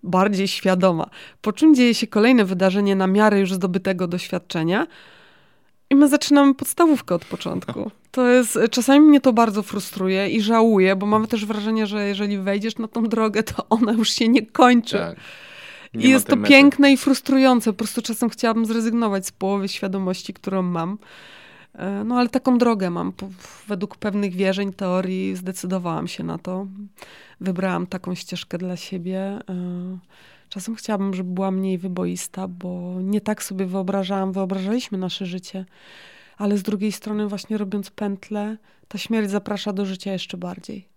bardziej 0.03 0.47
świadoma. 0.47 1.09
Po 1.41 1.53
czym 1.53 1.75
dzieje 1.75 1.93
się 1.93 2.07
kolejne 2.07 2.45
wydarzenie 2.45 2.95
na 2.95 3.07
miarę 3.07 3.39
już 3.39 3.53
zdobytego 3.53 4.07
doświadczenia– 4.07 4.87
i 5.91 5.95
my 5.95 6.07
zaczynamy 6.07 6.55
podstawówkę 6.55 7.15
od 7.15 7.25
początku. 7.25 7.91
To 8.11 8.27
jest, 8.27 8.59
czasami 8.71 8.99
mnie 8.99 9.21
to 9.21 9.33
bardzo 9.33 9.63
frustruje 9.63 10.29
i 10.29 10.41
żałuję, 10.41 10.95
bo 10.95 11.05
mamy 11.05 11.27
też 11.27 11.45
wrażenie, 11.45 11.87
że 11.87 12.07
jeżeli 12.07 12.37
wejdziesz 12.37 12.77
na 12.77 12.87
tą 12.87 13.03
drogę, 13.03 13.43
to 13.43 13.65
ona 13.69 13.91
już 13.91 14.13
się 14.13 14.27
nie 14.27 14.45
kończy. 14.45 14.97
Tak. 14.97 15.15
Nie 15.93 16.05
I 16.05 16.09
jest 16.09 16.27
to 16.27 16.35
mety. 16.35 16.49
piękne 16.49 16.91
i 16.93 16.97
frustrujące. 16.97 17.73
Po 17.73 17.77
prostu 17.77 18.01
czasem 18.01 18.29
chciałabym 18.29 18.65
zrezygnować 18.65 19.25
z 19.25 19.31
połowy 19.31 19.67
świadomości, 19.67 20.33
którą 20.33 20.61
mam. 20.61 20.97
E, 21.73 22.03
no 22.03 22.15
ale 22.15 22.29
taką 22.29 22.57
drogę 22.57 22.89
mam. 22.89 23.13
Według 23.67 23.97
pewnych 23.97 24.33
wierzeń, 24.33 24.73
teorii 24.73 25.35
zdecydowałam 25.35 26.07
się 26.07 26.23
na 26.23 26.37
to. 26.37 26.67
Wybrałam 27.41 27.87
taką 27.87 28.15
ścieżkę 28.15 28.57
dla 28.57 28.77
siebie. 28.77 29.19
E, 29.19 29.97
Czasem 30.51 30.75
chciałabym, 30.75 31.13
żeby 31.13 31.33
była 31.33 31.51
mniej 31.51 31.77
wyboista, 31.77 32.47
bo 32.47 32.95
nie 33.01 33.21
tak 33.21 33.43
sobie 33.43 33.65
wyobrażałam, 33.65 34.31
wyobrażaliśmy 34.31 34.97
nasze 34.97 35.25
życie. 35.25 35.65
Ale 36.37 36.57
z 36.57 36.63
drugiej 36.63 36.91
strony, 36.91 37.27
właśnie 37.27 37.57
robiąc 37.57 37.91
pętlę, 37.91 38.57
ta 38.87 38.97
śmierć 38.97 39.29
zaprasza 39.29 39.73
do 39.73 39.85
życia 39.85 40.11
jeszcze 40.11 40.37
bardziej. 40.37 40.87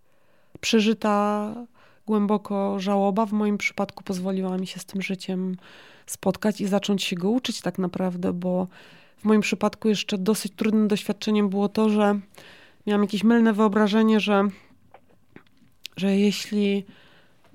Przeżyta 0.61 1.55
głęboko 2.07 2.81
żałoba 2.81 3.27
w 3.27 3.33
moim 3.33 3.59
przypadku 3.59 4.05
pozwoliła 4.05 4.59
mi 4.59 4.67
się 4.67 4.81
z 4.81 4.85
tym 4.85 5.03
życiem 5.03 5.57
spotkać 6.07 6.61
i 6.61 6.67
zacząć 6.67 7.03
się 7.03 7.17
go 7.17 7.31
uczyć 7.31 7.61
tak 7.61 7.79
naprawdę, 7.79 8.33
bo 8.33 8.67
w 9.25 9.27
moim 9.27 9.41
przypadku 9.41 9.89
jeszcze 9.89 10.19
dosyć 10.19 10.53
trudnym 10.57 10.89
doświadczeniem 10.89 11.49
było 11.49 11.69
to, 11.69 11.89
że 11.89 12.21
miałam 12.87 13.03
jakieś 13.03 13.25
mylne 13.25 13.53
wyobrażenie, 13.53 14.21
że, 14.21 14.49
że 15.97 16.17
jeśli 16.17 16.85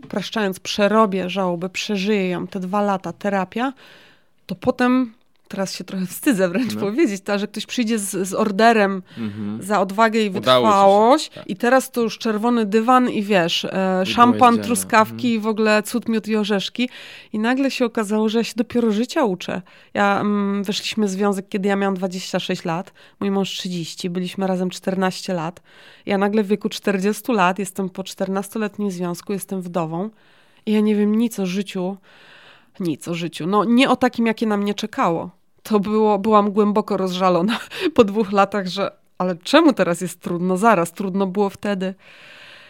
upraszczając, 0.04 0.60
przerobię 0.60 1.30
żałobę, 1.30 1.70
przeżyję 1.70 2.30
ją 2.30 2.48
te 2.48 2.60
dwa 2.60 2.82
lata, 2.82 3.14
terapia, 3.14 3.74
to 4.46 4.56
potem 4.56 5.14
teraz 5.50 5.76
się 5.76 5.84
trochę 5.84 6.06
wstydzę 6.06 6.50
wręcz 6.50 6.76
no. 6.76 6.82
powiedzieć, 6.82 7.22
to, 7.22 7.40
że 7.40 7.48
ktoś 7.48 7.66
przyjdzie 7.66 8.00
z, 8.00 8.28
z 8.28 8.34
orderem 8.34 9.04
mhm. 9.18 9.64
za 9.64 9.82
odwagę 9.82 10.22
i 10.22 10.30
wytrwałość 10.30 11.30
tak. 11.30 11.50
i 11.50 11.56
teraz 11.56 11.92
to 11.92 12.02
już 12.02 12.18
czerwony 12.18 12.66
dywan 12.66 13.10
i 13.10 13.24
wiesz, 13.24 13.66
e, 13.66 14.06
szampan, 14.06 14.60
truskawki 14.60 15.28
mhm. 15.28 15.34
i 15.34 15.40
w 15.40 15.48
ogóle 15.48 15.84
cud, 15.84 16.10
miód 16.10 16.28
i 16.28 16.36
orzeszki 16.36 16.90
i 17.34 17.40
nagle 17.40 17.72
się 17.72 17.86
okazało, 17.86 18.30
że 18.30 18.38
ja 18.38 18.44
się 18.44 18.54
dopiero 18.56 18.92
życia 18.92 19.24
uczę. 19.24 19.62
Ja, 19.94 20.20
mm, 20.20 20.64
weszliśmy 20.64 21.06
w 21.06 21.10
związek, 21.10 21.50
kiedy 21.50 21.70
ja 21.70 21.76
miałam 21.76 21.96
26 21.96 22.66
lat, 22.66 22.94
mój 23.20 23.32
mąż 23.32 23.50
30, 23.50 24.10
byliśmy 24.10 24.48
razem 24.48 24.70
14 24.70 25.34
lat. 25.34 25.62
Ja 26.06 26.18
nagle 26.18 26.44
w 26.44 26.48
wieku 26.48 26.70
40 26.70 27.32
lat 27.32 27.60
jestem 27.60 27.90
po 27.90 28.04
14-letnim 28.04 28.92
związku, 28.92 29.34
jestem 29.34 29.62
wdową 29.62 30.10
i 30.66 30.72
ja 30.72 30.80
nie 30.80 30.96
wiem 30.96 31.16
nic 31.16 31.40
o 31.40 31.46
życiu, 31.46 31.98
nic 32.80 33.08
o 33.08 33.14
życiu. 33.14 33.48
No 33.48 33.66
nie 33.66 33.90
o 33.90 33.96
takim, 33.96 34.26
jakie 34.26 34.48
na 34.48 34.58
mnie 34.58 34.74
czekało 34.74 35.39
to 35.70 35.80
było, 35.80 36.20
byłam 36.20 36.52
głęboko 36.52 36.98
rozżalona 36.98 37.60
po 37.96 38.04
dwóch 38.04 38.32
latach, 38.32 38.68
że 38.68 38.92
ale 39.18 39.36
czemu 39.36 39.74
teraz 39.74 40.02
jest 40.02 40.20
trudno? 40.20 40.58
Zaraz, 40.58 40.92
trudno 40.92 41.28
było 41.28 41.50
wtedy. 41.50 41.94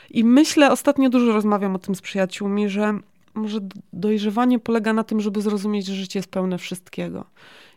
I 0.09 0.23
myślę, 0.23 0.71
ostatnio 0.71 1.09
dużo 1.09 1.33
rozmawiam 1.33 1.75
o 1.75 1.79
tym 1.79 1.95
z 1.95 2.01
przyjaciółmi, 2.01 2.69
że 2.69 2.99
może 3.33 3.59
dojrzewanie 3.93 4.59
polega 4.59 4.93
na 4.93 5.03
tym, 5.03 5.21
żeby 5.21 5.41
zrozumieć, 5.41 5.85
że 5.85 5.95
życie 5.95 6.19
jest 6.19 6.31
pełne 6.31 6.57
wszystkiego 6.57 7.25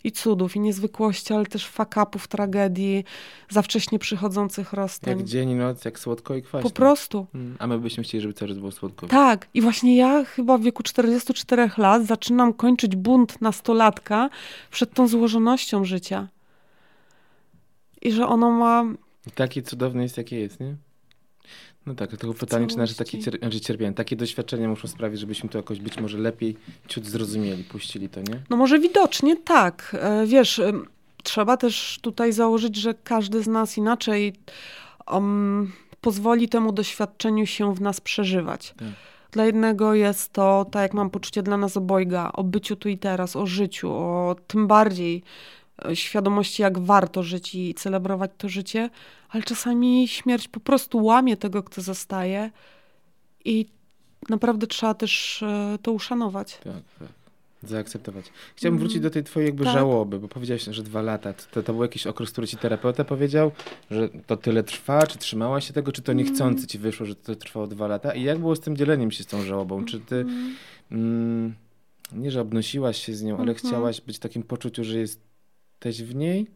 i 0.04 0.12
cudów, 0.12 0.56
i 0.56 0.60
niezwykłości, 0.60 1.34
ale 1.34 1.46
też 1.46 1.66
fakapów, 1.66 2.28
tragedii, 2.28 3.04
za 3.50 3.62
wcześnie 3.62 3.98
przychodzących 3.98 4.72
rozstań. 4.72 5.18
Jak 5.18 5.26
dzień 5.26 5.50
i 5.50 5.54
noc, 5.54 5.84
jak 5.84 5.98
słodko 5.98 6.36
i 6.36 6.42
kwaśno. 6.42 6.70
Po 6.70 6.76
prostu. 6.76 7.26
Mm, 7.34 7.56
a 7.58 7.66
my 7.66 7.78
byśmy 7.78 8.04
chcieli, 8.04 8.22
żeby 8.22 8.34
cały 8.34 8.48
czas 8.48 8.58
było 8.58 8.72
słodko. 8.72 9.06
Tak. 9.06 9.48
I 9.54 9.60
właśnie 9.60 9.96
ja 9.96 10.24
chyba 10.24 10.58
w 10.58 10.62
wieku 10.62 10.82
44 10.82 11.70
lat 11.78 12.06
zaczynam 12.06 12.52
kończyć 12.52 12.96
bunt 12.96 13.40
nastolatka 13.40 14.30
przed 14.70 14.94
tą 14.94 15.08
złożonością 15.08 15.84
życia. 15.84 16.28
I 18.02 18.12
że 18.12 18.26
ono 18.26 18.50
ma... 18.50 18.84
I 19.26 19.30
takie 19.30 19.62
cudowne 19.62 20.02
jest, 20.02 20.16
jakie 20.16 20.40
jest, 20.40 20.60
nie? 20.60 20.76
No 21.86 21.94
tak, 21.94 22.10
tylko 22.10 22.34
pytanie, 22.34 22.66
czy 22.66 22.78
nasze 22.78 22.94
takie 22.94 23.18
cier 23.18 23.38
znaczy 23.38 23.60
cierpienie, 23.60 23.92
takie 23.92 24.16
doświadczenia 24.16 24.68
muszą 24.68 24.88
sprawić, 24.88 25.20
żebyśmy 25.20 25.48
to 25.48 25.58
jakoś 25.58 25.80
być 25.80 26.00
może 26.00 26.18
lepiej 26.18 26.56
ciut 26.88 27.06
zrozumieli, 27.06 27.64
puścili 27.64 28.08
to, 28.08 28.20
nie? 28.20 28.42
No 28.50 28.56
może 28.56 28.78
widocznie 28.78 29.36
tak. 29.36 29.96
E, 30.00 30.26
wiesz, 30.26 30.60
trzeba 31.22 31.56
też 31.56 31.98
tutaj 32.02 32.32
założyć, 32.32 32.76
że 32.76 32.94
każdy 33.04 33.42
z 33.42 33.46
nas 33.46 33.78
inaczej 33.78 34.32
um, 35.12 35.72
pozwoli 36.00 36.48
temu 36.48 36.72
doświadczeniu 36.72 37.46
się 37.46 37.74
w 37.74 37.80
nas 37.80 38.00
przeżywać. 38.00 38.74
Tak. 38.78 38.88
Dla 39.32 39.44
jednego 39.44 39.94
jest 39.94 40.32
to, 40.32 40.66
tak 40.70 40.82
jak 40.82 40.94
mam 40.94 41.10
poczucie 41.10 41.42
dla 41.42 41.56
nas 41.56 41.76
obojga, 41.76 42.30
o 42.32 42.44
byciu 42.44 42.76
tu 42.76 42.88
i 42.88 42.98
teraz, 42.98 43.36
o 43.36 43.46
życiu, 43.46 43.92
o 43.92 44.36
tym 44.46 44.66
bardziej 44.66 45.22
świadomości, 45.94 46.62
jak 46.62 46.78
warto 46.78 47.22
żyć 47.22 47.54
i 47.54 47.74
celebrować 47.74 48.30
to 48.38 48.48
życie, 48.48 48.90
ale 49.28 49.42
czasami 49.42 50.08
śmierć 50.08 50.48
po 50.48 50.60
prostu 50.60 51.04
łamie 51.04 51.36
tego, 51.36 51.62
kto 51.62 51.82
zostaje 51.82 52.50
i 53.44 53.66
naprawdę 54.28 54.66
trzeba 54.66 54.94
też 54.94 55.42
e, 55.42 55.78
to 55.82 55.92
uszanować. 55.92 56.58
Tak, 56.64 56.82
tak. 56.98 57.08
Zaakceptować. 57.62 58.24
Chciałbym 58.56 58.78
wrócić 58.78 59.00
do 59.00 59.10
tej 59.10 59.24
twojej 59.24 59.46
jakby 59.46 59.64
tak. 59.64 59.72
żałoby, 59.74 60.18
bo 60.18 60.28
powiedziałaś, 60.28 60.62
że 60.62 60.82
dwa 60.82 61.02
lata. 61.02 61.32
To, 61.32 61.62
to 61.62 61.72
był 61.72 61.82
jakiś 61.82 62.06
okres, 62.06 62.30
który 62.30 62.46
ci 62.46 62.56
terapeuta 62.56 63.04
powiedział, 63.04 63.52
że 63.90 64.08
to 64.26 64.36
tyle 64.36 64.62
trwa, 64.62 65.06
czy 65.06 65.18
trzymałaś 65.18 65.66
się 65.66 65.72
tego, 65.72 65.92
czy 65.92 66.02
to 66.02 66.12
niechcący 66.12 66.66
ci 66.66 66.78
wyszło, 66.78 67.06
że 67.06 67.14
to 67.14 67.36
trwało 67.36 67.66
dwa 67.66 67.86
lata? 67.86 68.14
I 68.14 68.22
jak 68.22 68.38
było 68.38 68.56
z 68.56 68.60
tym 68.60 68.76
dzieleniem 68.76 69.10
się 69.10 69.24
z 69.24 69.26
tą 69.26 69.42
żałobą? 69.42 69.84
Czy 69.84 70.00
ty, 70.00 70.16
mhm. 70.16 70.56
mm, 70.92 71.54
nie 72.12 72.30
że 72.30 72.40
obnosiłaś 72.40 73.04
się 73.06 73.14
z 73.14 73.22
nią, 73.22 73.34
ale 73.34 73.52
mhm. 73.52 73.58
chciałaś 73.58 74.00
być 74.00 74.16
w 74.16 74.20
takim 74.20 74.42
poczuciu, 74.42 74.84
że 74.84 74.98
jesteś 75.88 76.08
w 76.08 76.14
niej? 76.14 76.46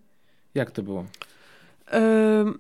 Jak 0.55 0.71
to 0.71 0.83
było? 0.83 1.05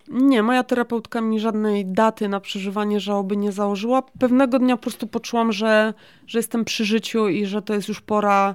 Nie, 0.08 0.42
moja 0.42 0.62
terapeutka 0.62 1.20
mi 1.20 1.40
żadnej 1.40 1.86
daty 1.86 2.28
na 2.28 2.40
przeżywanie 2.40 3.00
żałoby 3.00 3.36
nie 3.36 3.52
założyła. 3.52 4.02
Pewnego 4.02 4.58
dnia 4.58 4.76
po 4.76 4.82
prostu 4.82 5.06
poczułam, 5.06 5.52
że, 5.52 5.94
że 6.26 6.38
jestem 6.38 6.64
przy 6.64 6.84
życiu 6.84 7.28
i 7.28 7.46
że 7.46 7.62
to 7.62 7.74
jest 7.74 7.88
już 7.88 8.00
pora 8.00 8.54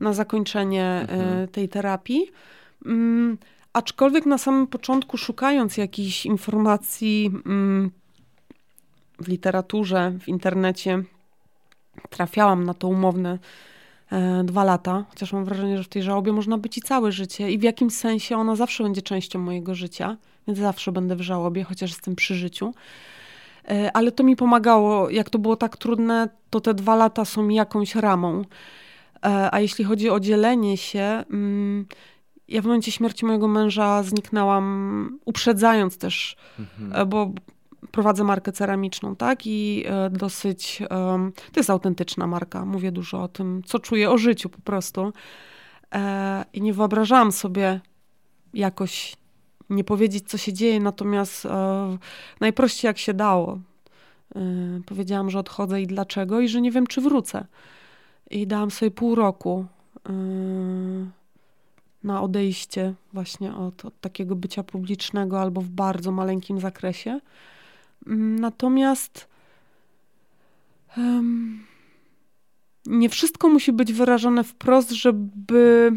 na 0.00 0.12
zakończenie 0.12 0.84
e, 0.84 1.12
mhm. 1.12 1.48
tej 1.48 1.68
terapii. 1.68 2.30
Um, 2.86 3.38
aczkolwiek 3.72 4.26
na 4.26 4.38
samym 4.38 4.66
początku, 4.66 5.16
szukając 5.16 5.76
jakichś 5.76 6.26
informacji, 6.26 7.30
um, 7.46 7.90
w 9.18 9.28
literaturze, 9.28 10.12
w 10.20 10.28
internecie 10.28 11.02
trafiałam 12.10 12.64
na 12.64 12.74
to 12.74 12.88
umowne 12.88 13.38
dwa 14.44 14.64
lata, 14.64 15.04
chociaż 15.08 15.32
mam 15.32 15.44
wrażenie, 15.44 15.78
że 15.78 15.84
w 15.84 15.88
tej 15.88 16.02
żałobie 16.02 16.32
można 16.32 16.58
być 16.58 16.78
i 16.78 16.80
całe 16.80 17.12
życie 17.12 17.50
i 17.50 17.58
w 17.58 17.62
jakimś 17.62 17.92
sensie 17.92 18.36
ona 18.36 18.56
zawsze 18.56 18.84
będzie 18.84 19.02
częścią 19.02 19.38
mojego 19.38 19.74
życia, 19.74 20.16
więc 20.46 20.58
zawsze 20.58 20.92
będę 20.92 21.16
w 21.16 21.20
żałobie, 21.20 21.64
chociaż 21.64 21.90
jestem 21.90 22.16
przy 22.16 22.34
życiu. 22.34 22.74
E, 23.68 23.90
ale 23.96 24.12
to 24.12 24.24
mi 24.24 24.36
pomagało, 24.36 25.10
jak 25.10 25.30
to 25.30 25.38
było 25.38 25.56
tak 25.56 25.76
trudne, 25.76 26.28
to 26.50 26.60
te 26.60 26.74
dwa 26.74 26.96
lata 26.96 27.24
są 27.24 27.42
mi 27.42 27.54
jakąś 27.54 27.94
ramą. 27.94 28.42
E, 29.24 29.54
a 29.54 29.60
jeśli 29.60 29.84
chodzi 29.84 30.10
o 30.10 30.20
dzielenie 30.20 30.76
się, 30.76 31.24
mm, 31.30 31.86
ja 32.48 32.62
w 32.62 32.64
momencie 32.64 32.92
śmierci 32.92 33.26
mojego 33.26 33.48
męża 33.48 34.02
zniknęłam, 34.02 35.18
uprzedzając 35.24 35.98
też, 35.98 36.36
mhm. 36.58 37.02
E, 37.02 37.06
bo 37.06 37.32
prowadzę 37.92 38.24
markę 38.24 38.52
ceramiczną, 38.52 39.16
tak? 39.16 39.46
I 39.46 39.84
dosyć, 40.10 40.82
to 41.52 41.60
jest 41.60 41.70
autentyczna 41.70 42.26
marka, 42.26 42.64
mówię 42.64 42.92
dużo 42.92 43.22
o 43.22 43.28
tym, 43.28 43.62
co 43.66 43.78
czuję, 43.78 44.10
o 44.10 44.18
życiu 44.18 44.48
po 44.48 44.60
prostu. 44.60 45.12
I 46.52 46.62
nie 46.62 46.72
wyobrażałam 46.72 47.32
sobie 47.32 47.80
jakoś 48.54 49.16
nie 49.70 49.84
powiedzieć, 49.84 50.28
co 50.28 50.38
się 50.38 50.52
dzieje, 50.52 50.80
natomiast 50.80 51.46
e, 51.46 51.98
najprościej 52.40 52.88
jak 52.88 52.98
się 52.98 53.14
dało. 53.14 53.58
E, 54.36 54.40
powiedziałam, 54.86 55.30
że 55.30 55.38
odchodzę 55.38 55.82
i 55.82 55.86
dlaczego, 55.86 56.40
i 56.40 56.48
że 56.48 56.60
nie 56.60 56.70
wiem, 56.70 56.86
czy 56.86 57.00
wrócę. 57.00 57.46
I 58.30 58.46
dałam 58.46 58.70
sobie 58.70 58.90
pół 58.90 59.14
roku 59.14 59.66
e, 60.08 60.12
na 62.04 62.22
odejście 62.22 62.94
właśnie 63.12 63.54
od, 63.56 63.84
od, 63.84 64.00
takiego 64.00 64.36
bycia 64.36 64.62
publicznego 64.62 65.40
albo 65.40 65.60
w 65.60 65.68
bardzo 65.68 66.12
maleńkim 66.12 66.60
zakresie. 66.60 67.20
Natomiast 68.40 69.28
nie 72.86 73.08
wszystko 73.08 73.48
musi 73.48 73.72
być 73.72 73.92
wyrażone 73.92 74.44
wprost, 74.44 74.90
żeby 74.90 75.92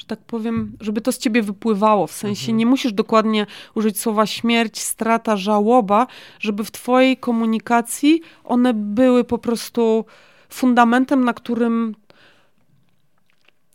że 0.00 0.06
tak 0.06 0.18
powiem, 0.18 0.76
żeby 0.80 1.00
to 1.00 1.12
z 1.12 1.18
ciebie 1.18 1.42
wypływało. 1.42 2.06
W 2.06 2.12
sensie 2.12 2.42
mhm. 2.42 2.58
nie 2.58 2.66
musisz 2.66 2.92
dokładnie 2.92 3.46
użyć 3.74 4.00
słowa 4.00 4.26
śmierć, 4.26 4.80
strata, 4.80 5.36
żałoba, 5.36 6.06
żeby 6.38 6.64
w 6.64 6.70
twojej 6.70 7.16
komunikacji 7.16 8.20
one 8.44 8.74
były 8.74 9.24
po 9.24 9.38
prostu 9.38 10.04
fundamentem, 10.48 11.24
na 11.24 11.34
którym 11.34 11.94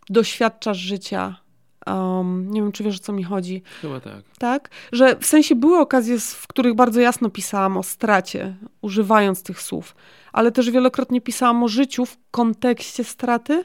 doświadczasz 0.09 0.77
życia. 0.77 1.44
Um, 1.87 2.51
nie 2.51 2.61
wiem, 2.61 2.71
czy 2.71 2.83
wiesz, 2.83 2.95
o 2.95 2.99
co 2.99 3.13
mi 3.13 3.23
chodzi. 3.23 3.63
Chyba 3.81 3.99
tak. 3.99 4.23
Tak? 4.37 4.69
Że 4.91 5.15
w 5.19 5.25
sensie 5.25 5.55
były 5.55 5.77
okazje, 5.77 6.19
w 6.19 6.47
których 6.47 6.75
bardzo 6.75 7.01
jasno 7.01 7.29
pisałam 7.29 7.77
o 7.77 7.83
stracie, 7.83 8.55
używając 8.81 9.43
tych 9.43 9.61
słów, 9.61 9.95
ale 10.33 10.51
też 10.51 10.71
wielokrotnie 10.71 11.21
pisałam 11.21 11.63
o 11.63 11.67
życiu 11.67 12.05
w 12.05 12.17
kontekście 12.31 13.03
straty, 13.03 13.63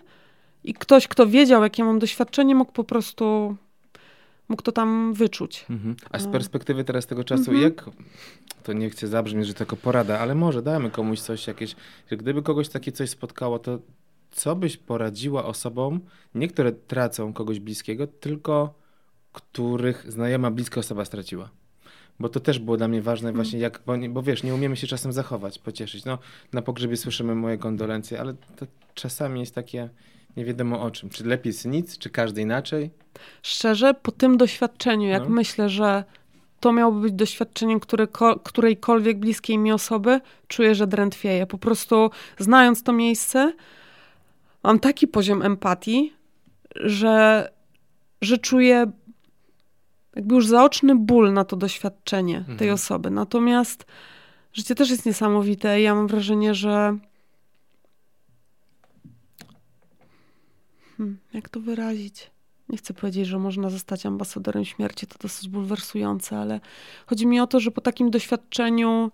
i 0.64 0.74
ktoś, 0.74 1.08
kto 1.08 1.26
wiedział, 1.26 1.62
jakie 1.62 1.84
mam 1.84 1.98
doświadczenie, 1.98 2.54
mógł 2.54 2.72
po 2.72 2.84
prostu 2.84 3.56
mógł 4.48 4.62
to 4.62 4.72
tam 4.72 5.14
wyczuć. 5.14 5.66
Mhm. 5.70 5.96
A 6.10 6.18
z 6.18 6.26
no. 6.26 6.32
perspektywy 6.32 6.84
teraz 6.84 7.06
tego 7.06 7.24
czasu, 7.24 7.50
mhm. 7.50 7.62
jak 7.62 7.90
to 8.62 8.72
nie 8.72 8.90
chcę 8.90 9.06
zabrzmieć, 9.06 9.46
że 9.46 9.54
to 9.54 9.62
jako 9.62 9.76
porada, 9.76 10.18
ale 10.18 10.34
może 10.34 10.62
damy 10.62 10.90
komuś 10.90 11.20
coś 11.20 11.46
jakieś, 11.46 11.76
że 12.10 12.16
gdyby 12.16 12.42
kogoś 12.42 12.68
takie 12.68 12.92
coś 12.92 13.10
spotkało, 13.10 13.58
to 13.58 13.78
co 14.30 14.56
byś 14.56 14.76
poradziła 14.76 15.44
osobom, 15.44 16.00
nie 16.34 16.48
które 16.48 16.72
tracą 16.72 17.32
kogoś 17.32 17.60
bliskiego, 17.60 18.06
tylko 18.06 18.74
których 19.32 20.12
znajoma 20.12 20.50
bliska 20.50 20.80
osoba 20.80 21.04
straciła? 21.04 21.50
Bo 22.20 22.28
to 22.28 22.40
też 22.40 22.58
było 22.58 22.76
dla 22.76 22.88
mnie 22.88 23.02
ważne 23.02 23.28
mhm. 23.28 23.44
właśnie, 23.44 23.60
jak, 23.60 23.82
bo, 23.86 23.94
bo 24.10 24.22
wiesz, 24.22 24.42
nie 24.42 24.54
umiemy 24.54 24.76
się 24.76 24.86
czasem 24.86 25.12
zachować, 25.12 25.58
pocieszyć. 25.58 26.04
No, 26.04 26.18
na 26.52 26.62
pogrzebie 26.62 26.96
słyszymy 26.96 27.34
moje 27.34 27.58
kondolencje, 27.58 28.20
ale 28.20 28.34
to 28.56 28.66
czasami 28.94 29.40
jest 29.40 29.54
takie 29.54 29.88
nie 30.36 30.44
wiadomo 30.44 30.82
o 30.82 30.90
czym. 30.90 31.10
Czy 31.10 31.24
lepiej 31.24 31.50
jest 31.50 31.66
nic, 31.66 31.98
czy 31.98 32.10
każdy 32.10 32.40
inaczej? 32.40 32.90
Szczerze, 33.42 33.94
po 33.94 34.12
tym 34.12 34.36
doświadczeniu, 34.36 35.08
jak 35.08 35.22
no. 35.22 35.28
myślę, 35.28 35.68
że 35.68 36.04
to 36.60 36.72
miałoby 36.72 37.00
być 37.00 37.12
doświadczeniem 37.12 37.80
które, 37.80 38.06
którejkolwiek 38.44 39.18
bliskiej 39.18 39.58
mi 39.58 39.72
osoby, 39.72 40.20
czuję, 40.48 40.74
że 40.74 40.86
drętwieję. 40.86 41.46
Po 41.46 41.58
prostu 41.58 42.10
znając 42.38 42.82
to 42.82 42.92
miejsce, 42.92 43.52
mam 44.62 44.78
taki 44.78 45.08
poziom 45.08 45.42
empatii, 45.42 46.12
że, 46.76 47.48
że 48.22 48.38
czuję 48.38 48.92
jakby 50.16 50.34
już 50.34 50.46
zaoczny 50.46 50.96
ból 50.96 51.32
na 51.32 51.44
to 51.44 51.56
doświadczenie 51.56 52.38
mhm. 52.38 52.58
tej 52.58 52.70
osoby. 52.70 53.10
Natomiast 53.10 53.86
życie 54.52 54.74
też 54.74 54.90
jest 54.90 55.06
niesamowite 55.06 55.80
i 55.80 55.82
ja 55.82 55.94
mam 55.94 56.06
wrażenie, 56.06 56.54
że 56.54 56.98
Hmm, 61.00 61.18
jak 61.32 61.48
to 61.48 61.60
wyrazić? 61.60 62.30
Nie 62.68 62.78
chcę 62.78 62.94
powiedzieć, 62.94 63.26
że 63.26 63.38
można 63.38 63.70
zostać 63.70 64.06
ambasadorem 64.06 64.64
śmierci, 64.64 65.06
to 65.06 65.18
dosyć 65.18 65.48
bulwersujące, 65.48 66.38
ale 66.38 66.60
chodzi 67.06 67.26
mi 67.26 67.40
o 67.40 67.46
to, 67.46 67.60
że 67.60 67.70
po 67.70 67.80
takim 67.80 68.10
doświadczeniu 68.10 69.10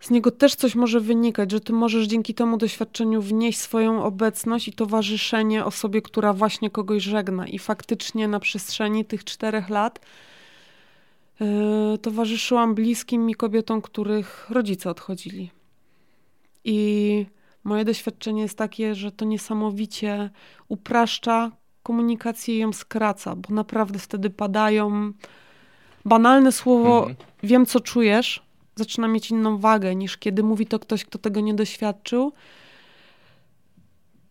z 0.00 0.10
niego 0.10 0.30
też 0.30 0.54
coś 0.54 0.74
może 0.74 1.00
wynikać, 1.00 1.50
że 1.50 1.60
ty 1.60 1.72
możesz 1.72 2.06
dzięki 2.06 2.34
temu 2.34 2.56
doświadczeniu 2.56 3.22
wnieść 3.22 3.60
swoją 3.60 4.04
obecność 4.04 4.68
i 4.68 4.72
towarzyszenie 4.72 5.64
osobie, 5.64 6.02
która 6.02 6.32
właśnie 6.32 6.70
kogoś 6.70 7.02
żegna. 7.02 7.46
I 7.46 7.58
faktycznie 7.58 8.28
na 8.28 8.40
przestrzeni 8.40 9.04
tych 9.04 9.24
czterech 9.24 9.68
lat 9.68 10.00
yy, 11.40 11.98
towarzyszyłam 11.98 12.74
bliskim 12.74 13.26
mi 13.26 13.34
kobietom, 13.34 13.82
których 13.82 14.50
rodzice 14.50 14.90
odchodzili. 14.90 15.50
I 16.64 17.26
Moje 17.66 17.84
doświadczenie 17.84 18.42
jest 18.42 18.58
takie, 18.58 18.94
że 18.94 19.12
to 19.12 19.24
niesamowicie 19.24 20.30
upraszcza 20.68 21.50
komunikację 21.82 22.54
i 22.54 22.58
ją 22.58 22.72
skraca, 22.72 23.36
bo 23.36 23.54
naprawdę 23.54 23.98
wtedy 23.98 24.30
padają 24.30 25.12
banalne 26.04 26.52
słowo 26.52 26.98
mhm. 26.98 27.16
wiem 27.42 27.66
co 27.66 27.80
czujesz, 27.80 28.45
zaczyna 28.76 29.08
mieć 29.08 29.30
inną 29.30 29.58
wagę 29.58 29.94
niż 29.94 30.18
kiedy 30.18 30.42
mówi 30.42 30.66
to 30.66 30.78
ktoś, 30.78 31.04
kto 31.04 31.18
tego 31.18 31.40
nie 31.40 31.54
doświadczył. 31.54 32.32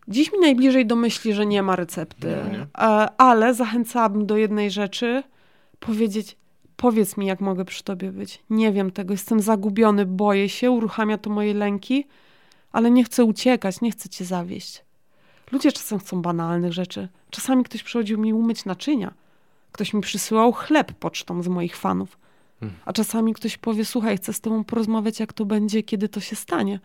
Dziś 0.08 0.32
mi 0.32 0.38
najbliżej 0.38 0.86
do 0.86 0.96
myśli, 0.96 1.34
że 1.34 1.46
nie 1.46 1.62
ma 1.62 1.76
recepty, 1.76 2.26
nie, 2.26 2.58
nie. 2.58 2.66
ale 3.18 3.54
zachęcałabym 3.54 4.26
do 4.26 4.36
jednej 4.36 4.70
rzeczy, 4.70 5.22
powiedzieć, 5.80 6.36
powiedz 6.76 7.16
mi, 7.16 7.26
jak 7.26 7.40
mogę 7.40 7.64
przy 7.64 7.84
tobie 7.84 8.12
być. 8.12 8.42
Nie 8.50 8.72
wiem 8.72 8.90
tego, 8.90 9.14
jestem 9.14 9.40
zagubiony, 9.40 10.06
boję 10.06 10.48
się, 10.48 10.70
uruchamia 10.70 11.18
to 11.18 11.30
moje 11.30 11.54
lęki 11.54 12.06
ale 12.76 12.90
nie 12.90 13.04
chcę 13.04 13.24
uciekać, 13.24 13.80
nie 13.80 13.90
chcę 13.90 14.08
cię 14.08 14.24
zawieść. 14.24 14.84
Ludzie 15.52 15.72
czasem 15.72 15.98
chcą 15.98 16.22
banalnych 16.22 16.72
rzeczy. 16.72 17.08
Czasami 17.30 17.64
ktoś 17.64 17.82
przychodził 17.82 18.18
mi 18.18 18.32
umyć 18.32 18.64
naczynia. 18.64 19.14
Ktoś 19.72 19.94
mi 19.94 20.00
przysyłał 20.00 20.52
chleb 20.52 20.92
pocztą 20.92 21.42
z 21.42 21.48
moich 21.48 21.76
fanów. 21.76 22.18
A 22.84 22.92
czasami 22.92 23.34
ktoś 23.34 23.58
powie: 23.58 23.84
Słuchaj, 23.84 24.16
chcę 24.16 24.32
z 24.32 24.40
tobą 24.40 24.64
porozmawiać, 24.64 25.20
jak 25.20 25.32
to 25.32 25.44
będzie, 25.44 25.82
kiedy 25.82 26.08
to 26.08 26.20
się 26.20 26.36
stanie. 26.36 26.80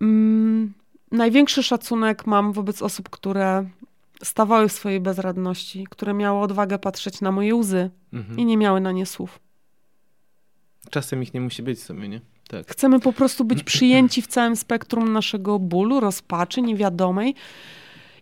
Mm, 0.00 0.72
największy 1.10 1.62
szacunek 1.62 2.26
mam 2.26 2.52
wobec 2.52 2.82
osób, 2.82 3.08
które 3.10 3.68
stawały 4.22 4.68
w 4.68 4.72
swojej 4.72 5.00
bezradności, 5.00 5.86
które 5.90 6.14
miały 6.14 6.40
odwagę 6.40 6.78
patrzeć 6.78 7.20
na 7.20 7.32
moje 7.32 7.54
łzy 7.54 7.90
mhm. 8.12 8.38
i 8.38 8.44
nie 8.44 8.56
miały 8.56 8.80
na 8.80 8.92
nie 8.92 9.06
słów. 9.06 9.40
Czasem 10.90 11.22
ich 11.22 11.34
nie 11.34 11.40
musi 11.40 11.62
być 11.62 11.82
sobie, 11.82 12.08
nie? 12.08 12.20
Tak. 12.48 12.70
Chcemy 12.70 13.00
po 13.00 13.12
prostu 13.12 13.44
być 13.44 13.62
przyjęci 13.72 14.22
w 14.22 14.26
całym 14.26 14.56
spektrum 14.56 15.12
naszego 15.12 15.58
bólu, 15.58 16.00
rozpaczy, 16.00 16.62
niewiadomej. 16.62 17.34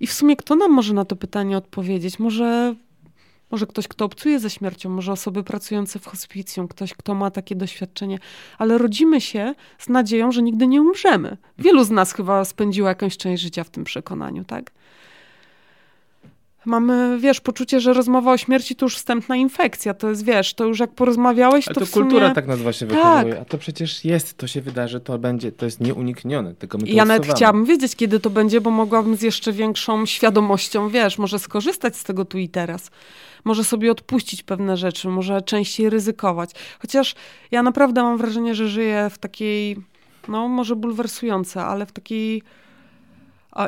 I 0.00 0.06
w 0.06 0.12
sumie 0.12 0.36
kto 0.36 0.56
nam 0.56 0.72
może 0.72 0.94
na 0.94 1.04
to 1.04 1.16
pytanie 1.16 1.56
odpowiedzieć? 1.56 2.18
Może, 2.18 2.74
może 3.50 3.66
ktoś, 3.66 3.88
kto 3.88 4.04
obcuje 4.04 4.40
ze 4.40 4.50
śmiercią, 4.50 4.90
może 4.90 5.12
osoby 5.12 5.42
pracujące 5.44 5.98
w 5.98 6.06
hospicjum, 6.06 6.68
ktoś, 6.68 6.94
kto 6.94 7.14
ma 7.14 7.30
takie 7.30 7.56
doświadczenie, 7.56 8.18
ale 8.58 8.78
rodzimy 8.78 9.20
się 9.20 9.54
z 9.78 9.88
nadzieją, 9.88 10.32
że 10.32 10.42
nigdy 10.42 10.66
nie 10.66 10.82
umrzemy. 10.82 11.36
Wielu 11.58 11.84
z 11.84 11.90
nas 11.90 12.12
chyba 12.12 12.44
spędziło 12.44 12.88
jakąś 12.88 13.16
część 13.16 13.42
życia 13.42 13.64
w 13.64 13.70
tym 13.70 13.84
przekonaniu, 13.84 14.44
tak? 14.44 14.70
Mamy, 16.66 17.18
wiesz, 17.20 17.40
poczucie, 17.40 17.80
że 17.80 17.92
rozmowa 17.92 18.32
o 18.32 18.36
śmierci 18.36 18.76
to 18.76 18.86
już 18.86 18.96
wstępna 18.96 19.36
infekcja. 19.36 19.94
To 19.94 20.10
jest, 20.10 20.24
wiesz, 20.24 20.54
to 20.54 20.64
już 20.64 20.80
jak 20.80 20.90
porozmawiałeś, 20.90 21.68
Ale 21.68 21.74
to, 21.74 21.80
to 21.80 21.86
sumie... 21.86 22.04
kultura 22.04 22.30
tak 22.30 22.46
nas 22.46 22.60
właśnie. 22.62 22.86
Tak. 22.86 23.26
A 23.42 23.44
to 23.44 23.58
przecież 23.58 24.04
jest, 24.04 24.36
to 24.36 24.46
się 24.46 24.60
wydarzy, 24.60 25.00
to 25.00 25.18
będzie, 25.18 25.52
to 25.52 25.64
jest 25.64 25.80
nieuniknione. 25.80 26.54
Tylko 26.54 26.78
my 26.78 26.86
to 26.86 26.92
ja 26.92 27.04
nawet 27.04 27.34
chciałabym 27.34 27.64
wiedzieć, 27.64 27.96
kiedy 27.96 28.20
to 28.20 28.30
będzie, 28.30 28.60
bo 28.60 28.70
mogłabym 28.70 29.16
z 29.16 29.22
jeszcze 29.22 29.52
większą 29.52 30.06
świadomością, 30.06 30.88
wiesz, 30.88 31.18
może 31.18 31.38
skorzystać 31.38 31.96
z 31.96 32.04
tego 32.04 32.24
tu 32.24 32.38
i 32.38 32.48
teraz. 32.48 32.90
Może 33.44 33.64
sobie 33.64 33.92
odpuścić 33.92 34.42
pewne 34.42 34.76
rzeczy, 34.76 35.08
może 35.08 35.42
częściej 35.42 35.90
ryzykować. 35.90 36.50
Chociaż 36.78 37.14
ja 37.50 37.62
naprawdę 37.62 38.02
mam 38.02 38.18
wrażenie, 38.18 38.54
że 38.54 38.68
żyję 38.68 39.08
w 39.10 39.18
takiej, 39.18 39.76
no 40.28 40.48
może 40.48 40.76
bulwersujące, 40.76 41.64
ale 41.64 41.86
w 41.86 41.92
takiej 41.92 42.42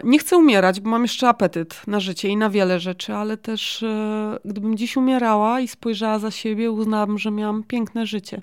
nie 0.04 0.18
chcę 0.18 0.36
umierać, 0.36 0.80
bo 0.80 0.90
mam 0.90 1.02
jeszcze 1.02 1.28
apetyt 1.28 1.86
na 1.86 2.00
życie 2.00 2.28
i 2.28 2.36
na 2.36 2.50
wiele 2.50 2.80
rzeczy, 2.80 3.14
ale 3.14 3.36
też 3.36 3.82
e, 3.82 4.38
gdybym 4.44 4.76
dziś 4.76 4.96
umierała 4.96 5.60
i 5.60 5.68
spojrzała 5.68 6.18
za 6.18 6.30
siebie, 6.30 6.70
uznałabym, 6.70 7.18
że 7.18 7.30
miałam 7.30 7.62
piękne 7.64 8.06
życie. 8.06 8.42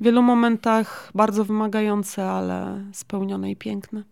w 0.00 0.04
wielu 0.04 0.22
momentach 0.22 1.10
bardzo 1.14 1.44
wymagające, 1.44 2.30
ale 2.30 2.84
spełnione 2.92 3.50
i 3.50 3.56
piękne. 3.56 4.02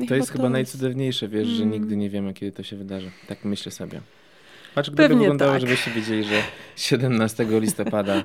I 0.00 0.06
To 0.08 0.14
jest 0.14 0.30
chyba 0.30 0.44
to 0.44 0.50
najcudowniejsze, 0.50 1.28
wiesz, 1.28 1.48
że 1.48 1.62
Mm. 1.62 1.72
nigdy 1.74 1.96
nie 1.96 2.10
wiemy, 2.10 2.34
kiedy 2.34 2.52
to 2.52 2.62
się 2.62 2.76
wydarzy. 2.76 3.10
Tak 3.28 3.44
myślę 3.44 3.72
sobie. 3.72 4.00
Patrz, 4.76 4.90
gdyby 4.90 5.02
Pewnie 5.08 5.18
wyglądało, 5.18 5.52
tak. 5.52 5.60
żebyście 5.60 5.90
wiedzieli, 5.90 6.24
że 6.24 6.42
17 6.76 7.46
listopada 7.60 8.24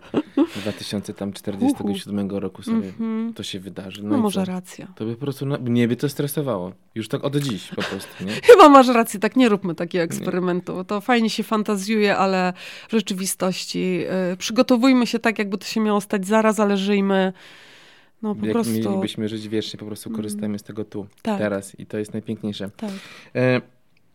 2047 0.56 2.30
roku 2.40 2.64
sobie 2.64 2.78
Mhm. 2.88 3.34
to 3.34 3.44
się 3.44 3.60
wydarzy. 3.60 4.04
No, 4.04 4.10
No, 4.10 4.18
może 4.18 4.40
co? 4.42 4.46
racja. 4.52 4.88
To 4.96 5.06
by 5.06 5.14
po 5.16 5.22
prostu 5.22 5.46
no, 5.46 5.58
mnie 5.58 5.88
by 5.88 5.96
to 5.96 6.10
stresowało. 6.10 6.72
Już 6.96 7.08
tak 7.08 7.24
od 7.24 7.36
dziś 7.36 7.68
po 7.68 7.76
prostu, 7.82 8.24
nie? 8.26 8.32
Chyba 8.52 8.70
masz 8.70 8.88
rację, 8.88 9.20
tak 9.20 9.36
nie 9.36 9.50
róbmy 9.50 9.76
takiego 9.76 10.04
eksperymentu. 10.04 10.84
To 10.84 11.02
fajnie 11.02 11.30
się 11.30 11.44
fantazjuje, 11.44 12.18
ale 12.18 12.54
w 12.90 12.92
rzeczywistości 12.92 14.04
y, 14.34 14.38
przygotowujmy 14.38 15.08
się 15.08 15.20
tak, 15.20 15.40
jakby 15.40 15.58
to 15.58 15.66
się 15.66 15.80
miało 15.82 16.02
stać 16.02 16.28
zaraz, 16.28 16.60
ale 16.60 16.78
żyjmy 16.78 17.34
no 18.22 18.36
po 18.36 18.46
Jak 18.46 18.54
prostu. 18.54 18.74
mielibyśmy 18.74 19.30
żyć 19.30 19.48
wiecznie, 19.48 19.80
po 19.80 19.86
prostu 19.86 20.10
korzystajmy 20.10 20.60
z 20.60 20.64
tego 20.64 20.86
tu, 20.86 21.08
Tak. 21.22 21.38
teraz 21.38 21.80
i 21.80 21.86
to 21.86 21.98
jest 21.98 22.14
najpiękniejsze. 22.14 22.70
Tak. 22.78 22.90
E, 23.36 23.62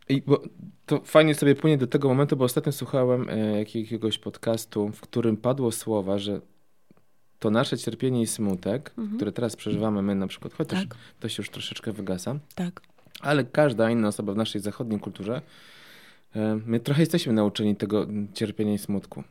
I 0.08 0.22
bo 0.26 0.42
to 0.86 1.00
fajnie 1.04 1.34
sobie 1.34 1.54
płynie 1.54 1.78
do 1.78 1.86
tego 1.86 2.08
momentu, 2.08 2.36
bo 2.36 2.44
ostatnio 2.44 2.72
słuchałem 2.72 3.28
e, 3.28 3.58
jakiegoś 3.58 4.18
podcastu, 4.18 4.88
w 4.88 5.00
którym 5.00 5.36
padło 5.36 5.72
słowa, 5.72 6.18
że 6.18 6.40
to 7.38 7.50
nasze 7.50 7.78
cierpienie 7.78 8.22
i 8.22 8.26
smutek, 8.26 8.94
które 9.16 9.32
teraz 9.32 9.56
przeżywamy 9.56 10.02
my 10.02 10.14
na 10.14 10.26
przykład, 10.26 10.52
chociaż 10.54 10.72
Mhm. 10.82 10.88
Tak. 10.88 10.98
to 11.20 11.28
się 11.28 11.40
już 11.42 11.50
troszeczkę 11.50 11.92
wygasa, 11.92 12.38
Tak. 12.54 12.80
ale 13.20 13.44
każda 13.44 13.90
inna 13.90 14.08
osoba 14.08 14.32
w 14.32 14.36
naszej 14.36 14.60
zachodniej 14.60 15.00
kulturze, 15.00 15.42
e, 16.36 16.60
my 16.66 16.80
trochę 16.80 17.02
jesteśmy 17.02 17.32
nauczeni 17.32 17.76
tego 17.76 18.06
cierpienia 18.34 18.74
i 18.74 18.78
smutku. 18.78 19.22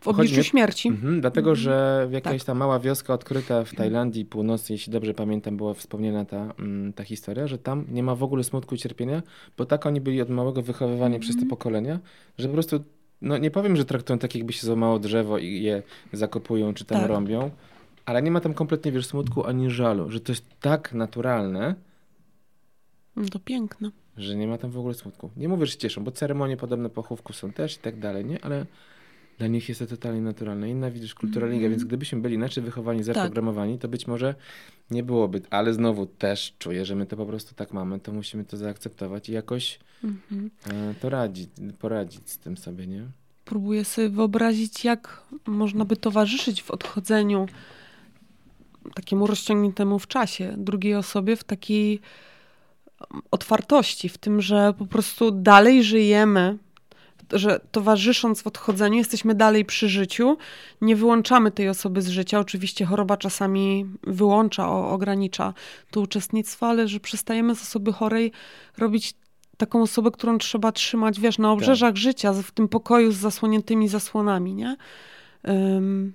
W 0.00 0.08
obliczu 0.08 0.28
Chodzi 0.30 0.38
mi- 0.38 0.44
śmierci. 0.44 0.88
Mhm, 0.88 1.20
dlatego, 1.20 1.54
że 1.54 2.06
w 2.10 2.12
jakaś 2.12 2.38
Tak. 2.38 2.46
tam 2.46 2.58
mała 2.58 2.78
wioska 2.80 3.14
odkryta 3.14 3.64
w 3.64 3.74
Tajlandii 3.74 4.24
Północnej, 4.24 4.74
jeśli 4.74 4.92
dobrze 4.92 5.14
pamiętam, 5.14 5.56
była 5.56 5.74
wspomniana 5.74 6.24
ta, 6.24 6.54
mm, 6.58 6.92
ta 6.92 7.04
historia, 7.04 7.46
że 7.46 7.58
tam 7.58 7.84
nie 7.90 8.02
ma 8.02 8.14
w 8.14 8.22
ogóle 8.22 8.44
smutku 8.44 8.74
i 8.74 8.78
cierpienia, 8.78 9.22
bo 9.56 9.66
tak 9.66 9.86
oni 9.86 10.00
byli 10.00 10.20
od 10.22 10.30
małego 10.30 10.62
wychowywani 10.62 11.18
przez 11.20 11.36
te 11.36 11.46
pokolenia, 11.46 11.98
że 12.38 12.48
po 12.48 12.54
prostu, 12.54 12.84
no 13.22 13.38
nie 13.38 13.50
powiem, 13.50 13.76
że 13.76 13.84
traktują 13.84 14.18
tak, 14.18 14.34
jakby 14.34 14.52
się 14.52 14.66
złamało 14.66 14.98
drzewo 14.98 15.38
i 15.38 15.62
je 15.62 15.82
zakopują 16.12 16.74
czy 16.74 16.84
tam 16.84 16.98
Tak. 17.00 17.08
rąbią, 17.08 17.50
ale 18.04 18.22
nie 18.22 18.30
ma 18.30 18.40
tam 18.40 18.54
kompletnie, 18.54 18.92
wiesz, 18.92 19.06
smutku 19.06 19.44
ani 19.46 19.70
żalu, 19.70 20.10
że 20.10 20.20
to 20.20 20.32
jest 20.32 20.44
tak 20.60 20.92
naturalne, 20.92 21.74
No 23.16 23.28
to 23.28 23.38
piękne. 23.38 23.90
że 24.16 24.36
nie 24.36 24.46
ma 24.46 24.58
tam 24.58 24.70
w 24.70 24.78
ogóle 24.78 24.94
smutku. 24.94 25.30
Nie 25.36 25.48
mówię, 25.48 25.66
że 25.66 25.72
się 25.72 25.78
cieszą, 25.78 26.04
bo 26.04 26.10
ceremonie 26.10 26.56
podobne 26.56 26.90
pochówku 26.90 27.32
są 27.32 27.52
też 27.52 27.76
i 27.76 27.78
tak 27.78 27.98
dalej, 27.98 28.24
nie? 28.24 28.44
Ale 28.44 28.66
dla 29.38 29.46
nich 29.46 29.68
jest 29.68 29.78
to 29.78 29.86
totalnie 29.86 30.20
naturalne. 30.20 30.70
Inna 30.70 30.90
widzisz 30.90 31.14
kultura 31.14 31.46
Mhm. 31.46 31.50
religii, 31.50 31.68
więc 31.70 31.84
gdybyśmy 31.84 32.20
byli 32.20 32.34
inaczej 32.34 32.64
wychowani, 32.64 32.98
Tak. 32.98 33.06
zaprogramowani, 33.06 33.78
to 33.78 33.88
być 33.88 34.06
może 34.06 34.34
nie 34.90 35.02
byłoby. 35.02 35.42
Ale 35.50 35.74
znowu 35.74 36.06
też 36.06 36.54
czuję, 36.58 36.84
że 36.84 36.94
my 36.94 37.06
to 37.06 37.16
po 37.16 37.26
prostu 37.26 37.54
tak 37.54 37.72
mamy, 37.72 38.00
to 38.00 38.12
musimy 38.12 38.44
to 38.44 38.56
zaakceptować 38.56 39.28
i 39.28 39.32
jakoś 39.32 39.78
Mhm. 40.04 40.50
e, 40.66 40.94
to 41.00 41.08
radzić, 41.10 41.48
poradzić 41.78 42.30
z 42.30 42.38
tym 42.38 42.56
sobie, 42.56 42.86
nie? 42.86 43.06
Próbuję 43.44 43.84
sobie 43.84 44.08
wyobrazić, 44.08 44.84
jak 44.84 45.22
można 45.46 45.84
by 45.84 45.96
towarzyszyć 45.96 46.62
w 46.62 46.70
odchodzeniu 46.70 47.46
takiemu 48.94 49.26
rozciągniętemu 49.26 49.98
w 49.98 50.06
czasie 50.06 50.54
drugiej 50.58 50.94
osobie 50.94 51.36
w 51.36 51.44
takiej 51.44 52.00
um, 53.10 53.22
otwartości, 53.30 54.08
w 54.08 54.18
tym, 54.18 54.40
że 54.42 54.74
po 54.78 54.86
prostu 54.86 55.30
dalej 55.30 55.82
żyjemy, 55.84 56.58
że 57.32 57.60
towarzysząc 57.72 58.42
w 58.42 58.46
odchodzeniu 58.46 58.96
jesteśmy 58.96 59.34
dalej 59.34 59.64
przy 59.64 59.88
życiu, 59.88 60.36
nie 60.80 60.96
wyłączamy 60.96 61.50
tej 61.50 61.68
osoby 61.68 62.02
z 62.02 62.08
życia. 62.08 62.38
Oczywiście 62.40 62.84
choroba 62.84 63.16
czasami 63.16 63.86
wyłącza, 64.02 64.68
o, 64.68 64.90
ogranicza 64.90 65.54
to 65.90 66.00
uczestnictwo, 66.00 66.66
ale 66.66 66.88
że 66.88 67.00
przestajemy 67.00 67.54
z 67.54 67.62
osoby 67.62 67.92
chorej 67.92 68.32
robić 68.78 69.14
taką 69.56 69.82
osobę, 69.82 70.10
którą 70.10 70.38
trzeba 70.38 70.72
trzymać, 70.72 71.20
wiesz, 71.20 71.38
na 71.38 71.52
obrzeżach 71.52 71.96
życia, 71.96 72.32
w 72.32 72.50
tym 72.50 72.68
pokoju 72.68 73.12
z 73.12 73.16
zasłoniętymi 73.16 73.88
zasłonami, 73.88 74.54
nie? 74.54 74.76
Hmm. 75.42 76.14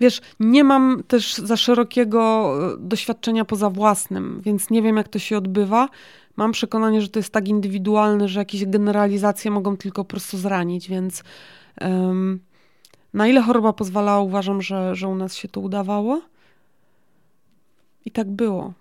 Wiesz, 0.00 0.20
nie 0.40 0.64
mam 0.64 1.02
też 1.08 1.34
za 1.34 1.56
szerokiego 1.56 2.52
e, 2.72 2.76
doświadczenia 2.78 3.44
poza 3.44 3.70
własnym, 3.70 4.40
więc 4.44 4.70
nie 4.70 4.82
wiem, 4.82 4.96
jak 4.96 5.08
to 5.08 5.18
się 5.18 5.38
odbywa. 5.38 5.88
Mam 6.36 6.52
przekonanie, 6.52 7.02
że 7.02 7.08
to 7.08 7.18
jest 7.18 7.32
tak 7.32 7.48
indywidualne, 7.48 8.28
że 8.28 8.40
jakieś 8.40 8.66
generalizacje 8.66 9.50
mogą 9.50 9.76
tylko 9.76 10.04
po 10.04 10.08
prostu 10.08 10.38
zranić, 10.38 10.88
więc 10.88 11.24
ym, 11.82 12.40
na 13.14 13.28
ile 13.28 13.42
choroba 13.42 13.72
pozwalała, 13.72 14.20
uważam, 14.20 14.62
że, 14.62 14.96
że 14.96 15.08
u 15.08 15.14
nas 15.14 15.34
się 15.34 15.48
to 15.48 15.60
udawało. 15.60 16.22
I 18.04 18.10
tak 18.10 18.30
było, 18.30 18.72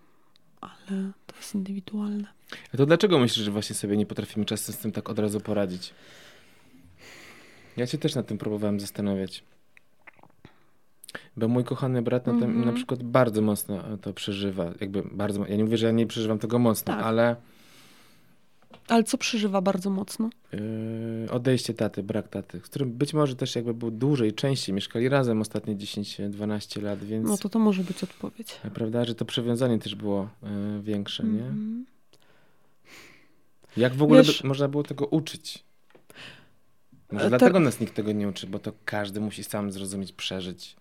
ale 0.62 1.12
to 1.26 1.36
jest 1.36 1.56
indywidualne. 1.56 2.28
A 2.74 2.78
to 2.78 2.86
dlaczego 2.86 3.20
myślisz, 3.20 3.46
że 3.46 3.52
właśnie 3.52 3.76
sobie 3.76 3.98
nie 3.98 4.06
potrafimy 4.06 4.46
czasem 4.46 4.76
z 4.76 4.78
tym 4.78 4.92
tak 4.92 5.10
od 5.10 5.20
razu 5.20 5.40
poradzić? 5.40 5.94
Ja 7.78 7.88
się 7.88 7.98
też 7.98 8.16
nad 8.16 8.28
tym 8.28 8.38
próbowałem 8.38 8.80
zastanawiać. 8.80 9.44
Bo 11.40 11.48
mój 11.48 11.64
kochany 11.64 12.02
brat 12.02 12.28
na, 12.28 12.34
tym, 12.34 12.44
Mhm. 12.44 12.66
na 12.66 12.74
przykład 12.74 13.04
bardzo 13.04 13.42
mocno 13.42 13.98
to 14.02 14.14
przeżywa. 14.14 14.72
Jakby 14.82 15.04
bardzo, 15.12 15.46
ja 15.48 15.56
nie 15.56 15.64
mówię, 15.64 15.78
że 15.78 15.86
ja 15.86 15.92
nie 15.92 16.08
przeżywam 16.08 16.40
tego 16.40 16.60
mocno, 16.60 16.94
Tak. 16.94 17.06
ale 17.06 17.36
Ale 18.88 19.04
co 19.04 19.18
przeżywa 19.18 19.62
bardzo 19.62 19.90
mocno? 19.90 20.30
yy, 20.54 21.32
odejście 21.32 21.74
taty, 21.74 22.04
brak 22.04 22.28
taty, 22.28 22.60
z 22.60 22.62
którym 22.64 22.92
być 22.92 23.14
może 23.14 23.36
też 23.36 23.56
jakby 23.56 23.74
był 23.74 23.92
dłużej, 23.92 24.34
częściej, 24.34 24.76
mieszkali 24.76 25.10
razem 25.10 25.42
ostatnie 25.42 25.76
10-12 25.76 26.82
lat, 26.82 27.04
więc 27.04 27.28
No 27.30 27.38
to 27.38 27.50
to 27.50 27.60
może 27.60 27.84
być 27.84 28.04
odpowiedź. 28.04 28.56
prawda, 28.74 29.06
że 29.06 29.16
to 29.16 29.26
przywiązanie 29.26 29.80
też 29.80 29.96
było 29.96 30.30
yy, 30.44 30.82
większe, 30.82 31.24
nie? 31.24 31.40
Mhm. 31.42 31.86
Jak 33.78 33.94
w 33.96 34.04
ogóle 34.04 34.24
Wiesz- 34.24 34.42
do, 34.42 34.48
można 34.48 34.68
było 34.68 34.84
tego 34.84 35.06
uczyć? 35.06 35.64
Może 37.12 37.26
E, 37.26 37.30
dlatego 37.30 37.54
to- 37.54 37.60
nas 37.60 37.80
nikt 37.80 37.96
tego 37.96 38.12
nie 38.12 38.28
uczy, 38.28 38.48
bo 38.48 38.60
to 38.60 38.72
każdy 38.86 39.20
musi 39.20 39.44
sam 39.44 39.72
zrozumieć, 39.72 40.12
przeżyć. 40.14 40.76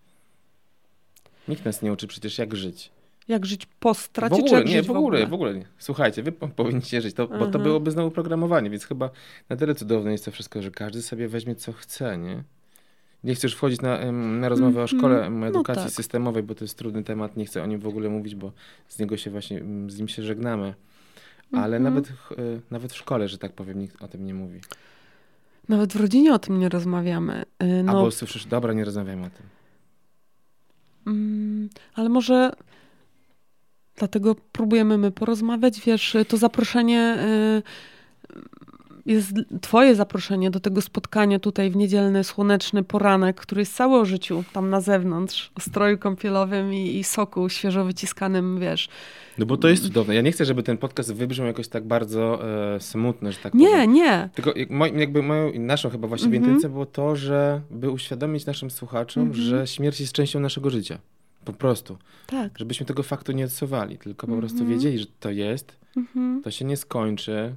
Nikt 1.48 1.64
nas 1.64 1.82
nie 1.82 1.92
uczy 1.92 2.06
przecież 2.06 2.38
jak 2.38 2.56
żyć. 2.56 2.90
Jak 3.28 3.46
żyć 3.46 3.66
po 3.80 3.94
stracie, 3.94 4.34
w 4.34 4.38
czy 4.38 4.44
ogóle, 4.44 4.58
jak 4.58 4.68
nie, 4.68 4.76
żyć 4.78 4.86
w 4.86 4.90
ogóle, 4.90 5.26
w 5.26 5.32
ogóle 5.34 5.54
nie. 5.54 5.64
Słuchajcie, 5.78 6.22
wy 6.22 6.32
po- 6.32 6.48
powinniście 6.48 7.00
żyć, 7.00 7.14
to, 7.14 7.26
bo 7.28 7.38
to 7.38 7.44
Mhm. 7.44 7.64
byłoby 7.64 7.90
znowu 7.90 8.10
programowanie, 8.10 8.70
więc 8.70 8.84
chyba 8.84 9.10
na 9.48 9.56
tyle 9.56 9.74
cudowne 9.74 10.12
jest 10.12 10.24
to 10.24 10.30
wszystko, 10.30 10.62
że 10.62 10.70
każdy 10.70 11.02
sobie 11.02 11.28
weźmie 11.28 11.54
co 11.54 11.72
chce, 11.72 12.18
nie? 12.18 12.42
Nie 13.24 13.34
chcę 13.34 13.46
już 13.46 13.54
wchodzić 13.54 13.80
na, 13.80 14.12
na 14.12 14.48
rozmowę 14.48 14.80
o 14.80 14.82
Mhm. 14.82 14.98
szkole 14.98 15.30
No 15.30 15.46
edukacji 15.46 15.84
tak. 15.84 15.92
systemowej, 15.92 16.42
bo 16.42 16.54
to 16.54 16.64
jest 16.64 16.78
trudny 16.78 17.04
temat, 17.04 17.36
nie 17.36 17.46
chcę 17.46 17.62
o 17.62 17.66
nim 17.66 17.80
w 17.80 17.86
ogóle 17.86 18.08
mówić, 18.08 18.34
bo 18.34 18.52
z 18.88 18.98
niego 18.98 19.16
się 19.16 19.30
właśnie, 19.30 19.58
mm, 19.60 19.90
z 19.90 19.98
nim 19.98 20.08
się 20.08 20.22
żegnamy. 20.22 20.74
Ale 21.52 21.76
Mhm. 21.76 21.82
nawet, 21.82 22.08
ch- 22.08 22.32
y, 22.32 22.60
nawet 22.70 22.92
w 22.92 22.96
szkole, 22.96 23.28
że 23.28 23.38
tak 23.38 23.52
powiem, 23.52 23.78
nikt 23.78 24.02
o 24.02 24.08
tym 24.08 24.24
nie 24.26 24.34
mówi. 24.34 24.60
Nawet 25.68 25.92
w 25.92 25.96
rodzinie 26.00 26.34
o 26.34 26.38
tym 26.38 26.58
nie 26.58 26.68
rozmawiamy. 26.68 27.42
Y, 27.62 27.82
No, 27.82 27.92
Albo 27.92 28.10
słyszysz, 28.10 28.46
dobra, 28.46 28.72
nie 28.72 28.84
rozmawiamy 28.84 29.26
o 29.26 29.30
tym. 29.30 29.46
Mm, 31.08 31.68
ale 31.94 32.08
może 32.08 32.52
dlatego 33.96 34.34
próbujemy 34.34 34.98
my 34.98 35.10
porozmawiać. 35.10 35.80
Wiesz, 35.80 36.16
to 36.28 36.36
zaproszenie 36.36 37.16
y, 37.20 37.62
jest 39.12 39.32
twoje 39.60 39.94
zaproszenie 39.94 40.50
do 40.50 40.60
tego 40.60 40.80
spotkania 40.80 41.38
tutaj 41.38 41.70
w 41.70 41.76
niedzielny, 41.76 42.24
słoneczny 42.24 42.82
poranek, 42.84 43.40
który 43.40 43.60
jest 43.62 43.74
cały 43.76 43.96
o 44.00 44.04
życiu 44.04 44.44
tam 44.52 44.70
na 44.70 44.80
zewnątrz, 44.80 45.50
o 45.54 45.60
stroju 45.60 45.98
kąpielowym 45.98 46.74
i, 46.74 46.96
i 46.96 47.04
soku 47.04 47.48
świeżo 47.48 47.84
wyciskanym, 47.84 48.60
wiesz. 48.60 48.88
No 49.38 49.46
bo 49.46 49.56
to 49.56 49.68
jest 49.68 49.82
cudowne. 49.82 50.14
Ja 50.14 50.20
nie 50.20 50.32
chcę, 50.32 50.44
żeby 50.44 50.62
ten 50.62 50.78
podcast 50.78 51.14
wybrzmiał 51.14 51.46
jakoś 51.46 51.68
tak 51.68 51.86
bardzo 51.86 52.48
e, 52.74 52.80
smutny, 52.80 53.32
że 53.32 53.38
tak 53.38 53.54
Nie, 53.54 53.68
powiem. 53.68 53.92
nie. 53.92 54.28
Tylko 54.34 54.52
jakby 54.96 55.22
moją 55.22 55.50
i 55.50 55.60
naszą 55.60 55.90
chyba 55.90 56.08
właściwie 56.08 56.36
Mhm. 56.36 56.52
intencją 56.54 56.70
było 56.72 56.86
to, 56.86 57.16
że 57.16 57.60
by 57.70 57.90
uświadomić 57.90 58.46
naszym 58.46 58.70
słuchaczom, 58.70 59.22
Mhm. 59.22 59.42
że 59.44 59.66
śmierć 59.66 60.00
jest 60.00 60.12
częścią 60.12 60.40
naszego 60.40 60.70
życia. 60.70 60.98
Po 61.44 61.52
prostu. 61.52 61.98
Tak. 62.26 62.58
Żebyśmy 62.58 62.86
tego 62.86 63.02
faktu 63.02 63.32
nie 63.32 63.44
odsuwali, 63.44 63.98
tylko 63.98 64.26
po 64.26 64.36
prostu 64.36 64.58
Mhm. 64.58 64.76
wiedzieli, 64.78 64.98
że 64.98 65.06
to 65.20 65.30
jest, 65.30 65.76
Mhm. 65.96 66.42
to 66.44 66.50
się 66.50 66.64
nie 66.64 66.76
skończy. 66.76 67.54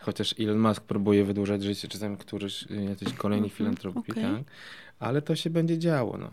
Chociaż 0.00 0.34
Elon 0.40 0.58
Musk 0.58 0.82
próbuje 0.82 1.24
wydłużać 1.24 1.62
życie, 1.62 1.88
czy 1.88 1.98
tam 2.00 2.16
któryś, 2.16 2.62
y, 2.70 2.84
jacyś 2.84 3.12
kolejni 3.12 3.44
Mhm, 3.46 3.56
filantropi, 3.56 4.12
okej. 4.12 4.24
tak? 4.24 4.42
Ale 4.98 5.22
to 5.22 5.36
się 5.36 5.50
będzie 5.50 5.78
działo, 5.78 6.18
no. 6.18 6.30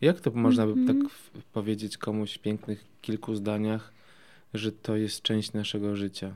Jak 0.00 0.20
to 0.20 0.30
można 0.30 0.66
by 0.66 0.72
Mhm. 0.72 1.00
tak 1.02 1.10
w- 1.12 1.30
powiedzieć 1.52 1.98
komuś 1.98 2.34
w 2.34 2.38
pięknych 2.38 2.84
kilku 3.02 3.34
zdaniach, 3.34 3.92
że 4.54 4.72
to 4.72 4.96
jest 4.96 5.22
część 5.22 5.52
naszego 5.52 5.96
życia? 5.96 6.34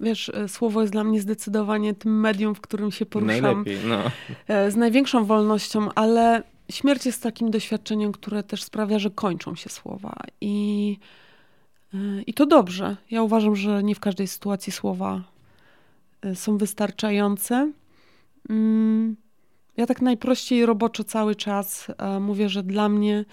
Wiesz, 0.00 0.28
e, 0.28 0.48
słowo 0.48 0.80
jest 0.80 0.92
dla 0.92 1.04
mnie 1.04 1.20
zdecydowanie 1.20 1.94
tym 1.94 2.20
medium, 2.20 2.54
w 2.54 2.60
którym 2.60 2.90
się 2.92 3.06
poruszam. 3.06 3.42
Najlepiej, 3.42 3.78
no. 3.88 4.02
E, 4.48 4.70
z 4.70 4.76
największą 4.76 5.24
wolnością, 5.24 5.88
ale 5.94 6.42
śmierć 6.70 7.06
jest 7.06 7.22
takim 7.22 7.50
doświadczeniem, 7.50 8.12
które 8.12 8.42
też 8.42 8.62
sprawia, 8.62 8.98
że 8.98 9.10
kończą 9.10 9.54
się 9.54 9.68
słowa. 9.70 10.14
I, 10.40 10.98
i 12.26 12.34
to 12.34 12.46
dobrze. 12.46 12.96
Ja 13.10 13.22
uważam, 13.22 13.56
że 13.56 13.82
nie 13.82 13.94
w 13.94 14.00
każdej 14.00 14.26
sytuacji 14.26 14.72
słowa 14.72 15.22
y, 16.24 16.34
są 16.34 16.58
wystarczające. 16.58 17.72
Mm, 18.50 19.16
ja 19.76 19.86
tak 19.86 20.02
najprościej 20.02 20.66
roboczo 20.66 21.04
cały 21.04 21.34
czas 21.34 21.86
mówię, 22.20 22.48
że 22.48 22.62
dla 22.62 22.88
mnie 22.88 23.24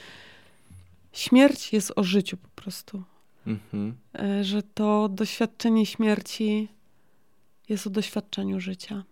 śmierć 1.11 1.73
jest 1.73 1.93
o 1.95 2.03
życiu 2.03 2.37
po 2.37 2.49
prostu. 2.61 3.03
Mhm. 3.47 3.95
E, 4.19 4.43
że 4.43 4.63
to 4.63 5.09
doświadczenie 5.09 5.85
śmierci 5.85 6.67
jest 7.69 7.87
o 7.87 7.89
doświadczeniu 7.89 8.59
życia. 8.59 9.03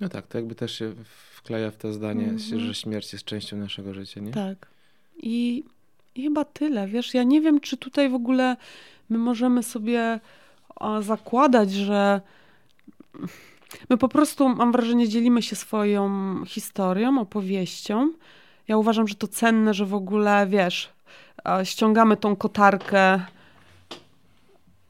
No 0.00 0.08
tak, 0.08 0.26
to 0.26 0.38
jakby 0.38 0.54
też 0.54 0.78
się 0.78 0.94
wkleja 1.34 1.70
w 1.70 1.76
to 1.76 1.92
zdanie, 1.92 2.24
mhm. 2.24 2.60
że 2.60 2.74
śmierć 2.74 3.12
jest 3.12 3.24
częścią 3.24 3.56
naszego 3.56 3.94
życia, 3.94 4.20
nie? 4.20 4.32
Tak. 4.32 4.70
I, 5.16 5.64
I, 6.18 6.22
chyba 6.22 6.44
tyle. 6.44 6.86
Wiesz, 6.86 7.14
ja 7.14 7.22
nie 7.22 7.40
wiem, 7.40 7.60
czy 7.60 7.76
tutaj 7.76 8.08
w 8.08 8.14
ogóle 8.14 8.56
my 9.08 9.18
możemy 9.18 9.62
sobie 9.62 10.20
zakładać, 11.00 11.72
że 11.72 12.20
my 13.90 13.96
po 13.96 14.08
prostu, 14.08 14.48
mam 14.48 14.72
wrażenie, 14.72 15.08
dzielimy 15.08 15.42
się 15.42 15.56
swoją 15.56 16.08
historią, 16.44 17.20
opowieścią. 17.20 18.12
Ja 18.68 18.76
uważam, 18.76 19.08
że 19.08 19.14
to 19.14 19.28
cenne, 19.28 19.74
że 19.74 19.86
w 19.86 19.94
ogóle, 19.94 20.46
wiesz, 20.46 20.92
ściągamy 21.64 22.16
tą 22.16 22.36
kotarkę. 22.36 23.20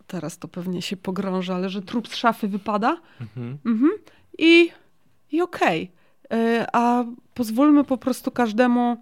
Teraz 0.06 0.38
to 0.38 0.48
pewnie 0.48 0.82
się 0.82 0.96
pogrąża, 0.96 1.54
ale 1.54 1.68
że 1.68 1.82
trup 1.82 2.08
z 2.08 2.16
szafy 2.16 2.48
wypada. 2.48 3.00
Mhm. 3.20 3.58
Mhm. 3.66 3.90
I, 4.38 4.70
i 5.32 5.40
okej. 5.42 5.90
Okay. 6.24 6.66
A 6.72 7.04
pozwólmy 7.34 7.84
po 7.84 7.98
prostu 7.98 8.30
każdemu 8.30 8.96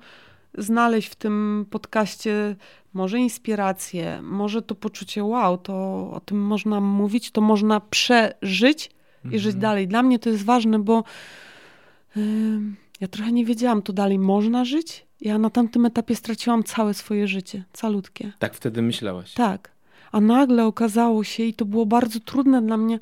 znaleźć 0.57 1.09
w 1.09 1.15
tym 1.15 1.67
podcaście 1.71 2.57
może 2.93 3.19
inspirację, 3.19 4.23
może 4.23 4.63
to 4.63 4.75
poczucie 4.75 5.25
wow, 5.25 5.59
to 5.59 5.75
o 6.13 6.21
tym 6.25 6.39
można 6.39 6.81
mówić, 6.81 7.31
to 7.31 7.41
można 7.41 7.81
przeżyć 7.81 8.91
i 9.25 9.39
żyć 9.39 9.55
mhm. 9.55 9.61
dalej. 9.61 9.89
Dla 9.89 10.03
mnie 10.03 10.19
to 10.19 10.31
jest 10.31 10.45
ważne, 10.45 10.79
bo 10.79 11.05
yy, 12.17 12.23
ja 13.01 13.09
trochę 13.09 13.33
nie 13.33 13.45
wiedziałam, 13.45 13.83
to 13.83 13.93
dalej 13.93 14.19
można 14.19 14.65
żyć? 14.65 15.07
Ja 15.21 15.39
na 15.39 15.51
tamtym 15.51 15.87
etapie 15.87 16.17
straciłam 16.17 16.65
całe 16.65 16.95
swoje 16.95 17.29
życie, 17.29 17.65
calutkie. 17.73 18.33
Tak 18.39 18.55
wtedy 18.55 18.83
myślałaś? 18.83 19.35
Tak. 19.35 19.71
A 20.13 20.21
nagle 20.21 20.65
okazało 20.65 21.25
się, 21.25 21.43
i 21.43 21.55
to 21.55 21.65
było 21.65 21.87
bardzo 21.87 22.21
trudne 22.21 22.63
dla 22.63 22.77
mnie, 22.77 22.99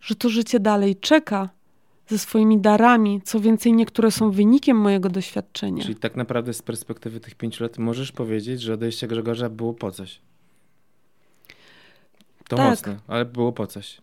że 0.00 0.14
to 0.14 0.28
życie 0.28 0.60
dalej 0.60 0.96
czeka 0.96 1.48
ze 2.08 2.18
swoimi 2.18 2.58
darami. 2.58 3.20
Co 3.24 3.40
więcej, 3.40 3.72
niektóre 3.72 4.10
są 4.10 4.30
wynikiem 4.30 4.76
mojego 4.76 5.08
doświadczenia. 5.08 5.82
Czyli 5.82 5.96
tak 5.96 6.16
naprawdę 6.16 6.54
z 6.54 6.62
perspektywy 6.62 7.20
tych 7.20 7.34
pięciu 7.34 7.64
lat 7.64 7.78
możesz 7.78 8.12
powiedzieć, 8.12 8.60
że 8.62 8.74
odejście 8.74 9.08
Grzegorza 9.08 9.48
było 9.48 9.74
po 9.74 9.90
coś. 9.90 10.20
To 12.48 12.56
tak. 12.56 12.70
mocne, 12.70 12.96
ale 13.06 13.24
było 13.24 13.52
po 13.52 13.66
coś. 13.66 14.00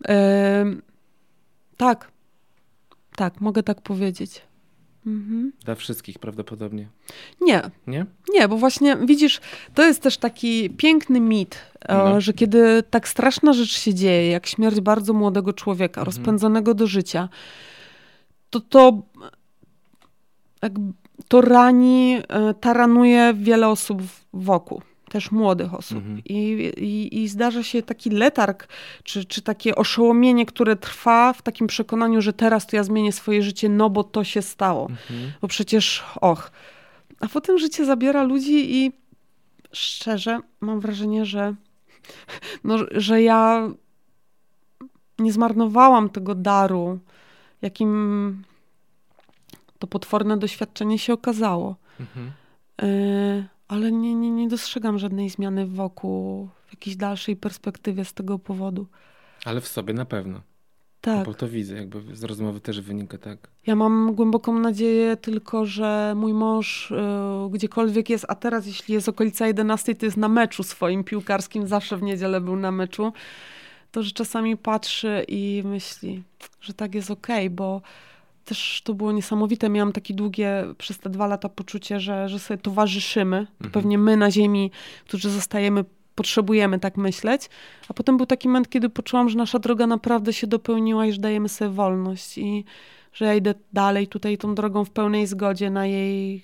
Tak. 1.76 2.10
Tak, 3.16 3.40
mogę 3.40 3.62
tak 3.62 3.80
powiedzieć. 3.80 4.42
Mhm. 5.06 5.52
Dla 5.64 5.74
wszystkich 5.74 6.18
prawdopodobnie. 6.18 6.88
Nie. 7.40 7.62
Nie? 7.86 8.06
Nie, 8.28 8.48
bo 8.48 8.56
właśnie 8.56 8.96
widzisz, 8.96 9.40
to 9.74 9.84
jest 9.84 10.02
też 10.02 10.18
taki 10.18 10.70
piękny 10.70 11.20
mit, 11.20 11.58
no. 11.88 12.20
że 12.20 12.32
kiedy 12.32 12.82
tak 12.90 13.08
straszna 13.08 13.52
rzecz 13.52 13.78
się 13.78 13.94
dzieje, 13.94 14.30
jak 14.30 14.46
śmierć 14.46 14.80
bardzo 14.80 15.12
młodego 15.12 15.52
człowieka, 15.52 16.00
mhm. 16.00 16.04
rozpędzonego 16.04 16.74
do 16.74 16.86
życia, 16.86 17.28
to 18.50 18.60
to, 18.60 19.02
to 21.28 21.40
rani, 21.40 22.18
e, 22.28 22.54
taranuje 22.54 23.34
wiele 23.34 23.68
osób 23.68 24.02
wokół 24.32 24.82
też 25.10 25.30
młodych 25.30 25.74
osób. 25.74 25.98
Mhm. 25.98 26.22
I, 26.24 26.72
i, 26.76 27.22
I, 27.22 27.28
zdarza 27.28 27.62
się 27.62 27.82
taki 27.82 28.10
letarg, 28.10 28.68
czy, 29.02 29.24
czy 29.24 29.42
takie 29.42 29.74
oszołomienie, 29.74 30.46
które 30.46 30.76
trwa 30.76 31.32
w 31.32 31.42
takim 31.42 31.66
przekonaniu, 31.66 32.22
że 32.22 32.32
teraz 32.32 32.66
to 32.66 32.76
ja 32.76 32.84
zmienię 32.84 33.12
swoje 33.12 33.42
życie, 33.42 33.68
no 33.68 33.90
bo 33.90 34.04
to 34.04 34.24
się 34.24 34.42
stało. 34.42 34.82
Mhm. 34.90 35.32
Bo 35.40 35.48
przecież, 35.48 36.04
och. 36.20 36.50
A 37.20 37.28
potem 37.28 37.58
życie 37.58 37.84
zabiera 37.84 38.22
ludzi 38.22 38.76
i 38.76 38.92
szczerze 39.72 40.40
mam 40.60 40.80
wrażenie, 40.80 41.24
że, 41.24 41.54
no, 42.64 42.76
że 42.90 43.22
ja 43.22 43.68
nie 45.18 45.32
zmarnowałam 45.32 46.10
tego 46.10 46.34
daru, 46.34 46.98
jakim 47.62 48.42
to 49.78 49.86
potworne 49.86 50.36
doświadczenie 50.36 50.98
się 50.98 51.12
okazało. 51.12 51.76
Mhm. 52.00 52.32
Y 52.82 53.56
ale 53.68 53.92
nie, 53.92 54.14
nie, 54.14 54.30
nie 54.30 54.48
dostrzegam 54.48 54.98
żadnej 54.98 55.30
zmiany 55.30 55.66
wokół 55.66 56.48
w 56.66 56.72
jakiejś 56.72 56.96
dalszej 56.96 57.36
perspektywie 57.36 58.04
z 58.04 58.12
tego 58.12 58.38
powodu. 58.38 58.86
Ale 59.44 59.60
w 59.60 59.68
sobie 59.68 59.94
na 59.94 60.04
pewno. 60.04 60.40
Tak. 61.00 61.26
Bo 61.26 61.34
to 61.34 61.48
widzę, 61.48 61.74
jakby 61.74 62.16
z 62.16 62.24
rozmowy 62.24 62.60
też 62.60 62.80
wynika 62.80 63.18
tak. 63.18 63.50
Ja 63.66 63.76
mam 63.76 64.14
głęboką 64.14 64.58
nadzieję 64.58 65.16
tylko, 65.16 65.66
że 65.66 66.14
mój 66.16 66.34
mąż 66.34 66.90
yy, 66.90 67.50
gdziekolwiek 67.50 68.10
jest, 68.10 68.26
a 68.28 68.34
teraz 68.34 68.66
jeśli 68.66 68.94
jest 68.94 69.08
okolica 69.08 69.46
11, 69.46 69.94
to 69.94 70.06
jest 70.06 70.16
na 70.16 70.28
meczu 70.28 70.62
swoim 70.62 71.04
piłkarskim, 71.04 71.66
zawsze 71.66 71.96
w 71.96 72.02
niedzielę 72.02 72.40
był 72.40 72.56
na 72.56 72.72
meczu, 72.72 73.12
to 73.96 74.02
że 74.02 74.10
czasami 74.10 74.56
patrzy 74.56 75.24
i 75.28 75.62
myśli, 75.64 76.22
że 76.60 76.74
tak 76.74 76.94
jest 76.94 77.10
okej, 77.10 77.46
okay, 77.46 77.50
bo 77.50 77.82
też 78.44 78.82
to 78.84 78.94
było 78.94 79.12
niesamowite. 79.12 79.68
Miałam 79.68 79.92
takie 79.92 80.14
długie 80.14 80.64
przez 80.78 80.98
te 80.98 81.10
dwa 81.10 81.26
lata 81.26 81.48
poczucie, 81.48 82.00
że, 82.00 82.28
że 82.28 82.38
sobie 82.38 82.58
towarzyszymy. 82.58 83.36
Mhm. 83.36 83.70
Pewnie 83.72 83.98
my 83.98 84.16
na 84.16 84.30
ziemi, 84.30 84.70
którzy 85.04 85.30
zostajemy, 85.30 85.84
potrzebujemy 86.14 86.78
tak 86.78 86.96
myśleć. 86.96 87.50
A 87.88 87.94
potem 87.94 88.16
był 88.16 88.26
taki 88.26 88.48
moment, 88.48 88.68
kiedy 88.68 88.88
poczułam, 88.88 89.28
że 89.28 89.38
nasza 89.38 89.58
droga 89.58 89.86
naprawdę 89.86 90.32
się 90.32 90.46
dopełniła 90.46 91.06
i 91.06 91.12
że 91.12 91.20
dajemy 91.20 91.48
sobie 91.48 91.70
wolność 91.70 92.38
i 92.38 92.64
że 93.12 93.24
ja 93.24 93.34
idę 93.34 93.54
dalej 93.72 94.06
tutaj 94.06 94.38
tą 94.38 94.54
drogą 94.54 94.84
w 94.84 94.90
pełnej 94.90 95.26
zgodzie 95.26 95.70
na 95.70 95.86
jej 95.86 96.42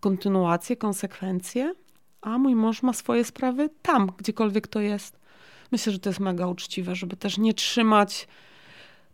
kontynuację, 0.00 0.76
konsekwencje, 0.76 1.74
a 2.20 2.38
mój 2.38 2.54
mąż 2.54 2.82
ma 2.82 2.92
swoje 2.92 3.24
sprawy 3.24 3.70
tam, 3.82 4.12
gdziekolwiek 4.18 4.68
to 4.68 4.80
jest. 4.80 5.25
Myślę, 5.72 5.92
że 5.92 5.98
to 5.98 6.10
jest 6.10 6.20
mega 6.20 6.46
uczciwe, 6.46 6.94
żeby 6.94 7.16
też 7.16 7.38
nie 7.38 7.54
trzymać 7.54 8.28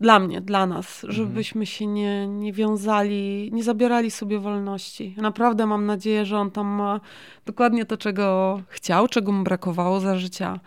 dla 0.00 0.18
mnie, 0.18 0.40
dla 0.40 0.66
nas, 0.66 1.04
mhm. 1.04 1.12
żebyśmy 1.12 1.66
się 1.66 1.86
nie, 1.86 2.26
nie 2.26 2.52
wiązali, 2.52 3.50
nie 3.52 3.64
zabierali 3.64 4.10
sobie 4.10 4.38
wolności. 4.38 5.14
naprawdę 5.16 5.66
mam 5.66 5.86
nadzieję, 5.86 6.26
że 6.26 6.38
on 6.38 6.50
tam 6.50 6.66
ma 6.66 7.00
dokładnie 7.46 7.84
to, 7.84 7.96
czego 7.96 8.60
chciał, 8.68 9.08
czego 9.08 9.32
mu 9.32 9.44
brakowało 9.44 10.00
za 10.00 10.18
życia. 10.18 10.60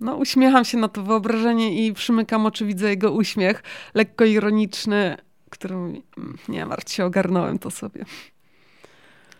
No, 0.00 0.16
uśmiecham 0.16 0.64
się 0.64 0.78
na 0.78 0.88
to 0.88 1.02
wyobrażenie 1.02 1.86
i 1.86 1.92
przymykam 1.92 2.46
oczy, 2.46 2.66
widzę 2.66 2.88
jego 2.88 3.12
uśmiech, 3.12 3.62
lekko 3.94 4.24
ironiczny, 4.24 5.16
którym, 5.50 6.02
nie 6.48 6.66
martw 6.66 6.92
się, 6.92 7.04
ogarnąłem 7.04 7.58
to 7.58 7.70
sobie. 7.70 8.04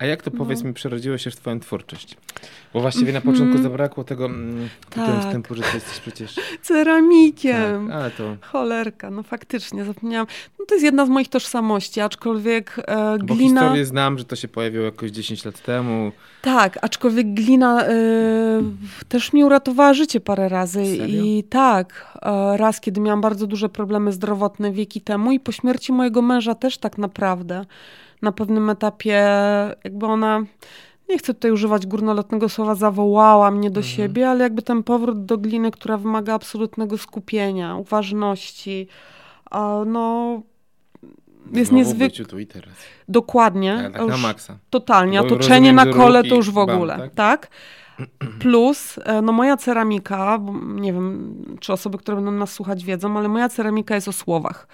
A 0.00 0.06
jak 0.06 0.22
to, 0.22 0.30
powiedz 0.30 0.62
no. 0.62 0.68
mi, 0.68 0.74
przerodziło 0.74 1.18
się 1.18 1.30
w 1.30 1.36
twoją 1.36 1.60
twórczość? 1.60 2.16
Bo 2.74 2.80
właściwie 2.80 3.12
na 3.12 3.20
początku 3.20 3.50
mm. 3.50 3.62
zabrakło 3.62 4.04
tego 4.04 4.24
mm, 4.24 4.68
tak. 4.90 5.20
wstępu, 5.20 5.54
że 5.54 5.62
ty 5.62 5.74
jesteś 5.74 6.00
przecież... 6.00 6.34
Ceramikiem. 6.62 7.88
Tak, 7.88 7.96
ale 7.96 8.10
to... 8.10 8.36
Cholerka, 8.40 9.10
no 9.10 9.22
faktycznie, 9.22 9.84
zapomniałam. 9.84 10.26
No 10.58 10.64
to 10.64 10.74
jest 10.74 10.84
jedna 10.84 11.06
z 11.06 11.08
moich 11.08 11.28
tożsamości, 11.28 12.00
aczkolwiek 12.00 12.78
e, 12.78 13.18
glina... 13.18 13.26
Bo 13.26 13.34
historię 13.34 13.84
znam, 13.84 14.18
że 14.18 14.24
to 14.24 14.36
się 14.36 14.48
pojawiło 14.48 14.84
jakoś 14.84 15.10
10 15.10 15.44
lat 15.44 15.62
temu. 15.62 16.12
Tak, 16.42 16.78
aczkolwiek 16.82 17.34
glina 17.34 17.84
e, 17.84 17.92
też 19.08 19.32
mi 19.32 19.44
uratowała 19.44 19.94
życie 19.94 20.20
parę 20.20 20.48
razy. 20.48 20.96
Serio? 20.96 21.24
I 21.24 21.44
tak, 21.44 22.18
e, 22.22 22.56
raz, 22.56 22.80
kiedy 22.80 23.00
miałam 23.00 23.20
bardzo 23.20 23.46
duże 23.46 23.68
problemy 23.68 24.12
zdrowotne 24.12 24.72
wieki 24.72 25.00
temu 25.00 25.32
i 25.32 25.40
po 25.40 25.52
śmierci 25.52 25.92
mojego 25.92 26.22
męża 26.22 26.54
też 26.54 26.78
tak 26.78 26.98
naprawdę 26.98 27.64
na 28.22 28.32
pewnym 28.32 28.70
etapie 28.70 29.22
jakby 29.84 30.06
ona 30.06 30.44
nie 31.08 31.18
chcę 31.18 31.34
tutaj 31.34 31.50
używać 31.50 31.86
górnolotnego 31.86 32.48
słowa, 32.48 32.74
zawołała 32.74 33.50
mnie 33.50 33.70
do 33.70 33.80
mhm. 33.80 33.96
siebie, 33.96 34.30
ale 34.30 34.44
jakby 34.44 34.62
ten 34.62 34.82
powrót 34.82 35.24
do 35.24 35.38
gliny, 35.38 35.70
która 35.70 35.96
wymaga 35.96 36.34
absolutnego 36.34 36.98
skupienia, 36.98 37.76
uważności, 37.76 38.88
no 39.86 40.42
jest 41.52 41.72
niezwykle. 41.72 42.24
tu 42.24 42.38
i 42.38 42.46
teraz. 42.46 42.74
Dokładnie. 43.08 43.80
Tak, 43.82 43.92
tak 43.92 44.08
na 44.08 44.16
maksa. 44.16 44.58
Totalnie. 44.70 45.20
Otoczenie 45.20 45.72
na 45.72 45.86
kole 45.86 46.24
to 46.24 46.34
już 46.34 46.50
w 46.50 46.58
ogóle, 46.58 46.98
bam, 46.98 47.10
tak? 47.10 47.14
tak? 47.14 47.50
Plus, 48.42 48.98
e, 49.04 49.22
no 49.22 49.32
moja 49.32 49.56
ceramika, 49.56 50.38
nie 50.64 50.92
wiem, 50.92 51.34
czy 51.60 51.72
osoby, 51.72 51.98
które 51.98 52.16
będą 52.16 52.30
nas 52.32 52.52
słuchać 52.52 52.84
wiedzą, 52.84 53.18
ale 53.18 53.28
moja 53.28 53.48
ceramika 53.48 53.94
jest 53.94 54.08
o 54.08 54.12
słowach. 54.12 54.68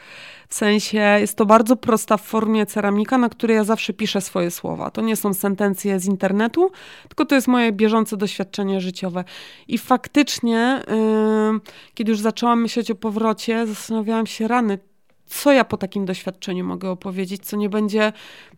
W 0.49 0.55
sensie 0.55 0.99
jest 0.99 1.37
to 1.37 1.47
bardzo 1.47 1.77
prosta 1.77 2.17
w 2.17 2.23
formie 2.23 2.67
ceramika, 2.67 3.19
na 3.19 3.29
której 3.29 3.57
ja 3.57 3.65
zawsze 3.65 3.93
piszę 3.93 4.21
swoje 4.21 4.51
słowa. 4.51 4.91
To 4.91 5.01
nie 5.01 5.17
są 5.17 5.35
sentencje 5.35 6.01
z 6.01 6.07
internetu, 6.07 6.71
tylko 7.09 7.25
to 7.25 7.35
jest 7.35 7.49
moje 7.49 7.73
bieżące 7.73 8.17
doświadczenie 8.17 8.81
życiowe. 8.81 9.25
I 9.69 9.79
faktycznie, 9.79 10.83
yy, 11.53 11.61
kiedy 11.95 12.11
już 12.11 12.21
zaczęłam 12.21 12.63
myśleć 12.63 12.91
o 12.91 12.95
powrocie, 12.95 13.67
zastanawiałam 13.67 14.27
się 14.27 14.49
rany, 14.49 14.79
co 15.27 15.53
ja 15.53 15.65
po 15.65 15.77
takim 15.77 16.05
doświadczeniu 16.05 16.65
mogę 16.65 16.91
opowiedzieć, 16.91 17.45
co 17.45 17.57
nie 17.57 17.69
będzie 17.69 18.13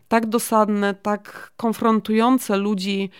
tak 0.09 0.26
dosadne, 0.26 0.95
tak 0.95 1.53
konfrontujące 1.57 2.57
ludzi. 2.57 3.11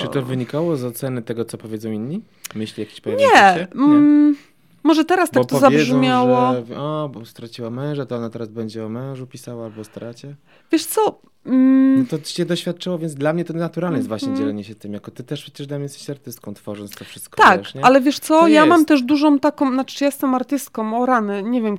Czy 0.00 0.08
to 0.08 0.22
wynikało 0.22 0.76
z 0.76 0.84
oceny 0.84 1.22
tego, 1.22 1.44
co 1.44 1.58
powiedzą 1.58 1.90
inni? 1.90 2.22
Myśli 2.54 2.80
jakieś 2.80 3.00
pojawiają 3.00 3.30
nie, 3.30 3.60
się? 3.60 3.66
Nie. 3.74 3.84
Mm, 3.84 4.36
Może 4.82 5.04
teraz 5.04 5.30
tak 5.30 5.42
bo 5.42 5.44
to 5.44 5.60
powiedzą, 5.60 5.76
zabrzmiało. 5.84 6.52
Że, 6.68 6.76
o, 6.80 7.10
bo 7.14 7.24
straciła 7.24 7.70
męża, 7.70 8.06
to 8.06 8.16
ona 8.16 8.30
teraz 8.30 8.48
będzie 8.48 8.86
o 8.86 8.88
mężu 8.88 9.26
pisała 9.26 9.64
albo 9.64 9.80
o 9.80 9.84
stracie. 9.84 10.34
Wiesz 10.72 10.86
co? 10.86 11.20
Mm, 11.46 11.98
No 11.98 12.04
to 12.10 12.18
cię 12.18 12.46
doświadczyło, 12.46 12.98
więc 12.98 13.14
dla 13.14 13.32
mnie 13.32 13.44
to 13.44 13.52
naturalne 13.54 13.96
jest 13.96 14.08
właśnie 14.08 14.28
Mhm. 14.28 14.42
dzielenie 14.44 14.64
się 14.64 14.74
tym. 14.74 14.92
Jako 14.92 15.10
ty 15.10 15.24
też 15.24 15.42
przecież 15.42 15.66
dla 15.66 15.78
mnie 15.78 15.82
jesteś 15.82 16.10
artystką, 16.10 16.54
tworząc 16.54 16.90
to 16.90 17.04
wszystko. 17.04 17.42
tak, 17.42 17.58
wiesz, 17.60 17.72
ale 17.82 18.00
wiesz 18.00 18.18
co? 18.18 18.40
To 18.40 18.48
ja 18.48 18.66
mam 18.66 18.78
jest. 18.78 18.88
też 18.88 19.02
dużą 19.02 19.38
taką, 19.38 19.72
znaczy 19.72 20.04
ja 20.04 20.08
jestem 20.08 20.34
artystką, 20.34 21.00
o 21.02 21.06
rany, 21.06 21.42
nie 21.42 21.62
wiem, 21.62 21.78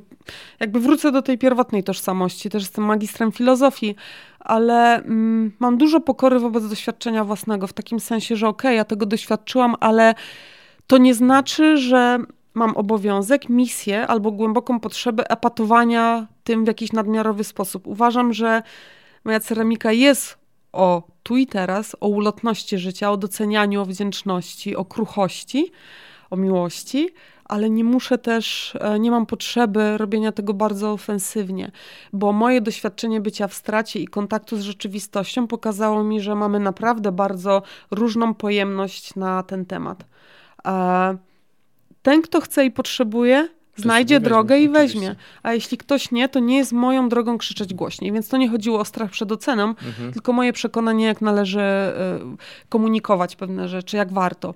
jakby 0.59 0.79
wrócę 0.79 1.11
do 1.11 1.21
tej 1.21 1.37
pierwotnej 1.37 1.83
tożsamości, 1.83 2.49
też 2.49 2.63
jestem 2.63 2.83
magistrem 2.85 3.31
filozofii, 3.31 3.95
ale 4.39 4.95
mm, 4.95 5.51
mam 5.59 5.77
dużo 5.77 5.99
pokory 5.99 6.39
wobec 6.39 6.69
doświadczenia 6.69 7.23
własnego, 7.23 7.67
w 7.67 7.73
takim 7.73 7.99
sensie, 7.99 8.35
że 8.35 8.47
okej, 8.47 8.77
ja 8.77 8.85
tego 8.85 9.05
doświadczyłam, 9.05 9.75
ale 9.79 10.15
to 10.87 10.97
nie 10.97 11.13
znaczy, 11.13 11.77
że 11.77 12.19
mam 12.59 12.77
obowiązek, 12.77 13.49
misję 13.49 14.07
albo 14.07 14.31
głęboką 14.31 14.79
potrzebę 14.79 15.29
epatowania 15.29 16.27
tym 16.43 16.63
w 16.63 16.67
jakiś 16.67 16.91
nadmiarowy 16.91 17.43
sposób. 17.43 17.87
Uważam, 17.87 18.33
że 18.33 18.61
moja 19.23 19.39
ceramika 19.39 19.91
jest 19.91 20.37
o 20.73 21.03
tu 21.23 21.37
i 21.37 21.47
teraz, 21.47 21.95
o 21.99 22.07
ulotności 22.07 22.77
życia, 22.77 23.11
o 23.11 23.17
docenianiu, 23.17 23.81
o 23.81 23.85
wdzięczności, 23.85 24.75
o 24.75 24.85
kruchości, 24.85 25.71
o 26.29 26.35
miłości, 26.35 27.09
ale 27.45 27.69
nie 27.69 27.83
muszę 27.83 28.17
też, 28.17 28.75
e, 28.79 28.99
nie 28.99 29.11
mam 29.11 29.25
potrzeby 29.25 29.97
robienia 29.97 30.31
tego 30.31 30.53
bardzo 30.53 30.91
ofensywnie, 30.91 31.71
bo 32.13 32.33
moje 32.33 32.61
doświadczenie 32.61 33.21
bycia 33.21 33.47
w 33.47 33.53
stracie 33.53 33.99
i 33.99 34.07
kontaktu 34.07 34.57
z 34.57 34.61
rzeczywistością 34.61 35.47
pokazało 35.47 36.03
mi, 36.03 36.21
że 36.21 36.35
mamy 36.35 36.59
naprawdę 36.59 37.11
bardzo 37.11 37.61
różną 37.91 38.33
pojemność 38.33 39.15
na 39.15 39.43
ten 39.43 39.65
temat. 39.65 40.05
Ten, 42.09 42.21
kto 42.21 42.41
chce 42.41 42.65
i 42.65 42.71
potrzebuje, 42.71 43.47
znajdzie 43.75 44.19
drogę 44.19 44.59
i 44.59 44.69
oczywiście. 44.69 44.99
weźmie. 44.99 45.15
A 45.43 45.53
jeśli 45.53 45.77
ktoś 45.77 46.11
nie, 46.11 46.29
to 46.29 46.39
nie 46.39 46.57
jest 46.57 46.71
moją 46.73 47.09
drogą 47.09 47.37
krzyczeć 47.37 47.73
głośniej. 47.73 48.11
Więc 48.11 48.27
to 48.29 48.37
nie 48.37 48.49
chodziło 48.49 48.79
o 48.79 48.85
strach 48.85 49.11
przed 49.11 49.31
oceną, 49.31 49.67
Mhm. 49.67 50.13
tylko 50.13 50.33
moje 50.33 50.53
przekonanie, 50.53 51.05
jak 51.05 51.21
należy 51.21 51.59
e, 51.59 52.19
komunikować 52.69 53.35
pewne 53.35 53.67
rzeczy, 53.69 53.97
jak 53.97 54.13
warto. 54.13 54.53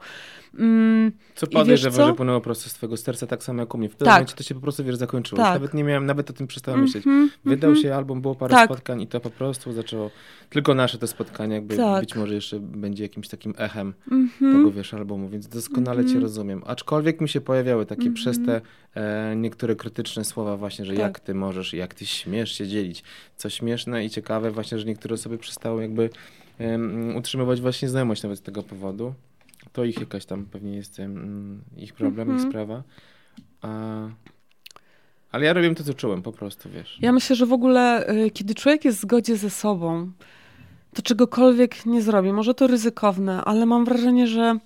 Mm, 0.59 1.11
Co 1.35 1.47
podejrzewam, 1.47 2.07
że 2.07 2.13
płynęło 2.13 2.41
prosto 2.41 2.69
z 2.69 2.73
twojego 2.73 2.97
serca, 2.97 3.27
tak 3.27 3.43
samo 3.43 3.59
jak 3.59 3.75
u 3.75 3.77
mnie. 3.77 3.89
W 3.89 3.95
tym 3.95 4.05
Tak. 4.05 4.13
momencie 4.15 4.35
to 4.35 4.43
się 4.43 4.55
po 4.55 4.61
prostu, 4.61 4.83
wiesz, 4.83 4.95
zakończyło. 4.95 5.41
Tak. 5.41 5.53
Nawet 5.53 5.73
nie 5.73 5.83
miałem, 5.83 6.05
nawet 6.05 6.29
o 6.29 6.33
tym 6.33 6.47
przestałem 6.47 6.81
myśleć. 6.81 7.07
mhm, 7.07 7.29
Wydał 7.45 7.69
mhm. 7.69 7.83
się 7.83 7.95
album, 7.95 8.21
było 8.21 8.35
parę 8.35 8.51
Tak. 8.55 8.65
spotkań 8.65 9.01
i 9.01 9.07
to 9.07 9.19
po 9.19 9.29
prostu 9.29 9.73
zaczęło, 9.73 10.11
tylko 10.49 10.73
nasze 10.73 10.97
te 10.97 11.07
spotkania, 11.07 11.55
jakby 11.55 11.77
Tak. 11.77 12.01
być 12.03 12.15
może 12.15 12.33
jeszcze 12.33 12.59
będzie 12.59 13.03
jakimś 13.03 13.27
takim 13.27 13.53
echem 13.57 13.93
Mhm. 14.11 14.55
tego, 14.57 14.71
wiesz, 14.71 14.93
albumu, 14.93 15.29
więc 15.29 15.47
doskonale 15.47 16.05
cię 16.05 16.19
rozumiem. 16.19 16.61
Aczkolwiek 16.65 17.21
mi 17.21 17.29
się 17.29 17.41
pojawiały 17.41 17.85
takie 17.85 18.11
przez 18.11 18.37
te 18.45 18.61
e, 18.95 19.12
niektóre 19.35 19.75
krytyczne 19.75 20.25
słowa 20.25 20.57
właśnie, 20.57 20.85
że. 20.85 20.93
Tak. 20.93 21.01
jak 21.01 21.19
ty 21.19 21.33
możesz, 21.33 21.73
jak 21.73 21.93
ty 21.93 22.05
śmiesz 22.05 22.51
się 22.57 22.67
dzielić. 22.67 23.03
Co 23.35 23.49
śmieszne 23.49 24.05
i 24.05 24.09
ciekawe 24.09 24.51
właśnie, 24.51 24.79
że 24.79 24.85
niektóre 24.85 25.13
osoby 25.13 25.37
przestały 25.37 25.81
jakby 25.81 26.09
em, 26.59 27.15
utrzymywać 27.15 27.61
właśnie 27.61 27.89
znajomość 27.89 28.23
nawet 28.23 28.39
z 28.39 28.41
tego 28.41 28.63
powodu. 28.63 29.13
To 29.73 29.83
ich 29.83 29.99
jakaś 29.99 30.25
tam 30.25 30.45
pewnie 30.45 30.75
jest 30.75 30.99
em, 30.99 31.61
ich 31.77 31.93
problem, 31.93 32.27
ich 32.27 32.33
Mhm. 32.33 32.51
sprawa. 32.51 32.83
A, 33.61 33.69
ale 35.31 35.45
ja 35.45 35.53
robiłem 35.53 35.75
to, 35.75 35.83
co 35.83 35.93
czułem 35.93 36.21
po 36.21 36.31
prostu, 36.31 36.69
wiesz. 36.69 36.97
Ja 37.01 37.11
myślę, 37.11 37.35
że 37.35 37.45
w 37.45 37.53
ogóle, 37.53 38.09
y, 38.09 38.31
kiedy 38.31 38.55
człowiek 38.55 38.85
jest 38.85 38.97
w 38.97 39.01
zgodzie 39.01 39.37
ze 39.37 39.49
sobą, 39.49 40.11
to 40.93 41.01
czegokolwiek 41.01 41.85
nie 41.85 42.01
zrobi. 42.01 42.33
Może 42.33 42.53
to 42.53 42.67
ryzykowne, 42.67 43.43
ale 43.43 43.65
mam 43.65 43.85
wrażenie, 43.85 44.27
że, 44.27 44.57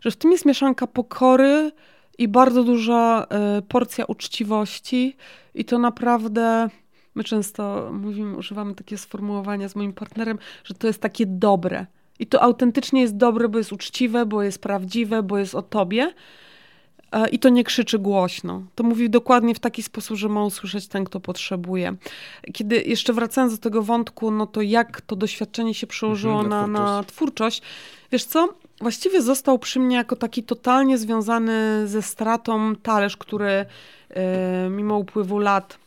że 0.00 0.10
w 0.10 0.16
tym 0.16 0.32
jest 0.32 0.46
mieszanka 0.46 0.86
pokory 0.86 1.72
i 2.22 2.28
bardzo 2.28 2.64
duża 2.64 3.26
y, 3.58 3.62
porcja 3.62 4.04
uczciwości. 4.04 5.16
I 5.54 5.64
to 5.64 5.78
naprawdę, 5.78 6.68
my 7.14 7.24
często 7.24 7.90
mówimy, 7.92 8.36
używamy 8.36 8.74
takie 8.74 8.98
sformułowania 8.98 9.68
z 9.68 9.76
moim 9.76 9.92
partnerem, 9.92 10.38
że 10.64 10.74
to 10.74 10.86
jest 10.86 11.00
takie 11.00 11.26
dobre. 11.26 11.86
I 12.18 12.26
to 12.26 12.42
autentycznie 12.42 13.00
jest 13.00 13.16
dobre, 13.16 13.48
bo 13.48 13.58
jest 13.58 13.72
uczciwe, 13.72 14.26
bo 14.26 14.42
jest 14.42 14.62
prawdziwe, 14.62 15.22
bo 15.22 15.38
jest 15.38 15.54
o 15.54 15.62
tobie. 15.62 16.12
E, 17.12 17.28
I 17.28 17.38
to 17.38 17.48
nie 17.48 17.64
krzyczy 17.64 17.98
głośno. 17.98 18.62
To 18.74 18.84
mówi 18.84 19.10
dokładnie 19.10 19.54
w 19.54 19.60
taki 19.60 19.82
sposób, 19.82 20.16
że 20.16 20.28
ma 20.28 20.44
usłyszeć 20.44 20.88
ten, 20.88 21.04
kto 21.04 21.20
potrzebuje. 21.20 21.96
Kiedy 22.52 22.82
jeszcze 22.82 23.12
wracając 23.12 23.52
do 23.52 23.58
tego 23.58 23.82
wątku, 23.82 24.30
no 24.30 24.46
to 24.46 24.60
jak 24.60 25.00
to 25.00 25.16
doświadczenie 25.16 25.74
się 25.74 25.86
przełożyło 25.86 26.40
Mhm, 26.40 26.50
na 26.50 26.66
na, 26.80 26.96
na 26.96 27.04
twórczość. 27.04 27.62
Wiesz 28.12 28.24
co? 28.24 28.48
Właściwie 28.82 29.22
został 29.22 29.58
przy 29.58 29.80
mnie 29.80 29.96
jako 29.96 30.16
taki 30.16 30.42
totalnie 30.42 30.98
związany 30.98 31.82
ze 31.88 32.02
stratą 32.02 32.76
talerz, 32.76 33.16
który 33.16 33.66
e, 34.10 34.68
mimo 34.70 34.98
upływu 34.98 35.38
lat 35.38 35.78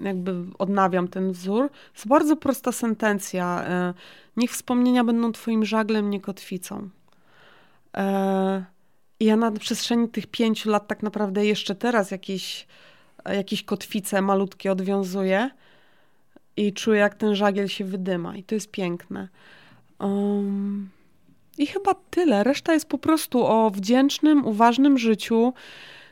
jakby 0.00 0.34
odnawiam 0.58 1.08
ten 1.08 1.32
wzór. 1.32 1.70
Jest 1.94 2.08
bardzo 2.08 2.36
prosta 2.36 2.72
sentencja. 2.72 3.64
E, 3.64 3.94
niech 4.36 4.50
wspomnienia 4.50 5.04
będą 5.04 5.32
twoim 5.32 5.64
żaglem, 5.64 6.10
nie 6.10 6.20
kotwicą. 6.20 6.88
E, 7.96 8.64
i 9.20 9.24
ja 9.24 9.36
na 9.36 9.50
przestrzeni 9.50 10.08
tych 10.08 10.26
pięciu 10.26 10.70
lat 10.70 10.88
tak 10.88 11.02
naprawdę 11.02 11.46
jeszcze 11.46 11.74
teraz 11.74 12.10
jakieś, 12.10 12.66
jakieś 13.24 13.62
kotwice 13.62 14.22
malutkie 14.22 14.72
odwiązuję 14.72 15.50
i 16.56 16.72
czuję, 16.72 17.00
jak 17.00 17.14
ten 17.14 17.34
żagiel 17.34 17.68
się 17.68 17.84
wydyma. 17.84 18.36
I 18.36 18.42
to 18.42 18.54
jest 18.54 18.70
piękne. 18.70 19.28
Um, 19.98 20.88
I 21.58 21.66
chyba 21.66 21.94
tyle. 22.10 22.44
Reszta 22.44 22.74
jest 22.74 22.88
po 22.88 22.98
prostu 22.98 23.46
o 23.46 23.70
wdzięcznym, 23.70 24.46
uważnym 24.46 24.98
życiu. 24.98 25.52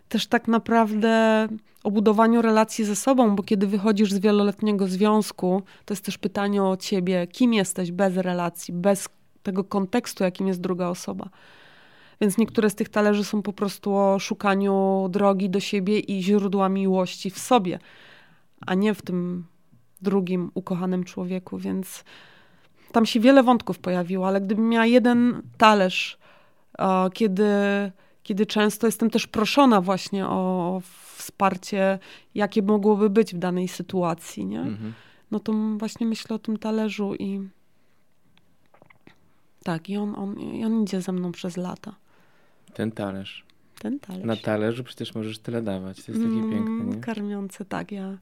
Też 0.09 0.27
tak 0.27 0.49
naprawdę 0.49 1.49
o 1.85 1.91
budowaniu 1.91 2.43
relacji 2.43 2.85
ze 2.85 2.97
sobą, 2.97 3.37
bo 3.37 3.43
kiedy 3.43 3.67
wychodzisz 3.67 4.13
z 4.13 4.19
wieloletniego 4.19 4.87
związku, 4.87 5.63
to 5.85 5.95
jest 5.95 6.05
też 6.05 6.19
pytanie 6.19 6.63
o 6.63 6.77
ciebie, 6.77 7.27
kim 7.27 7.55
jesteś 7.55 7.93
bez 7.93 8.17
relacji, 8.17 8.75
bez 8.75 9.09
tego 9.43 9.65
kontekstu, 9.65 10.25
jakim 10.25 10.49
jest 10.49 10.61
druga 10.61 10.89
osoba. 10.89 11.29
Więc 12.21 12.39
niektóre 12.39 12.71
z 12.71 12.75
tych 12.75 12.89
talerzy 12.89 13.25
są 13.25 13.43
po 13.43 13.53
prostu 13.53 13.97
o 13.97 14.19
szukaniu 14.19 15.07
drogi 15.11 15.51
do 15.51 15.61
siebie 15.61 15.99
i 15.99 16.23
źródła 16.23 16.69
miłości 16.69 17.31
w 17.31 17.39
sobie, 17.39 17.79
a 18.67 18.75
nie 18.75 18.95
w 18.95 19.03
tym 19.03 19.47
drugim 20.03 20.51
ukochanym 20.55 21.05
człowieku. 21.05 21.59
Więc 21.59 22.05
tam 22.93 23.07
się 23.07 23.21
wiele 23.21 23.43
wątków 23.43 23.79
pojawiło, 23.79 24.29
ale 24.29 24.41
gdybym 24.41 24.69
miała 24.69 24.87
jeden 24.87 25.43
talerz, 25.59 26.19
e, 26.79 27.11
kiedy, 27.13 27.47
kiedy 28.23 28.47
często 28.47 28.87
jestem 28.87 29.11
też 29.11 29.27
proszona 29.27 29.81
właśnie 29.81 30.27
o 30.27 30.81
wsparcie, 31.17 31.99
jakie 32.35 32.63
mogłoby 32.63 33.11
być 33.11 33.35
w 33.35 33.39
danej 33.39 33.69
sytuacji, 33.69 34.47
nie? 34.47 34.61
Mhm. 34.61 34.93
no 35.31 35.41
to 35.41 35.53
właśnie 35.77 36.07
myślę 36.07 36.37
o 36.37 36.39
tym 36.39 36.59
talerzu 36.59 37.15
i 37.15 37.49
tak, 39.63 39.91
i 39.91 39.97
on, 39.97 40.15
on, 40.15 40.41
i 40.41 40.65
on 40.65 40.83
idzie 40.83 41.01
ze 41.01 41.13
mną 41.13 41.33
przez 41.33 41.57
lata. 41.57 41.95
Ten 42.75 42.93
talerz. 42.93 43.45
Ten 43.79 44.01
talerz. 44.01 44.25
Na 44.25 44.37
talerzu 44.37 44.85
przecież 44.85 45.15
możesz 45.15 45.39
tyle 45.39 45.63
dawać. 45.63 46.05
To 46.05 46.13
jest 46.13 46.25
takie 46.25 46.35
Mm, 46.35 46.51
piękne, 46.51 46.95
nie? 46.97 47.01
Karmiące, 47.01 47.65
tak. 47.65 47.93
Ja, 47.93 48.19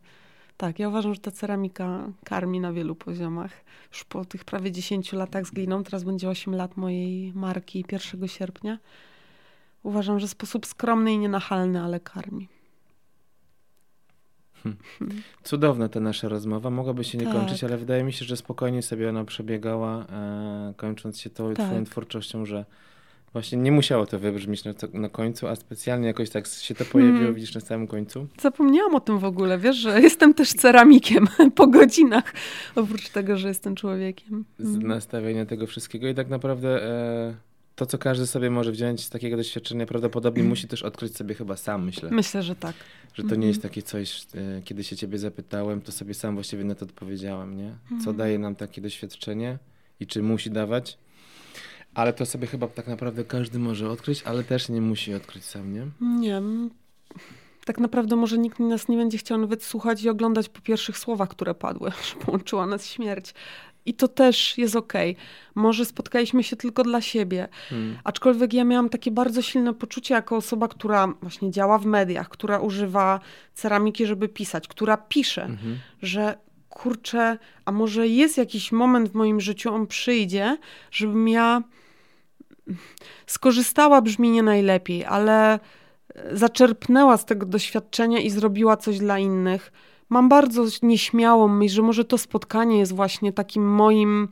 tak, 0.61 0.79
ja 0.79 0.89
uważam, 0.89 1.15
że 1.15 1.21
ta 1.21 1.31
ceramika 1.31 2.13
karmi 2.25 2.61
na 2.61 2.73
wielu 2.73 2.95
poziomach. 2.95 3.51
Już 3.93 4.05
po 4.05 4.25
tych 4.25 4.45
prawie 4.45 4.73
10 4.73 5.13
latach 5.13 5.47
z 5.47 5.51
gliną, 5.51 5.85
teraz 5.85 6.05
będzie 6.05 6.29
8 6.29 6.55
lat 6.55 6.77
mojej 6.77 7.33
marki 7.33 7.85
1 7.93 8.29
sierpnia. 8.29 8.79
Uważam, 9.83 10.21
że 10.21 10.27
w 10.27 10.31
sposób 10.31 10.67
skromny 10.67 11.13
i 11.13 11.19
nienachalny, 11.19 11.83
ale 11.83 12.01
karmi. 12.01 12.49
Cudowna 15.45 15.89
ta 15.89 16.01
nasza 16.01 16.29
rozmowa. 16.29 16.71
Mogłaby 16.71 17.05
się 17.05 17.19
nie 17.19 17.25
Tak. 17.25 17.35
kończyć, 17.35 17.65
ale 17.65 17.77
wydaje 17.79 18.05
mi 18.05 18.13
się, 18.13 18.25
że 18.25 18.37
spokojnie 18.37 18.83
sobie 18.83 19.09
ona 19.09 19.25
przebiegała, 19.25 20.07
e, 20.07 20.75
kończąc 20.77 21.21
się 21.21 21.31
tą 21.31 21.55
Tak. 21.55 21.67
twoją 21.67 21.85
twórczością, 21.85 22.45
że 22.45 22.65
właśnie 23.33 23.59
nie 23.59 23.73
musiało 23.73 24.07
to 24.07 24.19
wybrzmieć 24.19 24.65
na, 24.65 24.75
to, 24.75 24.87
na 24.93 25.09
końcu, 25.09 25.49
a 25.49 25.57
specjalnie 25.57 26.07
jakoś 26.07 26.31
tak 26.31 26.47
się 26.47 26.75
to 26.75 26.85
pojawiło, 26.85 27.17
Hmm. 27.19 27.35
widzisz, 27.35 27.55
na 27.55 27.61
samym 27.61 27.87
końcu. 27.87 28.27
Zapomniałam 28.41 28.95
o 28.95 29.01
tym 29.01 29.19
w 29.19 29.25
ogóle, 29.25 29.59
wiesz, 29.59 29.77
że 29.77 30.01
jestem 30.09 30.35
też 30.35 30.53
ceramikiem 30.53 31.27
po 31.55 31.67
godzinach, 31.67 32.33
oprócz 32.77 33.09
tego, 33.09 33.37
że 33.37 33.49
jestem 33.49 33.75
człowiekiem. 33.75 34.45
z 34.59 34.75
Mm. 34.75 34.87
nastawienia 34.87 35.47
tego 35.47 35.67
wszystkiego 35.67 36.09
i 36.09 36.15
tak 36.15 36.29
naprawdę 36.29 36.85
e, 36.85 37.35
to, 37.77 37.87
co 37.87 37.99
każdy 37.99 38.27
sobie 38.27 38.51
może 38.51 38.73
wziąć 38.73 39.05
z 39.05 39.11
takiego 39.11 39.37
doświadczenia, 39.37 39.87
prawdopodobnie 39.87 40.43
musi 40.43 40.69
też 40.69 40.83
odkryć 40.83 41.17
sobie 41.17 41.35
chyba 41.35 41.57
sam, 41.57 41.85
myślę. 41.85 42.11
Myślę, 42.11 42.43
że 42.43 42.57
tak. 42.57 42.75
Że 43.15 43.23
to 43.25 43.35
nie 43.35 43.47
jest 43.49 43.63
takie 43.63 43.83
coś, 43.83 44.27
e, 44.35 44.63
kiedy 44.65 44.85
się 44.85 44.97
ciebie 44.97 45.19
zapytałem, 45.19 45.81
to 45.81 45.93
sobie 45.93 46.15
sam 46.15 46.35
właściwie 46.35 46.65
na 46.65 46.75
to 46.75 46.85
odpowiedziałem, 46.85 47.57
nie? 47.57 47.73
Co 48.05 48.13
daje 48.13 48.39
nam 48.39 48.55
takie 48.55 48.81
doświadczenie 48.81 49.59
i 50.01 50.07
czy 50.07 50.23
musi 50.23 50.51
dawać. 50.51 50.99
Ale 51.95 52.13
to 52.13 52.27
sobie 52.27 52.47
chyba 52.47 52.67
tak 52.69 52.87
naprawdę 52.87 53.25
każdy 53.25 53.59
może 53.59 53.91
odkryć, 53.91 54.23
ale 54.23 54.45
też 54.45 54.69
nie 54.69 54.81
musi 54.81 55.15
odkryć 55.15 55.45
sam, 55.45 55.73
nie? 55.75 55.87
Nie. 56.01 56.43
Tak 57.65 57.79
naprawdę 57.79 58.17
może 58.17 58.39
nikt 58.39 58.59
nas 58.59 58.89
nie 58.89 58.97
będzie 58.97 59.19
chciał 59.19 59.39
nawet 59.39 59.65
słuchać 59.65 60.03
i 60.03 60.09
oglądać 60.09 60.49
po 60.49 60.61
pierwszych 60.61 60.99
słowach, 60.99 61.29
które 61.29 61.55
padły, 61.55 61.91
że 62.11 62.17
połączyła 62.27 62.67
nas 62.67 62.87
śmierć. 62.87 63.35
I 63.87 63.95
to 63.95 64.09
też 64.09 64.59
jest 64.59 64.77
okej. 64.77 65.17
Może 65.55 65.85
spotkaliśmy 65.85 66.43
się 66.45 66.57
tylko 66.57 66.83
dla 66.83 67.01
siebie. 67.01 67.49
Hmm. 67.69 67.99
Aczkolwiek 68.05 68.53
ja 68.53 68.65
miałam 68.65 68.89
takie 68.89 69.11
bardzo 69.11 69.43
silne 69.43 69.75
poczucie 69.75 70.15
jako 70.15 70.37
osoba, 70.37 70.69
która 70.69 71.15
właśnie 71.23 71.51
działa 71.51 71.79
w 71.79 71.87
mediach, 71.87 72.29
która 72.29 72.59
używa 72.59 73.21
ceramiki, 73.55 74.07
żeby 74.07 74.29
pisać, 74.29 74.69
która 74.69 74.97
pisze, 74.97 75.45
Mhm. 75.45 75.79
że 76.03 76.39
kurczę, 76.69 77.39
a 77.65 77.73
może 77.73 78.09
jest 78.09 78.39
jakiś 78.39 78.73
moment 78.73 79.09
w 79.09 79.15
moim 79.15 79.41
życiu, 79.41 79.75
on 79.75 79.87
przyjdzie, 79.87 80.59
żebym 80.91 81.29
ja 81.29 81.63
skorzystała, 83.27 84.03
brzmi 84.03 84.31
nie 84.31 84.43
najlepiej, 84.43 85.05
ale 85.05 85.59
zaczerpnęła 86.33 87.17
z 87.17 87.25
tego 87.25 87.47
doświadczenia 87.47 88.19
i 88.19 88.31
zrobiła 88.31 88.77
coś 88.77 88.99
dla 88.99 89.19
innych. 89.19 89.73
Mam 90.09 90.29
bardzo 90.29 90.65
nieśmiałą 90.83 91.49
myśl, 91.49 91.75
że 91.75 91.83
może 91.83 92.05
to 92.05 92.19
spotkanie 92.19 92.79
jest 92.79 92.95
właśnie 92.95 93.33
takim 93.33 93.69
moim 93.69 94.29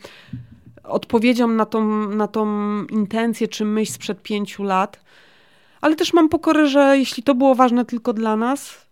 odpowiedzią 0.85 1.49
na 1.49 1.67
tą, 1.67 2.09
na 2.09 2.29
tą 2.29 2.47
intencję 2.85 3.49
czy 3.49 3.65
myśl 3.65 3.93
sprzed 3.93 4.23
pięciu 4.23 4.63
lat. 4.63 5.01
Ale 5.81 5.97
też 5.97 6.13
mam 6.13 6.29
pokorę, 6.29 6.67
że 6.67 6.99
jeśli 6.99 7.23
to 7.23 7.35
było 7.35 7.55
ważne 7.55 7.85
tylko 7.85 8.13
dla 8.13 8.37
nas, 8.37 8.88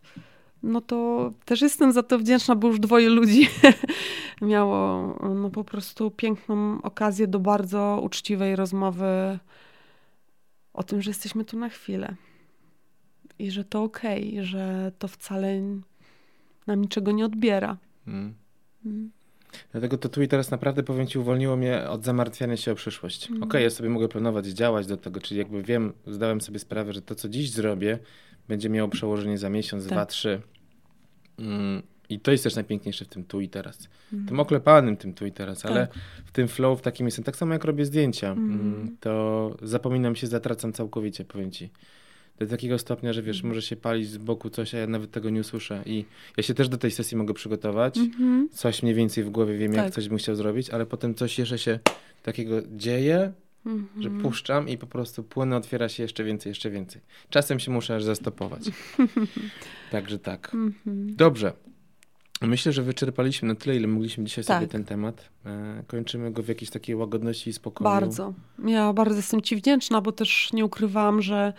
no 0.67 0.81
to 0.81 1.33
też 1.45 1.63
jestem 1.63 1.93
za 1.93 2.03
to 2.03 2.19
wdzięczna, 2.19 2.55
bo 2.55 2.69
już 2.69 2.81
dwoje 2.81 3.09
ludzi 3.09 3.49
miało 4.43 5.03
no 5.35 5.51
po 5.51 5.65
prostu 5.65 6.11
piękną 6.11 6.83
okazję 6.83 7.27
do 7.27 7.41
bardzo 7.41 8.01
uczciwej 8.03 8.57
rozmowy 8.57 9.39
o 10.75 10.83
tym, 10.83 11.03
że 11.03 11.11
jesteśmy 11.11 11.45
tu 11.45 11.59
na 11.59 11.69
chwilę. 11.69 12.15
I 13.39 13.51
że 13.51 13.65
to 13.65 13.83
okej, 13.83 14.39
że 14.45 14.93
to 14.99 15.09
wcale 15.09 15.61
nam 16.67 16.81
niczego 16.81 17.13
nie 17.13 17.25
odbiera. 17.25 17.77
Mm. 18.07 18.35
Mm. 18.87 19.11
Dlatego 19.73 19.99
to 19.99 20.09
tu 20.09 20.23
i 20.23 20.29
teraz 20.29 20.51
naprawdę, 20.51 20.83
powiem 20.83 21.07
ci, 21.07 21.19
uwolniło 21.19 21.57
mnie 21.57 21.89
od 21.89 22.05
zamartwiania 22.05 22.57
się 22.57 22.73
o 22.73 22.75
przyszłość. 22.75 23.31
Mhm. 23.31 23.43
Okej, 23.43 23.63
ja 23.63 23.71
sobie 23.71 23.89
mogę 23.89 24.09
planować, 24.09 24.47
działać 24.47 24.87
do 24.87 24.97
tego, 24.97 25.21
czyli 25.21 25.39
jakby 25.39 25.63
wiem, 25.63 25.93
zdałem 26.07 26.41
sobie 26.41 26.59
sprawę, 26.59 26.93
że 26.93 27.03
to, 27.03 27.15
co 27.15 27.29
dziś 27.29 27.51
zrobię, 27.51 27.99
będzie 28.49 28.69
miało 28.69 28.89
przełożenie 28.89 29.39
za 29.39 29.51
miesiąc, 29.51 29.85
Tak. 29.85 29.93
dwa, 29.93 30.07
trzy. 30.07 30.43
Mm, 31.39 31.83
I 32.09 32.21
to 32.21 32.31
jest 32.33 32.45
też 32.45 32.55
najpiękniejsze 32.55 33.05
w 33.05 33.09
tym 33.09 33.25
tu 33.25 33.41
i 33.41 33.49
teraz. 33.49 33.89
Mhm. 34.13 34.29
Tym 34.29 34.41
oklepanym 34.41 34.97
tym 34.97 35.15
tu 35.15 35.27
i 35.27 35.33
teraz, 35.33 35.67
ale 35.67 35.87
Tak. 35.87 35.97
w 36.25 36.33
tym 36.33 36.49
flow, 36.49 36.79
w 36.79 36.83
takim 36.83 37.07
jestem. 37.07 37.25
Tak 37.25 37.37
samo 37.37 37.53
jak 37.53 37.65
robię 37.65 37.85
zdjęcia, 37.85 38.29
Mhm. 38.31 38.61
mm, 38.61 38.97
to 39.01 39.57
zapominam 39.63 40.17
się, 40.17 40.27
zatracam 40.27 40.73
całkowicie, 40.73 41.25
powiem 41.25 41.51
ci. 41.51 41.71
Do 42.39 42.47
takiego 42.47 42.79
stopnia, 42.79 43.13
że 43.13 43.21
Mhm. 43.21 43.35
wiesz, 43.35 43.43
może 43.43 43.63
się 43.63 43.77
palić 43.77 44.09
z 44.11 44.19
boku 44.19 44.51
coś, 44.51 44.75
a 44.75 44.79
ja 44.79 44.87
nawet 44.87 45.11
tego 45.11 45.31
nie 45.31 45.41
usłyszę. 45.41 45.83
I 45.87 46.05
ja 46.37 46.43
się 46.43 46.55
też 46.55 46.69
do 46.69 46.79
tej 46.79 46.91
sesji 46.91 47.17
mogę 47.17 47.35
przygotować. 47.35 47.99
Mhm. 47.99 48.49
Coś 48.53 48.83
mniej 48.83 48.95
więcej 48.95 49.25
w 49.25 49.31
głowie 49.31 49.59
wiem, 49.59 49.73
jak 49.73 49.85
Tak. 49.85 49.95
coś 49.95 50.09
bym 50.09 50.19
chciał 50.19 50.35
zrobić, 50.37 50.71
ale 50.71 50.87
potem 50.87 51.15
coś 51.15 51.39
jeszcze 51.39 51.59
się 51.59 51.79
takiego 52.23 52.57
dzieje, 52.77 53.33
że 54.01 54.09
Mhm. 54.09 54.21
puszczam 54.23 54.69
i 54.69 54.79
po 54.79 54.87
prostu 54.87 55.23
płynę, 55.23 55.57
otwiera 55.57 55.89
się 55.89 56.03
jeszcze 56.03 56.25
więcej, 56.25 56.51
jeszcze 56.51 56.71
więcej. 56.71 57.03
Czasem 57.31 57.59
się 57.59 57.71
muszę 57.71 57.97
aż 57.97 58.05
zastopować. 58.05 58.63
Także 59.91 60.19
tak. 60.19 60.55
Mhm. 60.55 61.17
Dobrze. 61.17 61.53
Myślę, 62.43 62.73
że 62.73 62.83
wyczerpaliśmy 62.83 63.49
na 63.49 63.55
tyle, 63.55 63.77
ile 63.77 63.87
mogliśmy 63.87 64.25
dzisiaj 64.25 64.45
sobie 64.45 64.61
Tak. 64.61 64.71
ten 64.71 64.85
temat. 64.85 65.29
E, 65.47 65.83
kończymy 65.87 66.31
go 66.33 66.43
w 66.43 66.49
jakiejś 66.49 66.71
takiej 66.71 66.97
łagodności 66.97 67.51
i 67.51 67.53
spokoju. 67.53 67.85
Bardzo. 67.91 68.35
Ja 68.65 68.93
bardzo 68.93 69.17
jestem 69.17 69.43
Ci 69.43 69.57
wdzięczna, 69.57 70.01
bo 70.01 70.13
też 70.13 70.53
nie 70.53 70.65
ukrywałam, 70.65 71.23
że 71.23 71.53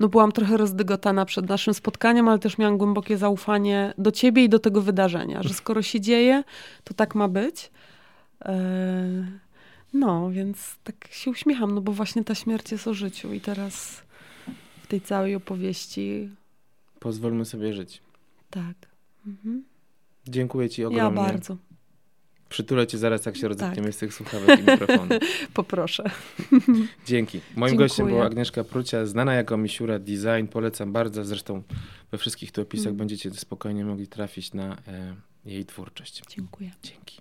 no 0.00 0.08
byłam 0.08 0.32
trochę 0.32 0.56
rozdygotana 0.56 1.24
przed 1.24 1.48
naszym 1.48 1.74
spotkaniem, 1.74 2.28
ale 2.28 2.38
też 2.38 2.58
miałam 2.58 2.78
głębokie 2.78 3.16
zaufanie 3.16 3.94
do 3.98 4.12
Ciebie 4.12 4.44
i 4.44 4.48
do 4.48 4.58
tego 4.58 4.80
wydarzenia, 4.80 5.42
że 5.42 5.54
skoro 5.54 5.82
się 5.82 6.00
dzieje, 6.00 6.44
to 6.84 6.94
tak 6.94 7.14
ma 7.14 7.28
być. 7.28 7.70
E, 8.44 9.26
No, 9.94 10.30
więc 10.30 10.76
tak 10.84 11.08
się 11.10 11.30
uśmiecham, 11.30 11.74
no 11.74 11.80
bo 11.80 11.92
właśnie 11.92 12.24
ta 12.24 12.34
śmierć 12.34 12.72
jest 12.72 12.88
o 12.88 12.94
życiu 12.94 13.32
i 13.32 13.40
teraz 13.40 14.02
w 14.82 14.86
tej 14.86 15.00
całej 15.00 15.34
opowieści 15.34 16.28
Pozwólmy 17.00 17.44
sobie 17.44 17.72
żyć. 17.72 18.02
tak. 18.50 18.74
Mhm. 19.26 19.64
Dziękuję 20.28 20.70
Ci 20.70 20.82
Ja 20.82 20.88
ogromnie. 20.88 21.20
bardzo. 21.20 21.56
Przytulę 22.48 22.86
Cię 22.86 22.98
zaraz, 22.98 23.26
jak 23.26 23.36
się 23.36 23.48
rozetniemy 23.48 23.88
Tak. 23.88 23.94
z 23.94 23.98
tych 23.98 24.14
słuchawek 24.14 24.60
i 24.60 24.62
mikrofonu. 24.70 25.14
Poproszę. 25.54 26.04
Dzięki. 27.06 27.40
Moim 27.56 27.70
Dziękuję. 27.70 27.88
gościem 27.88 28.06
była 28.06 28.24
Agnieszka 28.26 28.64
Prucia, 28.64 29.06
znana 29.06 29.34
jako 29.34 29.56
Misiura 29.56 29.98
Design. 29.98 30.46
Polecam 30.52 30.92
bardzo. 30.92 31.24
Zresztą 31.24 31.62
we 32.10 32.18
wszystkich 32.18 32.52
tu 32.52 32.62
opisach 32.62 32.86
Mm. 32.86 32.96
będziecie 32.96 33.30
spokojnie 33.30 33.84
mogli 33.84 34.06
trafić 34.08 34.52
na 34.54 34.76
e, 34.88 35.14
jej 35.44 35.64
twórczość. 35.64 36.22
Dziękuję. 36.28 36.70
Dzięki. 36.82 37.20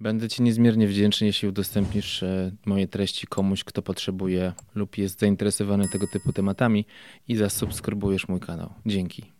Będę 0.00 0.28
Ci 0.28 0.42
niezmiernie 0.42 0.88
wdzięczny, 0.88 1.26
jeśli 1.26 1.48
udostępnisz 1.48 2.22
e, 2.22 2.52
moje 2.66 2.88
treści 2.88 3.26
komuś, 3.26 3.64
kto 3.64 3.82
potrzebuje 3.82 4.52
lub 4.74 4.98
jest 4.98 5.20
zainteresowany 5.20 5.88
tego 5.88 6.06
typu 6.06 6.32
tematami 6.32 6.86
i 7.28 7.36
zasubskrybujesz 7.36 8.28
mój 8.28 8.40
kanał. 8.40 8.74
Dzięki. 8.86 9.32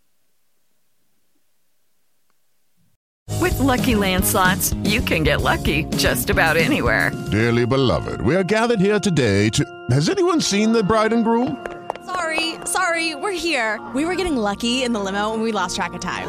With 3.43 3.61
Lucky 3.61 3.97
Land 3.97 4.27
slots, 4.27 4.73
you 4.85 5.03
can 5.03 5.25
get 5.25 5.43
lucky 5.43 5.85
just 5.99 6.31
about 6.31 6.57
anywhere. 6.57 7.11
Dearly 7.31 7.67
beloved, 7.67 8.23
we 8.23 8.35
are 8.37 8.45
gathered 8.45 8.81
here 8.81 9.01
today 9.01 9.51
to. 9.51 9.65
Has 9.91 10.09
anyone 10.09 10.41
seen 10.41 10.73
the 10.73 10.83
bride 10.83 11.15
and 11.15 11.25
groom? 11.25 11.57
Sorry, 12.07 12.55
sorry, 12.65 13.15
we're 13.15 13.39
here. 13.39 13.81
We 13.95 14.05
were 14.05 14.15
getting 14.15 14.37
lucky 14.37 14.85
in 14.85 14.93
the 14.93 15.01
limo 15.01 15.35
and 15.35 15.43
we 15.43 15.53
lost 15.53 15.77
track 15.77 15.95
of 15.95 16.01
time. 16.01 16.29